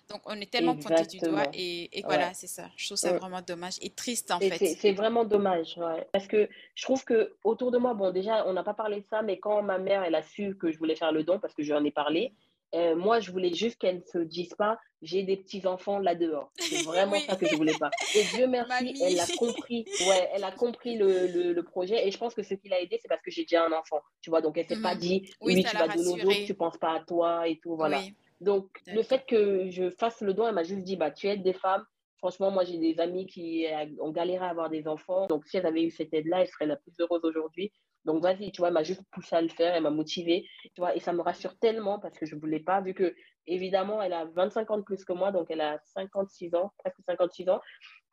[0.10, 2.70] Donc on est tellement pointé du doigt et, et voilà, c'est ça.
[2.76, 4.76] Je trouve ça vraiment dommage et triste en fait.
[4.80, 5.80] C'est vraiment dommage,
[6.12, 9.06] parce que je trouve que autour de moi, bon déjà on n'a pas parlé de
[9.10, 11.54] ça, mais quand ma mère elle a su que je voulais faire le don parce
[11.54, 12.34] que je lui en ai parlé.
[12.74, 16.52] Euh, moi, je voulais juste qu'elle ne se dise pas j'ai des petits-enfants là-dehors.
[16.60, 17.92] C'est vraiment ça que je voulais pas.
[18.16, 19.86] Et Dieu merci, elle a compris.
[20.08, 22.08] Ouais, elle a compris le, le, projet.
[22.08, 24.02] Et je pense que ce qui l'a aidé, c'est parce que j'ai déjà un enfant.
[24.22, 25.00] Tu vois, donc elle s'est pas mmh.
[25.00, 27.76] dit oui, tu vas donner aux autres, tu penses pas à toi et tout.
[27.76, 28.02] Voilà.
[28.42, 31.44] Donc, le fait que je fasse le don, elle m'a juste dit bah, tu aides
[31.44, 31.84] des femmes.
[32.18, 33.66] Franchement, moi, j'ai des amis qui
[34.00, 35.28] ont galéré à avoir des enfants.
[35.28, 37.74] Donc, si elles avaient eu cette aide-là, elles seraient la plus heureuse aujourd'hui.
[38.06, 40.82] Donc, vas-y, tu vois, elle m'a juste poussé à le faire, elle m'a motivée, tu
[40.82, 43.16] vois, et ça me rassure tellement parce que je ne voulais pas, vu que,
[43.48, 47.00] évidemment, elle a 25 ans de plus que moi, donc elle a 56 ans, presque
[47.06, 47.62] 56 ans.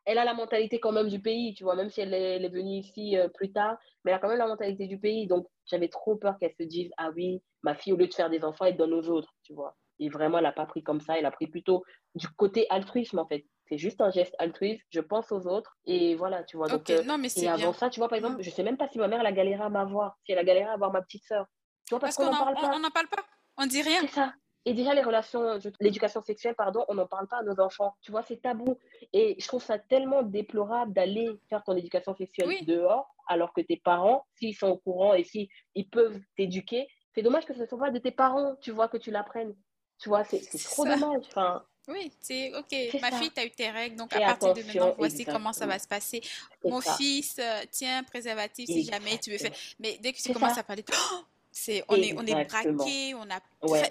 [0.05, 2.79] elle a la mentalité quand même du pays, tu vois, même si elle est, venue
[2.79, 5.27] ici euh, plus tard, mais elle a quand même la mentalité du pays.
[5.27, 8.29] Donc, j'avais trop peur qu'elle se dise, ah oui, ma fille, au lieu de faire
[8.29, 9.77] des enfants, elle donne aux autres, tu vois.
[9.99, 11.83] Et vraiment, elle n'a pas pris comme ça, elle a pris plutôt
[12.15, 13.45] du côté altruisme, en fait.
[13.71, 16.67] C'est juste un geste altruiste, je pense aux autres, et voilà, tu vois.
[16.67, 18.89] Donc, euh, non, mais et avant ça, tu vois, par exemple, je sais même pas
[18.89, 21.01] si ma mère, elle a galéré à m'avoir, si elle a galéré à avoir ma
[21.01, 21.45] petite sœur.
[21.87, 22.71] Tu vois, parce, qu'on n'en parle pas.
[22.75, 23.23] On n'en parle pas,
[23.55, 24.01] on dit rien.
[24.01, 24.33] C'est ça.
[24.65, 27.95] Et déjà, les relations, l'éducation sexuelle, pardon, on n'en parle pas à nos enfants.
[28.01, 28.77] Tu vois, c'est tabou.
[29.13, 33.77] Et je trouve ça tellement déplorable d'aller faire ton éducation sexuelle dehors, alors que tes
[33.77, 37.65] parents, s'ils sont au courant et s'ils ils peuvent t'éduquer, c'est dommage que ce ne
[37.65, 39.55] soit pas de tes parents, tu vois, que tu l'apprennes.
[39.97, 41.23] Tu vois, c'est trop dommage.
[41.27, 43.01] Enfin, oui, c'est OK.
[43.01, 45.65] Ma fille, tu as eu tes règles, donc à partir de maintenant, voici comment ça
[45.65, 46.21] va se passer.
[46.63, 49.53] Mon fils, euh, tiens, préservatif si jamais tu veux faire.
[49.79, 51.19] Mais dès que tu commences à parler, oh,
[51.51, 53.39] c'est on est on est braqué on a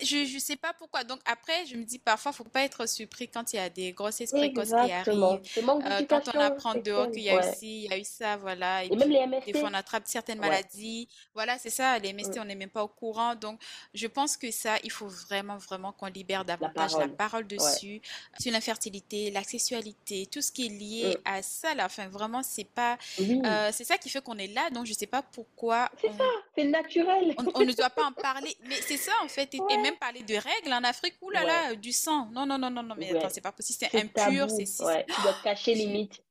[0.02, 1.04] je je sais pas pourquoi.
[1.04, 3.92] Donc après je me dis parfois faut pas être surpris quand il y a des
[3.92, 5.08] grossesses précoces qui arrivent.
[5.08, 8.84] Euh, quand on apprend dehors qu'il y a aussi il y a eu ça voilà.
[8.84, 9.46] Et, même les MST.
[9.46, 11.08] des fois on attrape certaines maladies.
[11.34, 13.34] Voilà c'est ça les MST on n'est même pas au courant.
[13.34, 13.60] Donc
[13.94, 18.00] je pense que ça il faut vraiment vraiment qu'on libère davantage la parole, dessus
[18.38, 21.28] sur l'infertilité la sexualité tout ce qui est lié mm.
[21.28, 21.86] à ça là.
[21.86, 24.70] Enfin vraiment c'est pas euh, c'est ça qui fait qu'on est là.
[24.70, 26.24] Donc je sais pas pourquoi c'est ça
[26.56, 27.34] c'est naturel.
[27.38, 28.54] on ne doit pas en parler.
[28.68, 29.54] Mais c'est ça, en fait.
[29.54, 32.28] Et, même parler de règles en Afrique, oulala, là là, du sang.
[32.32, 34.48] Non, non, non, non, non, mais attends, c'est pas possible, c'est impur.
[34.50, 36.22] c'est Tu dois cacher limite.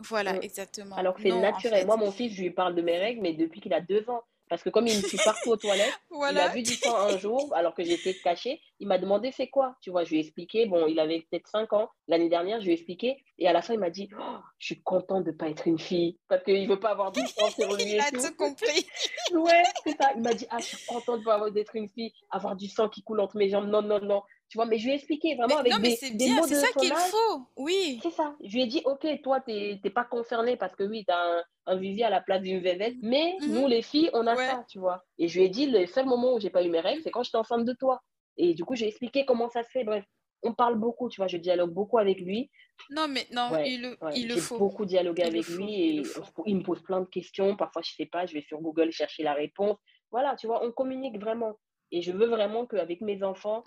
[0.00, 0.96] Voilà, exactement.
[0.96, 1.86] Alors que c'est naturel.
[1.86, 4.22] Moi, mon fils, je lui parle de mes règles, mais depuis qu'il a deux ans.
[4.48, 5.98] Parce que comme il me suit partout aux toilettes,
[6.30, 8.60] il a vu du sang un jour, alors que j'étais cachée.
[8.78, 9.76] Il m'a demandé c'est quoi?
[9.80, 10.66] Tu vois, je lui ai expliqué.
[10.66, 11.90] Bon, il avait peut-être 5 ans.
[12.08, 13.24] L'année dernière, je lui ai expliqué.
[13.38, 15.66] Et à la fin, il m'a dit oh, Je suis contente de ne pas être
[15.66, 16.18] une fille.
[16.28, 17.84] Parce qu'il ne veut pas avoir du sang sur lui.
[17.84, 18.86] il a tout, compris.
[19.32, 20.12] ouais, c'est ça.
[20.14, 21.22] Il m'a dit Ah, je suis contente
[21.52, 23.68] d'être une fille, avoir du sang qui coule entre mes jambes.
[23.68, 24.22] Non, non, non.
[24.48, 26.92] Tu vois, mais je lui ai expliqué vraiment avec des, des mots C'est ça qu'il
[26.92, 27.98] faut, oui.
[28.02, 28.36] C'est ça.
[28.44, 31.18] Je lui ai dit, ok, toi, tu n'es pas concernée parce que oui, tu as
[31.18, 33.52] un, un vivier à la place d'une vévette, mais mhm.
[33.52, 35.02] nous, les filles, on a ça, tu vois.
[35.18, 37.10] Et je lui ai dit, le seul moment où j'ai pas eu mes règles, c'est
[37.10, 38.02] quand j'étais enceinte de toi.
[38.36, 39.84] Et du coup, j'ai expliqué comment ça se fait.
[39.84, 40.04] Bref,
[40.42, 42.50] on parle beaucoup, tu vois, je dialogue beaucoup avec lui.
[42.90, 44.58] Non, mais non, il, le, il le faut.
[44.58, 46.02] beaucoup dialogué avec lui et
[46.46, 47.56] il, me pose plein de questions.
[47.56, 49.76] Parfois, je sais pas, je vais sur Google chercher la réponse.
[50.10, 51.58] Voilà, tu vois, on communique vraiment.
[51.94, 53.62] Et je veux vraiment qu'avec mes enfants,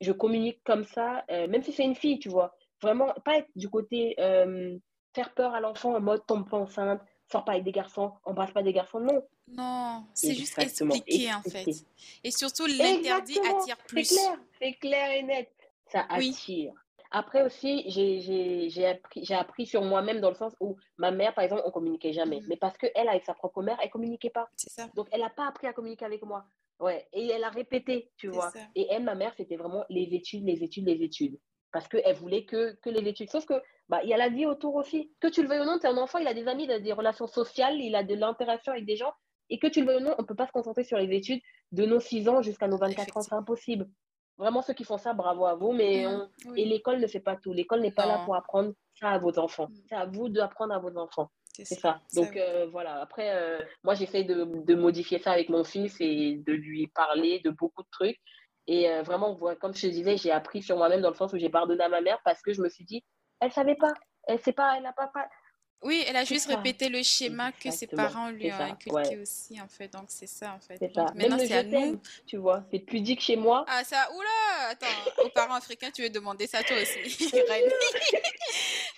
[0.00, 2.54] je communique comme ça, euh, même si c'est une fille, tu vois.
[2.80, 4.78] Vraiment, pas être du côté euh,
[5.12, 7.00] faire peur à l'enfant en mode tombe pas enceinte,
[7.32, 9.24] sors pas avec des garçons, embrasse pas des garçons, non.
[9.48, 11.66] Non, c'est juste expliquer en fait.
[12.22, 14.04] Et surtout, l'interdit attire plus.
[14.04, 15.50] C'est clair, c'est clair et net.
[15.90, 16.74] Ça attire.
[17.10, 21.62] Après aussi, j'ai appris, appris sur moi-même dans le sens où ma mère, par exemple,
[21.64, 22.40] on communiquait jamais.
[22.40, 22.46] Mm.
[22.48, 24.48] Mais parce qu'elle, avec sa propre mère, elle communiquait pas.
[24.56, 24.88] Ça.
[24.94, 26.44] Donc, elle n'a pas appris à communiquer avec moi.
[26.80, 28.52] Ouais, et elle a répété, tu vois.
[28.74, 31.38] Et elle, ma mère, c'était vraiment les études, les études, les études.
[31.72, 33.30] Parce qu'elle voulait que, que les études.
[33.30, 33.54] Sauf que,
[33.88, 35.12] bah, il y a la vie autour aussi.
[35.20, 36.70] Que tu le veuilles ou non, tu es un enfant, il a des amis, il
[36.70, 39.12] a des relations sociales, il a de l'interaction avec des gens.
[39.50, 41.14] Et que tu le veuilles ou non, on ne peut pas se concentrer sur les
[41.14, 41.40] études
[41.72, 43.88] de nos 6 ans jusqu'à nos 24 ans, c'est impossible.
[44.36, 45.72] Vraiment, ceux qui font ça, bravo à vous.
[45.72, 47.52] Mais mmh, Et l'école ne fait pas tout.
[47.52, 49.68] L'école n'est pas là pour apprendre ça à vos enfants.
[49.68, 49.74] Mmh.
[49.88, 51.30] C'est à vous d'apprendre à vos enfants.
[51.62, 52.00] C'est ça.
[52.14, 56.36] Donc euh, voilà, après, euh, moi j'essaie de, de, modifier ça avec mon fils et
[56.44, 58.20] de lui parler de beaucoup de trucs.
[58.66, 61.38] Et euh, vraiment, comme je te disais, j'ai appris sur moi-même dans le sens où
[61.38, 63.04] j'ai pardonné à ma mère parce que je me suis dit,
[63.40, 63.94] elle savait pas,
[64.26, 65.28] elle sait pas, elle n'a pas, pas,
[65.84, 69.68] oui, elle a juste répété le schéma que ses parents lui ont inculqué aussi, en
[69.68, 69.92] fait.
[69.92, 70.80] Donc, c'est ça, en fait.
[70.96, 72.00] maintenant, c'est à nous.
[72.26, 73.66] Tu vois, c'est plus dit que chez moi.
[73.68, 74.86] Ah, ça, oula, attends,
[75.24, 77.28] aux parents africains, tu veux demander ça toi aussi.
[77.28, 77.44] c'est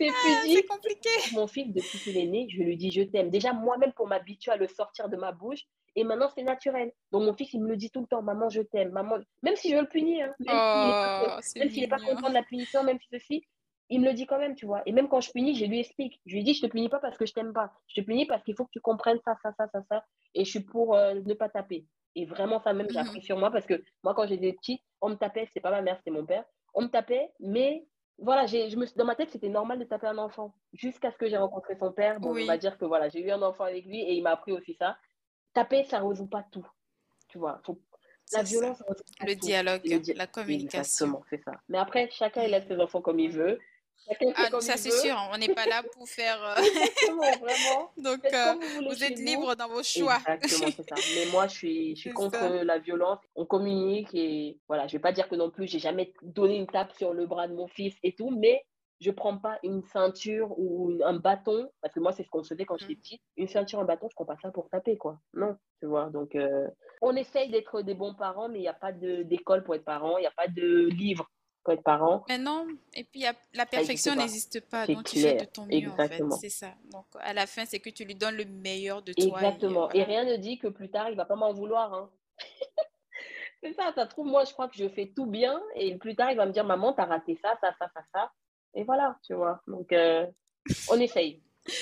[0.08, 1.10] ah, C'est compliqué.
[1.32, 3.30] Mon fils, depuis qu'il est né, je lui dis je t'aime.
[3.30, 5.62] Déjà, moi-même, pour m'habituer à le sortir de ma bouche.
[5.98, 6.92] Et maintenant, c'est naturel.
[7.10, 8.90] Donc, mon fils, il me le dit tout le temps maman, je t'aime.
[8.90, 12.42] Maman, même si je veux le punir, hein, même s'il n'est pas, content de la
[12.42, 13.46] punition, même si ceci,
[13.88, 14.82] il me le dit quand même, tu vois.
[14.86, 16.20] Et même quand je punis, je lui explique.
[16.26, 17.72] Je lui dis, je te punis pas parce que je t'aime pas.
[17.88, 20.04] Je te punis parce qu'il faut que tu comprennes ça, ça, ça, ça, ça.
[20.34, 21.86] Et je suis pour euh, ne pas taper.
[22.14, 23.24] Et vraiment, ça même, j'ai appris mhm.
[23.24, 25.96] sur moi parce que moi, quand j'étais petite, on me tapait, c'est pas ma mère,
[25.98, 26.44] c'était mon père.
[26.74, 27.86] On me tapait, mais
[28.18, 30.54] voilà, je me, dans ma tête, c'était normal de taper un enfant.
[30.72, 32.18] Jusqu'à ce que j'ai rencontré son père.
[32.18, 34.30] Bon, on va dire que voilà, j'ai eu un enfant avec lui et il m'a
[34.30, 34.96] appris aussi ça.
[35.52, 36.66] Taper, ça ne résout pas tout.
[37.28, 37.60] Tu vois,
[38.32, 38.82] la violence,
[39.20, 39.82] le dialogue,
[40.16, 41.06] la communication.
[41.06, 41.52] Exactement, c'est ça.
[41.68, 43.58] Mais après, chacun élève ses enfants comme il veut.
[44.36, 46.42] Ah, ça c'est sûr, on n'est pas là pour faire.
[46.42, 46.54] Euh,
[47.40, 47.90] vraiment.
[47.96, 48.54] Donc, euh,
[48.88, 50.18] vous, êtes libre dans vos choix.
[50.26, 50.94] Exactement, c'est ça.
[51.14, 53.18] Mais moi, je suis, je suis contre la violence.
[53.34, 56.66] On communique et voilà, je vais pas dire que non plus, j'ai jamais donné une
[56.66, 58.64] tape sur le bras de mon fils et tout, mais
[59.00, 62.54] je prends pas une ceinture ou un bâton, parce que moi, c'est ce qu'on se
[62.54, 63.00] fait quand j'étais mmh.
[63.00, 63.22] petite.
[63.36, 65.18] Une ceinture, un bâton, je prends pas ça pour taper, quoi.
[65.34, 66.08] Non, tu vois.
[66.08, 66.66] Donc, euh,
[67.02, 70.16] on essaye d'être des bons parents, mais il n'y a pas d'école pour être parent,
[70.16, 71.28] il n'y a pas de livre
[71.66, 72.24] pour être parent.
[72.28, 73.24] Mais non, et puis
[73.54, 76.74] la perfection n'existe pas, donc tu fais de ton mieux en fait, c'est ça.
[76.92, 79.40] Donc à la fin, c'est que tu lui donnes le meilleur de toi.
[79.40, 81.92] Exactement, et, rien ne dit que plus tard, il va pas m'en vouloir.
[81.92, 82.08] Hein.
[83.64, 86.30] c'est ça, ça trouve, moi je crois que je fais tout bien, et plus tard,
[86.30, 88.30] il va me dire, maman, t'as raté ça, ça, ça, ça, ça.
[88.74, 89.60] Et voilà, tu vois.
[89.66, 90.24] Donc, euh,
[90.88, 91.42] on essaye.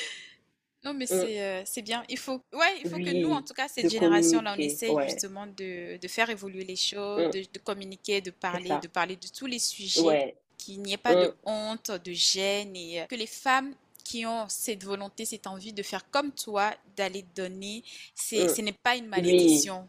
[0.85, 1.12] Non, mais mm.
[1.12, 2.05] euh, c'est bien.
[2.09, 5.47] Il faut, ouais, il faut que nous, en tout cas, cette génération-là, on essaye justement
[5.47, 7.31] de, de, faire évoluer les choses, mm.
[7.31, 11.15] de, de, communiquer, de parler, de parler de tous les sujets, qu'il n'y ait pas
[11.15, 11.35] de mm.
[11.44, 13.74] honte, de gêne et euh, que les femmes
[14.05, 17.82] qui ont cette volonté, cette envie de faire comme toi, d'aller donner,
[18.15, 19.89] ce n'est pas une malédiction.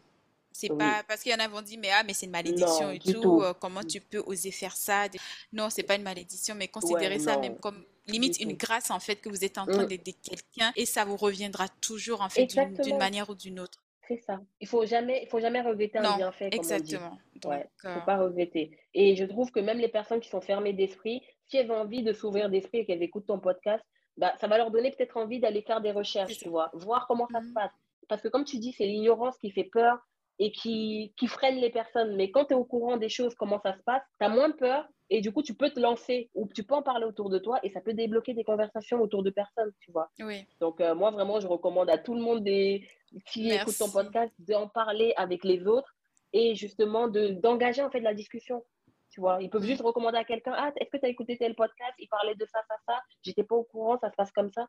[0.58, 2.32] C'est pas parce qu'il y en a qui vont dire mais ah mais c'est une
[2.32, 5.06] malédiction et tout, euh, comment tu peux oser faire ça?
[5.52, 9.16] Non, c'est pas une malédiction mais considérez ça même comme limite une grâce en fait
[9.16, 9.88] que vous êtes en train mm.
[9.88, 12.46] d'aider quelqu'un et ça vous reviendra toujours en fait
[12.82, 13.82] d'une manière ou d'une autre.
[14.08, 14.40] C'est ça.
[14.60, 16.48] Il faut jamais, il faut jamais regretter un bienfait.
[16.52, 17.18] Exactement.
[17.34, 18.78] Il ne faut pas regretter.
[18.94, 22.04] Et je trouve que même les personnes qui sont fermées d'esprit, si elles ont envie
[22.04, 23.84] de s'ouvrir d'esprit et qu'elles écoutent ton podcast,
[24.16, 27.26] bah, ça va leur donner peut-être envie d'aller faire des recherches, tu vois, voir comment
[27.32, 27.54] ça se mm.
[27.54, 27.72] passe.
[28.08, 29.98] Parce que comme tu dis, c'est l'ignorance qui fait peur
[30.38, 32.16] et qui, qui freine les personnes.
[32.16, 34.50] Mais quand tu es au courant des choses, comment ça se passe, tu as moins
[34.50, 37.38] peur et du coup, tu peux te lancer ou tu peux en parler autour de
[37.38, 40.10] toi et ça peut débloquer des conversations autour de personnes, tu vois.
[40.18, 40.44] Oui.
[40.60, 42.88] Donc, euh, moi, vraiment, je recommande à tout le monde des,
[43.26, 45.94] qui écoute ton podcast d'en parler avec les autres
[46.32, 48.64] et justement d'engager en fait la discussion.
[49.10, 51.54] Tu vois, ils peuvent juste recommander à quelqu'un Ah, est-ce que tu as écouté tel
[51.54, 53.00] podcast Il parlait de ça, ça, ça.
[53.22, 54.66] J'étais pas au courant, ça se passe comme ça.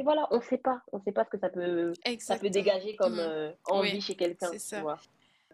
[0.00, 0.80] Et voilà, on ne sait pas.
[0.92, 3.20] On ne sait pas ce que ça peut, ça peut dégager comme mm.
[3.20, 4.48] euh, envie chez quelqu'un.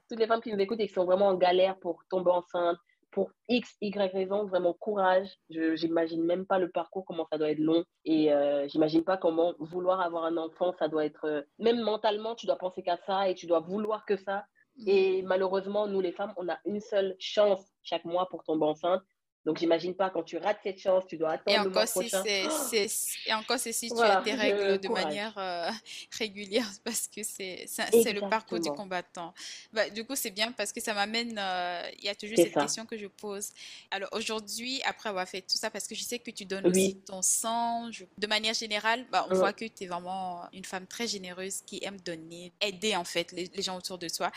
[0.08, 2.78] Toutes les femmes qui nous écoutent et qui sont vraiment en galère pour tomber enceinte,
[3.10, 5.28] pour X, Y raison, vraiment courage.
[5.50, 7.84] Je n'imagine même pas le parcours, comment ça doit être long.
[8.04, 11.24] Et euh, j'imagine pas comment vouloir avoir un enfant, ça doit être.
[11.24, 14.44] Euh, même mentalement, tu dois penser qu'à ça et tu dois vouloir que ça.
[14.76, 14.84] Mm.
[14.86, 19.02] Et malheureusement, nous les femmes, on a une seule chance chaque mois pour tomber enceinte.
[19.46, 21.86] Donc, j'imagine pas, quand tu rates cette chance, tu dois attendre et encore le mois
[21.86, 22.24] si prochain.
[22.24, 25.70] et encore, c'est si tu as tes règles de manière euh,
[26.18, 27.64] régulière, parce que c'est
[28.12, 29.32] le parcours du combattant.
[29.72, 32.54] Bah, du coup, c'est bien parce que ça m'amène, euh, il y a toujours cette
[32.54, 33.50] question que je pose.
[33.92, 36.96] Alors, aujourd'hui, après avoir fait tout ça, parce que je sais que tu donnes aussi
[37.06, 41.06] ton sang, de manière générale, bah, on voit que tu es vraiment une femme très
[41.06, 44.32] généreuse qui aime donner, aider en fait les, gens autour de toi.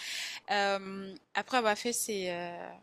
[0.52, 1.96] Euh, après avoir fait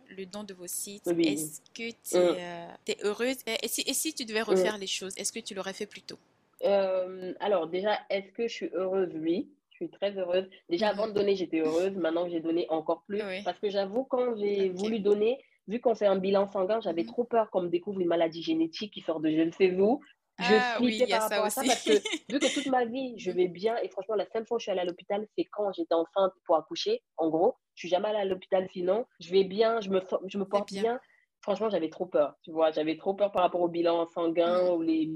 [0.09, 2.37] le don de vos sites, est-ce que tu tu mm.
[2.39, 3.37] euh, es, heureuse.
[3.63, 4.81] Et si, et si, tu devais refaire mm.
[4.81, 6.19] les choses, est-ce que tu l'aurais fait plus tôt?
[6.65, 9.13] Euh, Alors déjà, est-ce que je suis heureuse?
[9.15, 10.49] Oui, je suis très heureuse.
[10.69, 11.15] Déjà, avant de mm.
[11.15, 11.93] donner, j'étais heureuse.
[11.97, 13.21] Maintenant que j'ai donné encore plus.
[13.45, 15.39] Parce que j'avoue, quand j'ai voulu donner,
[15.69, 18.93] vu qu'on fait un bilan sanguin, j'avais trop peur qu'on me découvre une maladie génétique
[18.93, 20.01] qui sort de je ne sais où.
[20.39, 21.93] Je ah, oui, par rapport ça à ça parce que
[22.31, 24.65] vu que toute ma vie, je vais bien et franchement, la seule fois où je
[24.65, 27.03] suis allée à l'hôpital, c'est quand j'étais enceinte pour accoucher.
[27.17, 29.07] En gros, je suis jamais allée à l'hôpital sinon.
[29.19, 31.01] Je vais bien, je me, je me porte bien
[31.47, 32.35] franchement, j'avais trop peur.
[32.43, 35.13] Tu vois, j'avais trop peur par rapport au bilan sanguin ou les,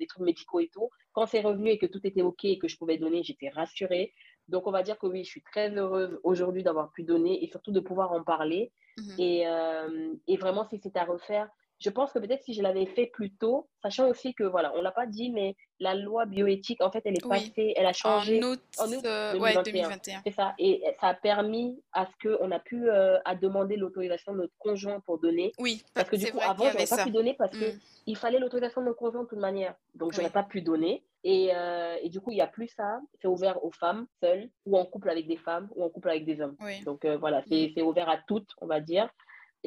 [0.00, 0.90] les trucs médicaux et tout.
[1.12, 4.12] Quand c'est revenu et que tout était OK et que je pouvais donner, j'étais rassurée.
[4.48, 7.46] Donc, on va dire que oui, je suis très heureuse aujourd'hui d'avoir pu donner et
[7.46, 8.72] surtout de pouvoir en parler.
[8.96, 9.14] Mhm.
[9.20, 11.48] Et, euh, et, vraiment, si c'est à refaire,
[11.80, 14.78] je pense que peut-être si je l'avais fait plus tôt, sachant aussi que, voilà, on
[14.78, 17.92] ne l'a pas dit, mais la loi bioéthique, en fait, elle est passée, elle a
[17.92, 19.04] changé en août, en août
[19.64, 20.18] 2021.
[20.18, 20.54] Euh, c'est ça.
[20.58, 24.54] Et ça a permis à ce qu'on a pu euh, à demander l'autorisation de notre
[24.58, 25.52] conjoint pour donner.
[25.60, 28.16] Oui, parce que du coup, avant, je n'aurais pas pu donner parce qu'il mm.
[28.16, 29.74] fallait l'autorisation de notre conjoint de toute manière.
[29.94, 31.04] Donc, je n'aurais pas pu donner.
[31.22, 33.00] Et, euh, et, du coup, il n'y a plus ça.
[33.20, 36.24] C'est ouvert aux femmes seules ou en couple avec des femmes ou en couple avec
[36.24, 36.56] des hommes.
[36.84, 37.68] Donc, voilà, mm.
[37.74, 39.08] c'est ouvert à toutes, on va dire.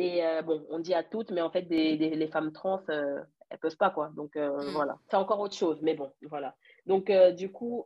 [0.02, 3.22] Et euh, bon, on dit à toutes, mais en fait, des, les femmes trans, euh,
[3.52, 4.10] elles peuvent pas, quoi.
[4.16, 4.72] Donc, euh, mm.
[4.72, 4.98] voilà.
[5.12, 6.56] C'est encore autre chose, mais bon, voilà.
[6.88, 7.86] Donc, du coup,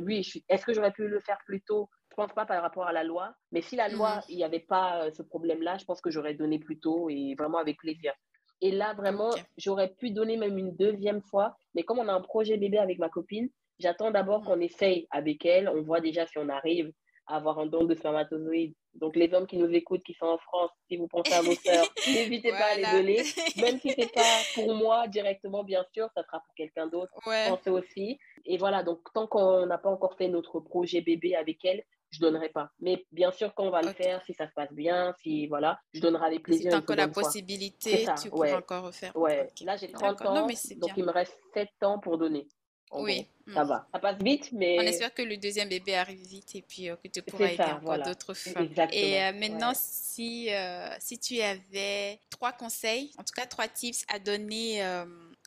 [0.00, 1.90] oui, est-ce que j'aurais pu le faire plus tôt?
[2.10, 3.34] Je pense pas par rapport à la loi.
[3.50, 4.22] Mais si la loi, mm.
[4.28, 7.58] il n'y avait pas ce problème-là, je pense que j'aurais donné plus tôt et vraiment
[7.58, 8.12] avec plaisir.
[8.60, 11.56] Et là, vraiment, j'aurais pu donner même une deuxième fois.
[11.74, 13.48] Mais comme on a un projet bébé avec ma copine,
[13.80, 14.44] j'attends d'abord mm.
[14.44, 15.68] qu'on essaye avec elle.
[15.68, 16.92] On voit déjà si on arrive
[17.26, 20.38] à avoir un don de spermatozoïdes donc, les hommes qui nous écoutent, qui sont en
[20.38, 23.16] France, si vous pensez à vos sœurs, n'hésitez pas à les donner.
[23.60, 24.20] Même si ce n'est pas
[24.54, 27.12] pour moi directement, bien sûr, ça sera pour quelqu'un d'autre.
[27.24, 28.18] Pensez aussi.
[28.44, 32.18] Et voilà, donc tant qu'on n'a pas encore fait notre projet bébé avec elle, je
[32.18, 32.70] ne donnerai pas.
[32.80, 35.78] Mais bien sûr, quand on va le faire, si ça se passe bien, si voilà,
[35.92, 36.72] je donnerai avec plaisir.
[36.72, 39.14] Si encore la possibilité, tu pourras encore refaire.
[39.16, 39.48] Ouais.
[39.64, 42.48] Là, j'ai 30 ans, donc il me reste 7 ans pour donner
[42.92, 43.26] oui.
[43.52, 43.68] ça mm.
[43.68, 43.86] va.
[43.92, 44.78] Ça passe vite, mais.
[44.78, 47.62] On espère que le deuxième bébé arrive vite et puis euh, que tu pourras aider
[47.62, 48.68] encore d'autres femmes.
[48.92, 54.04] Et euh, maintenant, si, euh, si tu avais trois conseils, en tout cas trois tips
[54.12, 54.82] à donner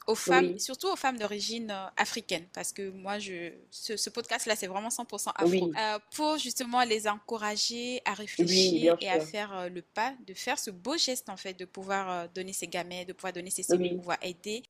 [0.07, 4.90] aux femmes, surtout aux femmes d'origine africaine, parce que moi, je, ce, podcast-là, c'est vraiment
[4.90, 10.34] 100% afro, euh, pour justement les encourager à réfléchir et à faire le pas, de
[10.34, 13.64] faire ce beau geste, en fait, de pouvoir donner ses gamètes, de pouvoir donner ses
[13.64, 14.64] cellules, de pouvoir aider.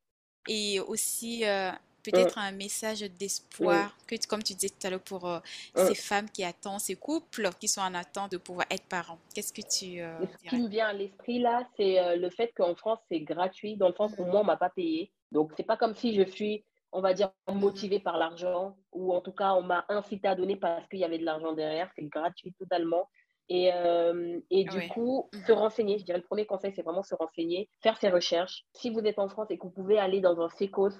[0.48, 1.46] Et aussi,
[2.04, 5.40] peut-être un message d'espoir, que comme tu disais tout à l'heure, pour euh,
[5.76, 9.20] ces femmes qui attendent, ces couples qui sont en attente de pouvoir être parents.
[9.34, 12.52] Qu'est-ce que tu euh, Ce qui me vient à l'esprit là, c'est euh, le fait
[12.56, 14.30] qu'en France, c'est gratuit, dans le sens où mmh.
[14.30, 15.12] moi, on m'a pas payé.
[15.32, 17.54] Donc, c'est pas comme si je suis, on va dire, mmh.
[17.58, 21.06] motivée par l'argent, ou en tout cas, on m'a incité à donner parce qu'il y
[21.06, 21.90] avait de l'argent derrière.
[21.96, 23.10] C'est gratuit totalement.
[23.50, 23.72] Et,
[24.50, 25.38] et du coup, mmh.
[25.46, 28.64] se renseigner, je dirais le premier conseil, c'est vraiment se renseigner, faire ses recherches.
[28.72, 30.94] Si vous êtes en France et que vous pouvez aller dans un sécos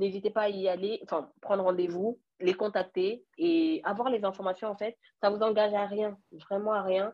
[0.00, 4.76] n'hésitez pas à y aller, enfin, prendre rendez-vous, les contacter et avoir les informations, en
[4.76, 7.12] fait, ça vous engage à rien, vraiment à rien.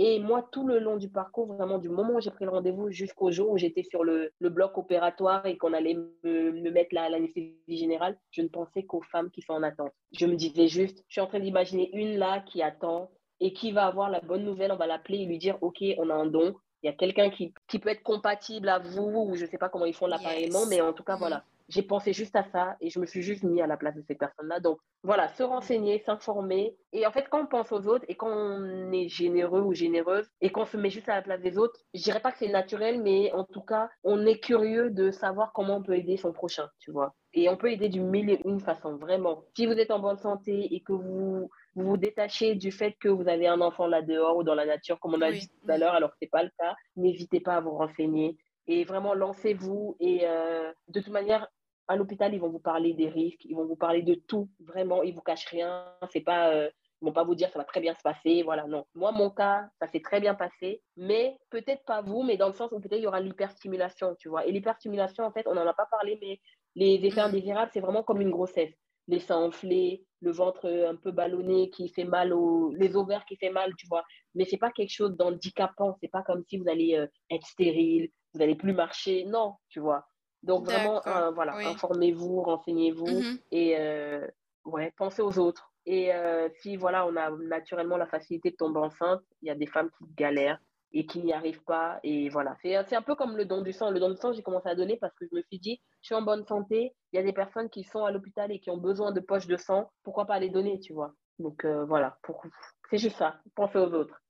[0.00, 2.88] Et moi, tout le long du parcours, vraiment du moment où j'ai pris le rendez-vous
[2.90, 7.56] jusqu'au jour où j'étais sur le, bloc opératoire et qu'on allait me, mettre la l'anesthésie
[7.66, 9.90] générale, je ne pensais qu'aux femmes qui sont en attente.
[10.12, 13.10] Je me disais juste, je suis en train d'imaginer une là qui attend
[13.40, 16.10] et qui va avoir la bonne nouvelle, on va l'appeler et lui dire, OK, on
[16.10, 16.54] a un don,
[16.84, 19.58] il y a quelqu'un qui, qui, peut être compatible à vous, ou je ne sais
[19.58, 22.76] pas comment ils font l'appareillement, mais en tout cas, voilà j'ai pensé juste à ça
[22.80, 24.60] et je me suis juste mis à la place de ces personnes-là.
[24.60, 26.76] Donc voilà, se renseigner, s'informer.
[26.92, 30.28] Et en fait, quand on pense aux autres et quand on est généreux ou généreuse
[30.40, 32.48] et qu'on se met juste à la place des autres, je dirais pas que c'est
[32.48, 36.32] naturel, mais en tout cas, on est curieux de savoir comment on peut aider son
[36.32, 37.14] prochain, tu vois.
[37.34, 39.44] Et on peut aider d'une mille et une façon, vraiment.
[39.54, 43.28] Si vous êtes en bonne santé et que vous vous, détachez du fait que vous
[43.28, 45.78] avez un enfant là dehors ou dans la nature, comme on a dit tout à
[45.78, 48.36] l'heure, alors que ce n'est pas le cas, n'hésitez pas à vous renseigner
[48.68, 49.96] et vraiment lancez-vous.
[49.98, 51.48] Et euh, de toute manière,
[51.88, 55.02] à l'hôpital, ils vont vous parler des risques, ils vont vous parler de tout, vraiment,
[55.02, 55.84] ils vous cachent rien.
[56.10, 56.70] C'est pas, euh,
[57.00, 58.84] ils vont pas vous dire ça va très bien se passer, voilà, non.
[58.94, 62.52] Moi, mon cas, ça s'est très bien passé, mais peut-être pas vous, mais dans le
[62.52, 64.46] sens où peut-être il y aura l'hyperstimulation, tu vois.
[64.46, 66.40] Et l'hyperstimulation, en fait, on n'en a pas parlé, mais
[66.74, 68.74] les effets indésirables, c'est vraiment comme une grossesse.
[69.06, 72.74] Les seins enflés, le ventre un peu ballonné qui fait mal, aux...
[72.74, 74.04] les ovaires qui fait mal, tu vois.
[74.34, 78.10] Mais c'est pas quelque chose d'handicapant, c'est pas comme si vous allez euh, être stérile,
[78.34, 80.06] vous n'allez plus marcher, non, tu vois.
[80.42, 84.26] Donc vraiment, euh, voilà, informez-vous, renseignez-vous mmh et euh,
[84.64, 85.72] ouais, pensez aux autres.
[85.86, 89.54] Et euh, si voilà, on a naturellement la facilité de tomber enceinte, il y a
[89.54, 90.60] des femmes qui galèrent
[90.92, 91.98] et qui n'y arrivent pas.
[92.02, 93.90] Et voilà, c'est un peu comme le don du sang.
[93.90, 96.06] Le don du sang, j'ai commencé à donner parce que je me suis dit, je
[96.06, 98.70] suis en bonne santé, il y a des personnes qui sont à l'hôpital et qui
[98.70, 101.14] ont besoin de poches de sang, pourquoi pas les donner, tu vois?
[101.38, 102.42] Donc voilà, pour...
[102.90, 104.20] c'est juste ça, pensez aux autres.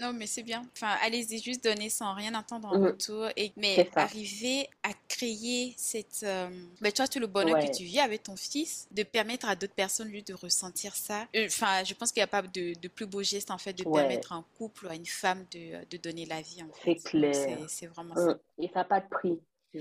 [0.00, 0.64] Non, mais c'est bien.
[0.76, 2.84] Enfin, allez-y juste donner sans rien attendre en mmh.
[2.84, 3.28] retour.
[3.36, 6.20] Et, mais arriver à créer cette.
[6.22, 6.48] Euh,
[6.80, 9.56] ben, tu vois, tout le bonheur que tu vis avec ton fils, de permettre à
[9.56, 11.26] d'autres personnes, lui, de ressentir ça.
[11.34, 13.72] Euh, enfin, je pense qu'il n'y a pas de, de, plus beau geste, en fait,
[13.72, 16.62] de permettre à un couple ou à une femme de, de donner la vie.
[16.84, 17.58] C'est clair.
[17.68, 18.28] C'est vraiment mmh.
[18.28, 18.38] ça.
[18.58, 19.40] Et ça n'a pas de prix.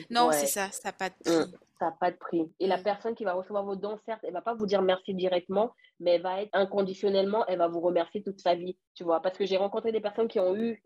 [0.09, 1.43] Non, c'est ça, ça n'a pas de mmh.
[1.43, 1.57] prix.
[1.79, 2.51] ça n'a pas de prix.
[2.59, 5.13] Et la personne qui va recevoir vos dons, certes, elle va pas vous dire merci
[5.13, 9.21] directement, mais elle va être inconditionnellement, elle va vous remercier toute sa vie, tu vois.
[9.21, 10.81] Parce que j'ai rencontré des personnes qui ont eu,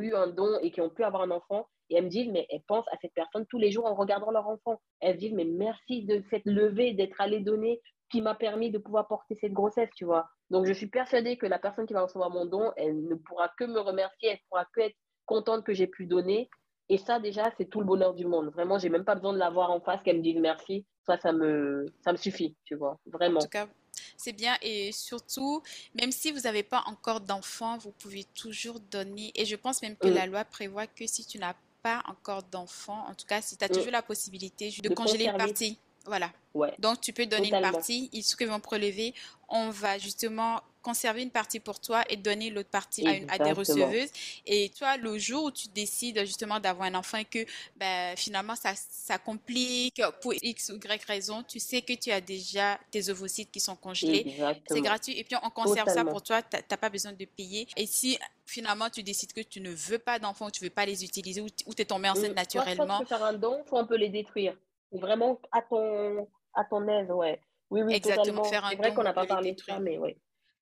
[0.00, 2.46] eu un don et qui ont pu avoir un enfant, et elles me disent, mais
[2.50, 4.80] elles pensent à cette personne tous les jours en regardant leur enfant.
[5.00, 9.06] Elles disent, mais merci de cette levée, d'être allée donner, qui m'a permis de pouvoir
[9.06, 10.28] porter cette grossesse, tu vois.
[10.50, 13.50] Donc, je suis persuadée que la personne qui va recevoir mon don, elle ne pourra
[13.58, 14.96] que me remercier, elle pourra que être
[15.26, 16.48] contente que j'ai pu donner
[16.88, 18.50] et ça, déjà, c'est tout le bonheur du monde.
[18.50, 20.84] Vraiment, j'ai même pas besoin de la voir en face, qu'elle me dise merci.
[21.06, 22.98] Ça, ça me, ça me suffit, tu vois.
[23.06, 23.40] Vraiment.
[23.40, 23.68] En tout cas,
[24.16, 24.56] c'est bien.
[24.62, 25.62] Et surtout,
[25.94, 29.32] même si vous n'avez pas encore d'enfant, vous pouvez toujours donner.
[29.34, 30.14] Et je pense même que mm.
[30.14, 33.64] la loi prévoit que si tu n'as pas encore d'enfant, en tout cas, si tu
[33.64, 33.72] as mm.
[33.72, 35.78] toujours la possibilité de, congeler une partie.
[36.06, 36.30] Voilà.
[36.54, 36.74] Ouais.
[36.78, 38.08] Donc, tu peux donner une partie.
[38.14, 39.12] Ils, ce qu'ils vont prélever,
[39.50, 44.10] on va justement conserver une partie pour toi et donner l'autre partie à, des receveuses.
[44.46, 47.44] Et toi, le jour où tu décides justement d'avoir un enfant et que
[47.76, 52.22] ben, finalement ça, ça complique pour X ou Y raison, tu sais que tu as
[52.22, 54.34] déjà tes ovocytes qui sont congelés.
[54.66, 55.18] C'est gratuit.
[55.18, 56.40] Et puis on conserve ça pour toi.
[56.40, 57.68] Tu n'as pas besoin de payer.
[57.76, 60.86] Et si finalement tu décides que tu ne veux pas d'enfants, tu ne veux pas
[60.86, 62.98] les utiliser ou tu es tombé enceinte naturellement.
[62.98, 64.56] Soit faire un don, soit on peut les détruire.
[64.90, 67.38] Vraiment à ton, à ton aise, ouais.
[67.70, 68.44] Oui, oui, Exactement.
[68.44, 69.98] C'est vrai qu'on n'a pas parlé de ça, mais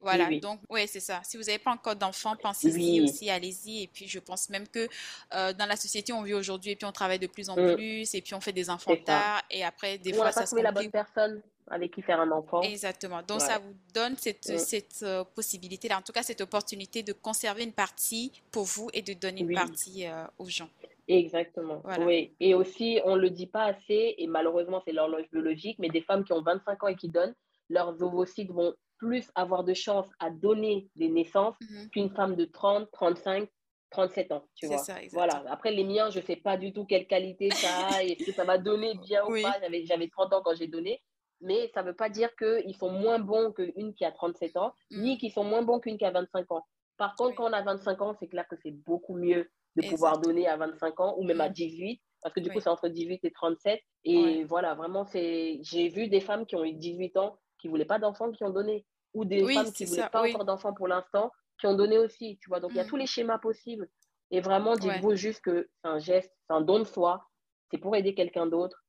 [0.00, 0.16] oui.
[0.16, 1.20] Voilà, donc oui, c'est ça.
[1.24, 3.84] Si vous n'avez pas encore d'enfants, pensez-y aussi, allez-y.
[3.84, 4.88] Et puis, je pense même que
[5.34, 7.74] euh, dans la société, on vit aujourd'hui et puis on travaille de plus en mm.
[7.74, 10.72] plus et puis on fait des enfants tard et après, des fois, ça se la
[10.72, 12.60] bonne personne avec qui faire un enfant.
[12.62, 13.22] Exactement.
[13.22, 14.58] Donc, ça vous donne cette, mm.
[14.58, 19.02] cette euh, possibilité-là, en tout cas, cette opportunité de conserver une partie pour vous et
[19.02, 20.68] de donner une partie euh, aux gens.
[21.08, 21.82] Exactement.
[22.00, 22.32] Oui.
[22.40, 26.02] Et aussi, on ne le dit pas assez, et malheureusement, c'est l'horloge biologique, mais des
[26.02, 27.34] femmes qui ont 25 ans et qui donnent,
[27.68, 31.90] leurs ovocytes vont plus avoir de chances à donner des naissances mhm.
[31.90, 33.48] qu'une femme de 30, 35
[33.90, 34.82] 37 ans, tu vois.
[35.12, 35.44] voilà.
[35.48, 38.24] Après, les miens, je ne sais pas du tout quelle qualité ça a et ce
[38.24, 39.56] que ça m'a donné bien ou pas.
[39.84, 41.00] J'avais 30 ans quand j'ai donné.
[41.40, 44.72] Mais ça ne veut pas dire qu'ils sont moins bons qu'une qui a 37 ans,
[44.90, 45.02] mm.
[45.02, 46.64] ni qu'ils sont moins bons qu'une qui a 25 ans.
[46.96, 50.18] Par contre, quand on a 25 ans, c'est clair que c'est beaucoup mieux de pouvoir
[50.18, 51.98] donner à 25 ans ou même à 18, mm.
[52.22, 53.80] parce que du coup, c'est entre 18 et 37.
[54.04, 57.84] Et voilà, vraiment, j'ai vu des femmes qui ont eu 18 ans qui ne voulaient
[57.84, 58.84] pas d'enfants qui ont donné,
[59.14, 62.38] ou des femmes qui ne voulaient pas encore d'enfants pour l'instant qui ont donné aussi,
[62.40, 62.60] tu vois.
[62.60, 62.88] Donc, il y a mm.
[62.88, 63.88] tous les schémas possibles.
[64.30, 67.24] Et vraiment, dites-vous juste que c'est un geste, c'est un don de soi,
[67.70, 68.84] c'est pour aider quelqu'un d'autre.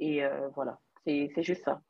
[0.00, 1.80] Et euh, voilà, c'est juste ça.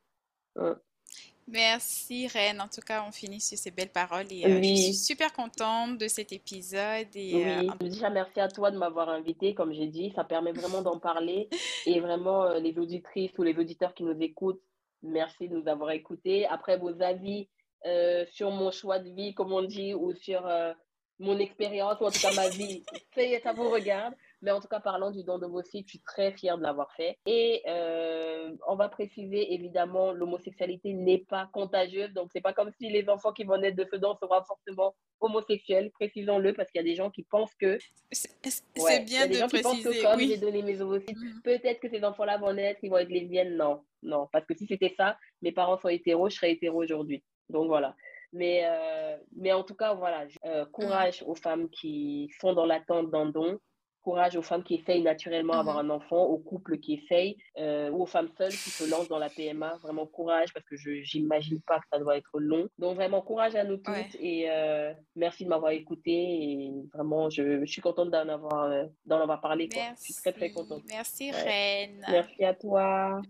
[1.46, 2.60] Merci Reine.
[2.60, 5.98] En tout cas, on finit sur ces belles paroles et euh, je suis super contente
[5.98, 7.08] de cet épisode.
[7.14, 9.54] Et, oui, euh, déjà merci à toi de m'avoir invité.
[9.54, 11.48] Comme j'ai dit, ça permet vraiment d'en parler
[11.86, 14.60] et vraiment les auditrices ou les auditeurs qui nous écoutent,
[15.02, 16.46] merci de nous avoir écoutés.
[16.46, 17.48] Après vos avis
[17.86, 20.72] euh, sur mon choix de vie, comme on dit, ou sur euh,
[21.18, 22.84] mon expérience, ou en tout cas ma vie.
[23.42, 24.14] ça vous regarde.
[24.42, 27.18] Mais en tout cas, parlant du don vos je suis très fière de l'avoir fait.
[27.26, 32.12] Et euh, on va préciser, évidemment, l'homosexualité n'est pas contagieuse.
[32.14, 34.94] Donc, c'est pas comme si les enfants qui vont naître de ce don seront forcément
[35.20, 35.90] homosexuels.
[35.92, 37.78] Précisons-le, parce qu'il y a des gens qui pensent que...
[38.10, 41.42] C'est bien de préciser, que comme j'ai donné mes ovocytes, mm.
[41.42, 43.56] peut-être que ces enfants-là vont naître, ils vont être lesbiennes.
[43.56, 44.28] Non, non.
[44.32, 47.22] Parce que si c'était ça, mes parents sont hétéros, je serais hétéro aujourd'hui.
[47.50, 47.94] Donc voilà.
[48.32, 53.10] Mais, euh, mais en tout cas, voilà, euh, courage aux femmes qui sont dans l'attente
[53.10, 53.58] d'un don,
[54.02, 55.90] courage aux femmes qui essayent naturellement d'avoir mhm.
[55.90, 59.18] un enfant, aux couples qui essayent, euh, ou aux femmes seules qui se lancent dans
[59.18, 59.78] la PMA.
[59.82, 62.68] Vraiment courage parce que je n'imagine pas que ça doit être long.
[62.78, 64.48] Donc vraiment courage à nous toutes et
[65.16, 69.68] merci de m'avoir écouté et vraiment je, je suis contente d'en avoir, d'en avoir parlé.
[69.74, 70.06] Merci.
[70.08, 70.82] Je suis très très contente.
[70.88, 72.04] Merci Reine.
[72.08, 73.20] Merci à toi.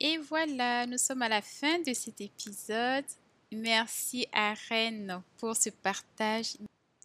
[0.00, 3.04] Et voilà, nous sommes à la fin de cet épisode.
[3.50, 6.56] Merci à Rennes pour ce partage.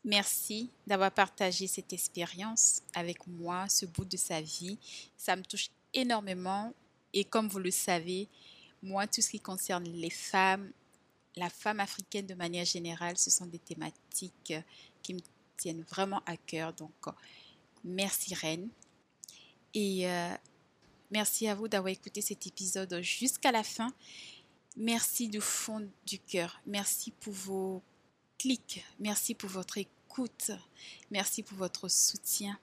[0.04, 4.78] Merci d'avoir partagé cette expérience avec moi, ce bout de sa vie.
[5.18, 6.74] Ça me touche énormément.
[7.14, 8.28] Et comme vous le savez,
[8.82, 10.72] moi, tout ce qui concerne les femmes,
[11.36, 14.54] la femme africaine de manière générale, ce sont des thématiques
[15.02, 15.20] qui me
[15.58, 16.74] tiennent vraiment à cœur.
[16.74, 16.92] Donc,
[17.84, 18.70] merci Rennes.
[19.74, 20.36] Et euh,
[21.14, 23.94] Merci à vous d'avoir écouté cet épisode jusqu'à la fin.
[24.76, 26.60] Merci du fond du cœur.
[26.66, 27.84] Merci pour vos
[29.00, 30.52] Merci pour votre écoute.
[31.12, 32.58] Merci pour votre soutien.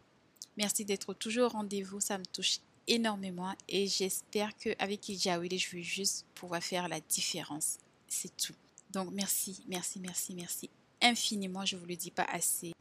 [0.57, 2.01] Merci d'être toujours au rendez-vous.
[2.01, 7.79] Ça me touche énormément et j'espère qu'avec Ijaouile, je vais juste pouvoir faire la différence.
[8.09, 8.55] C'est tout.
[8.93, 10.71] Donc merci, merci, merci, merci
[11.01, 11.65] infiniment.
[11.65, 12.73] Je ne vous le dis pas assez.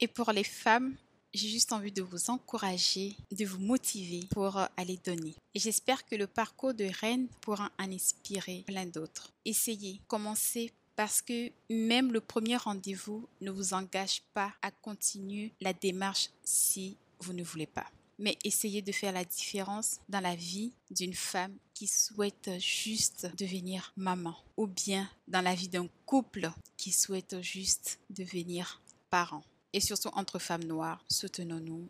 [0.00, 0.94] Et pour les femmes,
[1.32, 5.34] j'ai juste envie de vous encourager, de vous motiver pour aller donner.
[5.54, 9.32] J'espère que le parcours de Rennes pourra en inspirer plein d'autres.
[9.44, 15.72] Essayez, commencez parce que même le premier rendez-vous ne vous engage pas à continuer la
[15.72, 17.86] démarche si vous ne voulez pas.
[18.18, 23.92] Mais essayez de faire la différence dans la vie d'une femme qui souhaite juste devenir
[23.96, 28.80] maman ou bien dans la vie d'un couple qui souhaite juste devenir
[29.10, 29.42] parent
[29.72, 31.04] et surtout entre femmes noires.
[31.10, 31.88] Soutenons-nous.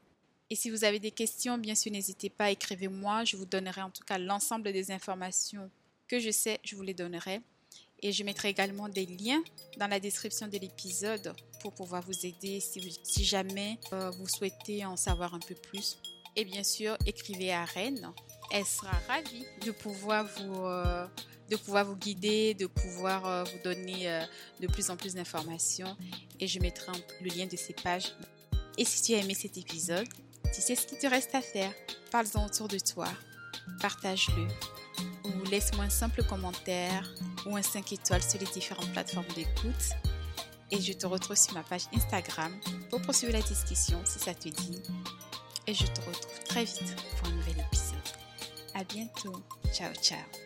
[0.49, 3.25] Et si vous avez des questions, bien sûr, n'hésitez pas, écrivez-moi.
[3.25, 5.71] Je vous donnerai en tout cas l'ensemble des informations
[6.09, 7.41] que je sais, je vous les donnerai.
[8.03, 9.43] Et je mettrai également des liens
[9.79, 14.97] dans la description de l'épisode pour pouvoir vous aider si, jamais euh, vous souhaitez en
[14.97, 15.97] savoir un peu plus.
[16.37, 18.13] Et bien sûr, écrivez à Rennes.
[18.51, 21.07] Elle sera ravie de pouvoir vous, euh,
[21.49, 24.23] de pouvoir vous guider, de pouvoir euh, vous donner
[24.61, 25.97] de plus en plus d'informations.
[26.39, 26.93] Et je mettrai
[27.23, 28.15] le lien de ces pages.
[28.77, 30.09] Et si tu as aimé cet épisode,
[30.55, 31.73] tu sais ce qu'il te reste à faire.
[32.11, 33.09] Parle-en autour de toi.
[33.81, 34.47] Partage-le.
[35.25, 37.15] Ou laisse-moi un simple commentaire
[37.47, 39.91] ou un 5 étoiles sur les différentes plateformes d'écoute.
[40.71, 42.53] Et je te retrouve sur ma page Instagram
[42.91, 44.83] pour poursuivre la discussion si ça te dit.
[45.67, 47.99] Et je te retrouve très vite pour un nouvel épisode.
[48.75, 49.43] À bientôt.
[49.73, 50.44] Ciao, ciao.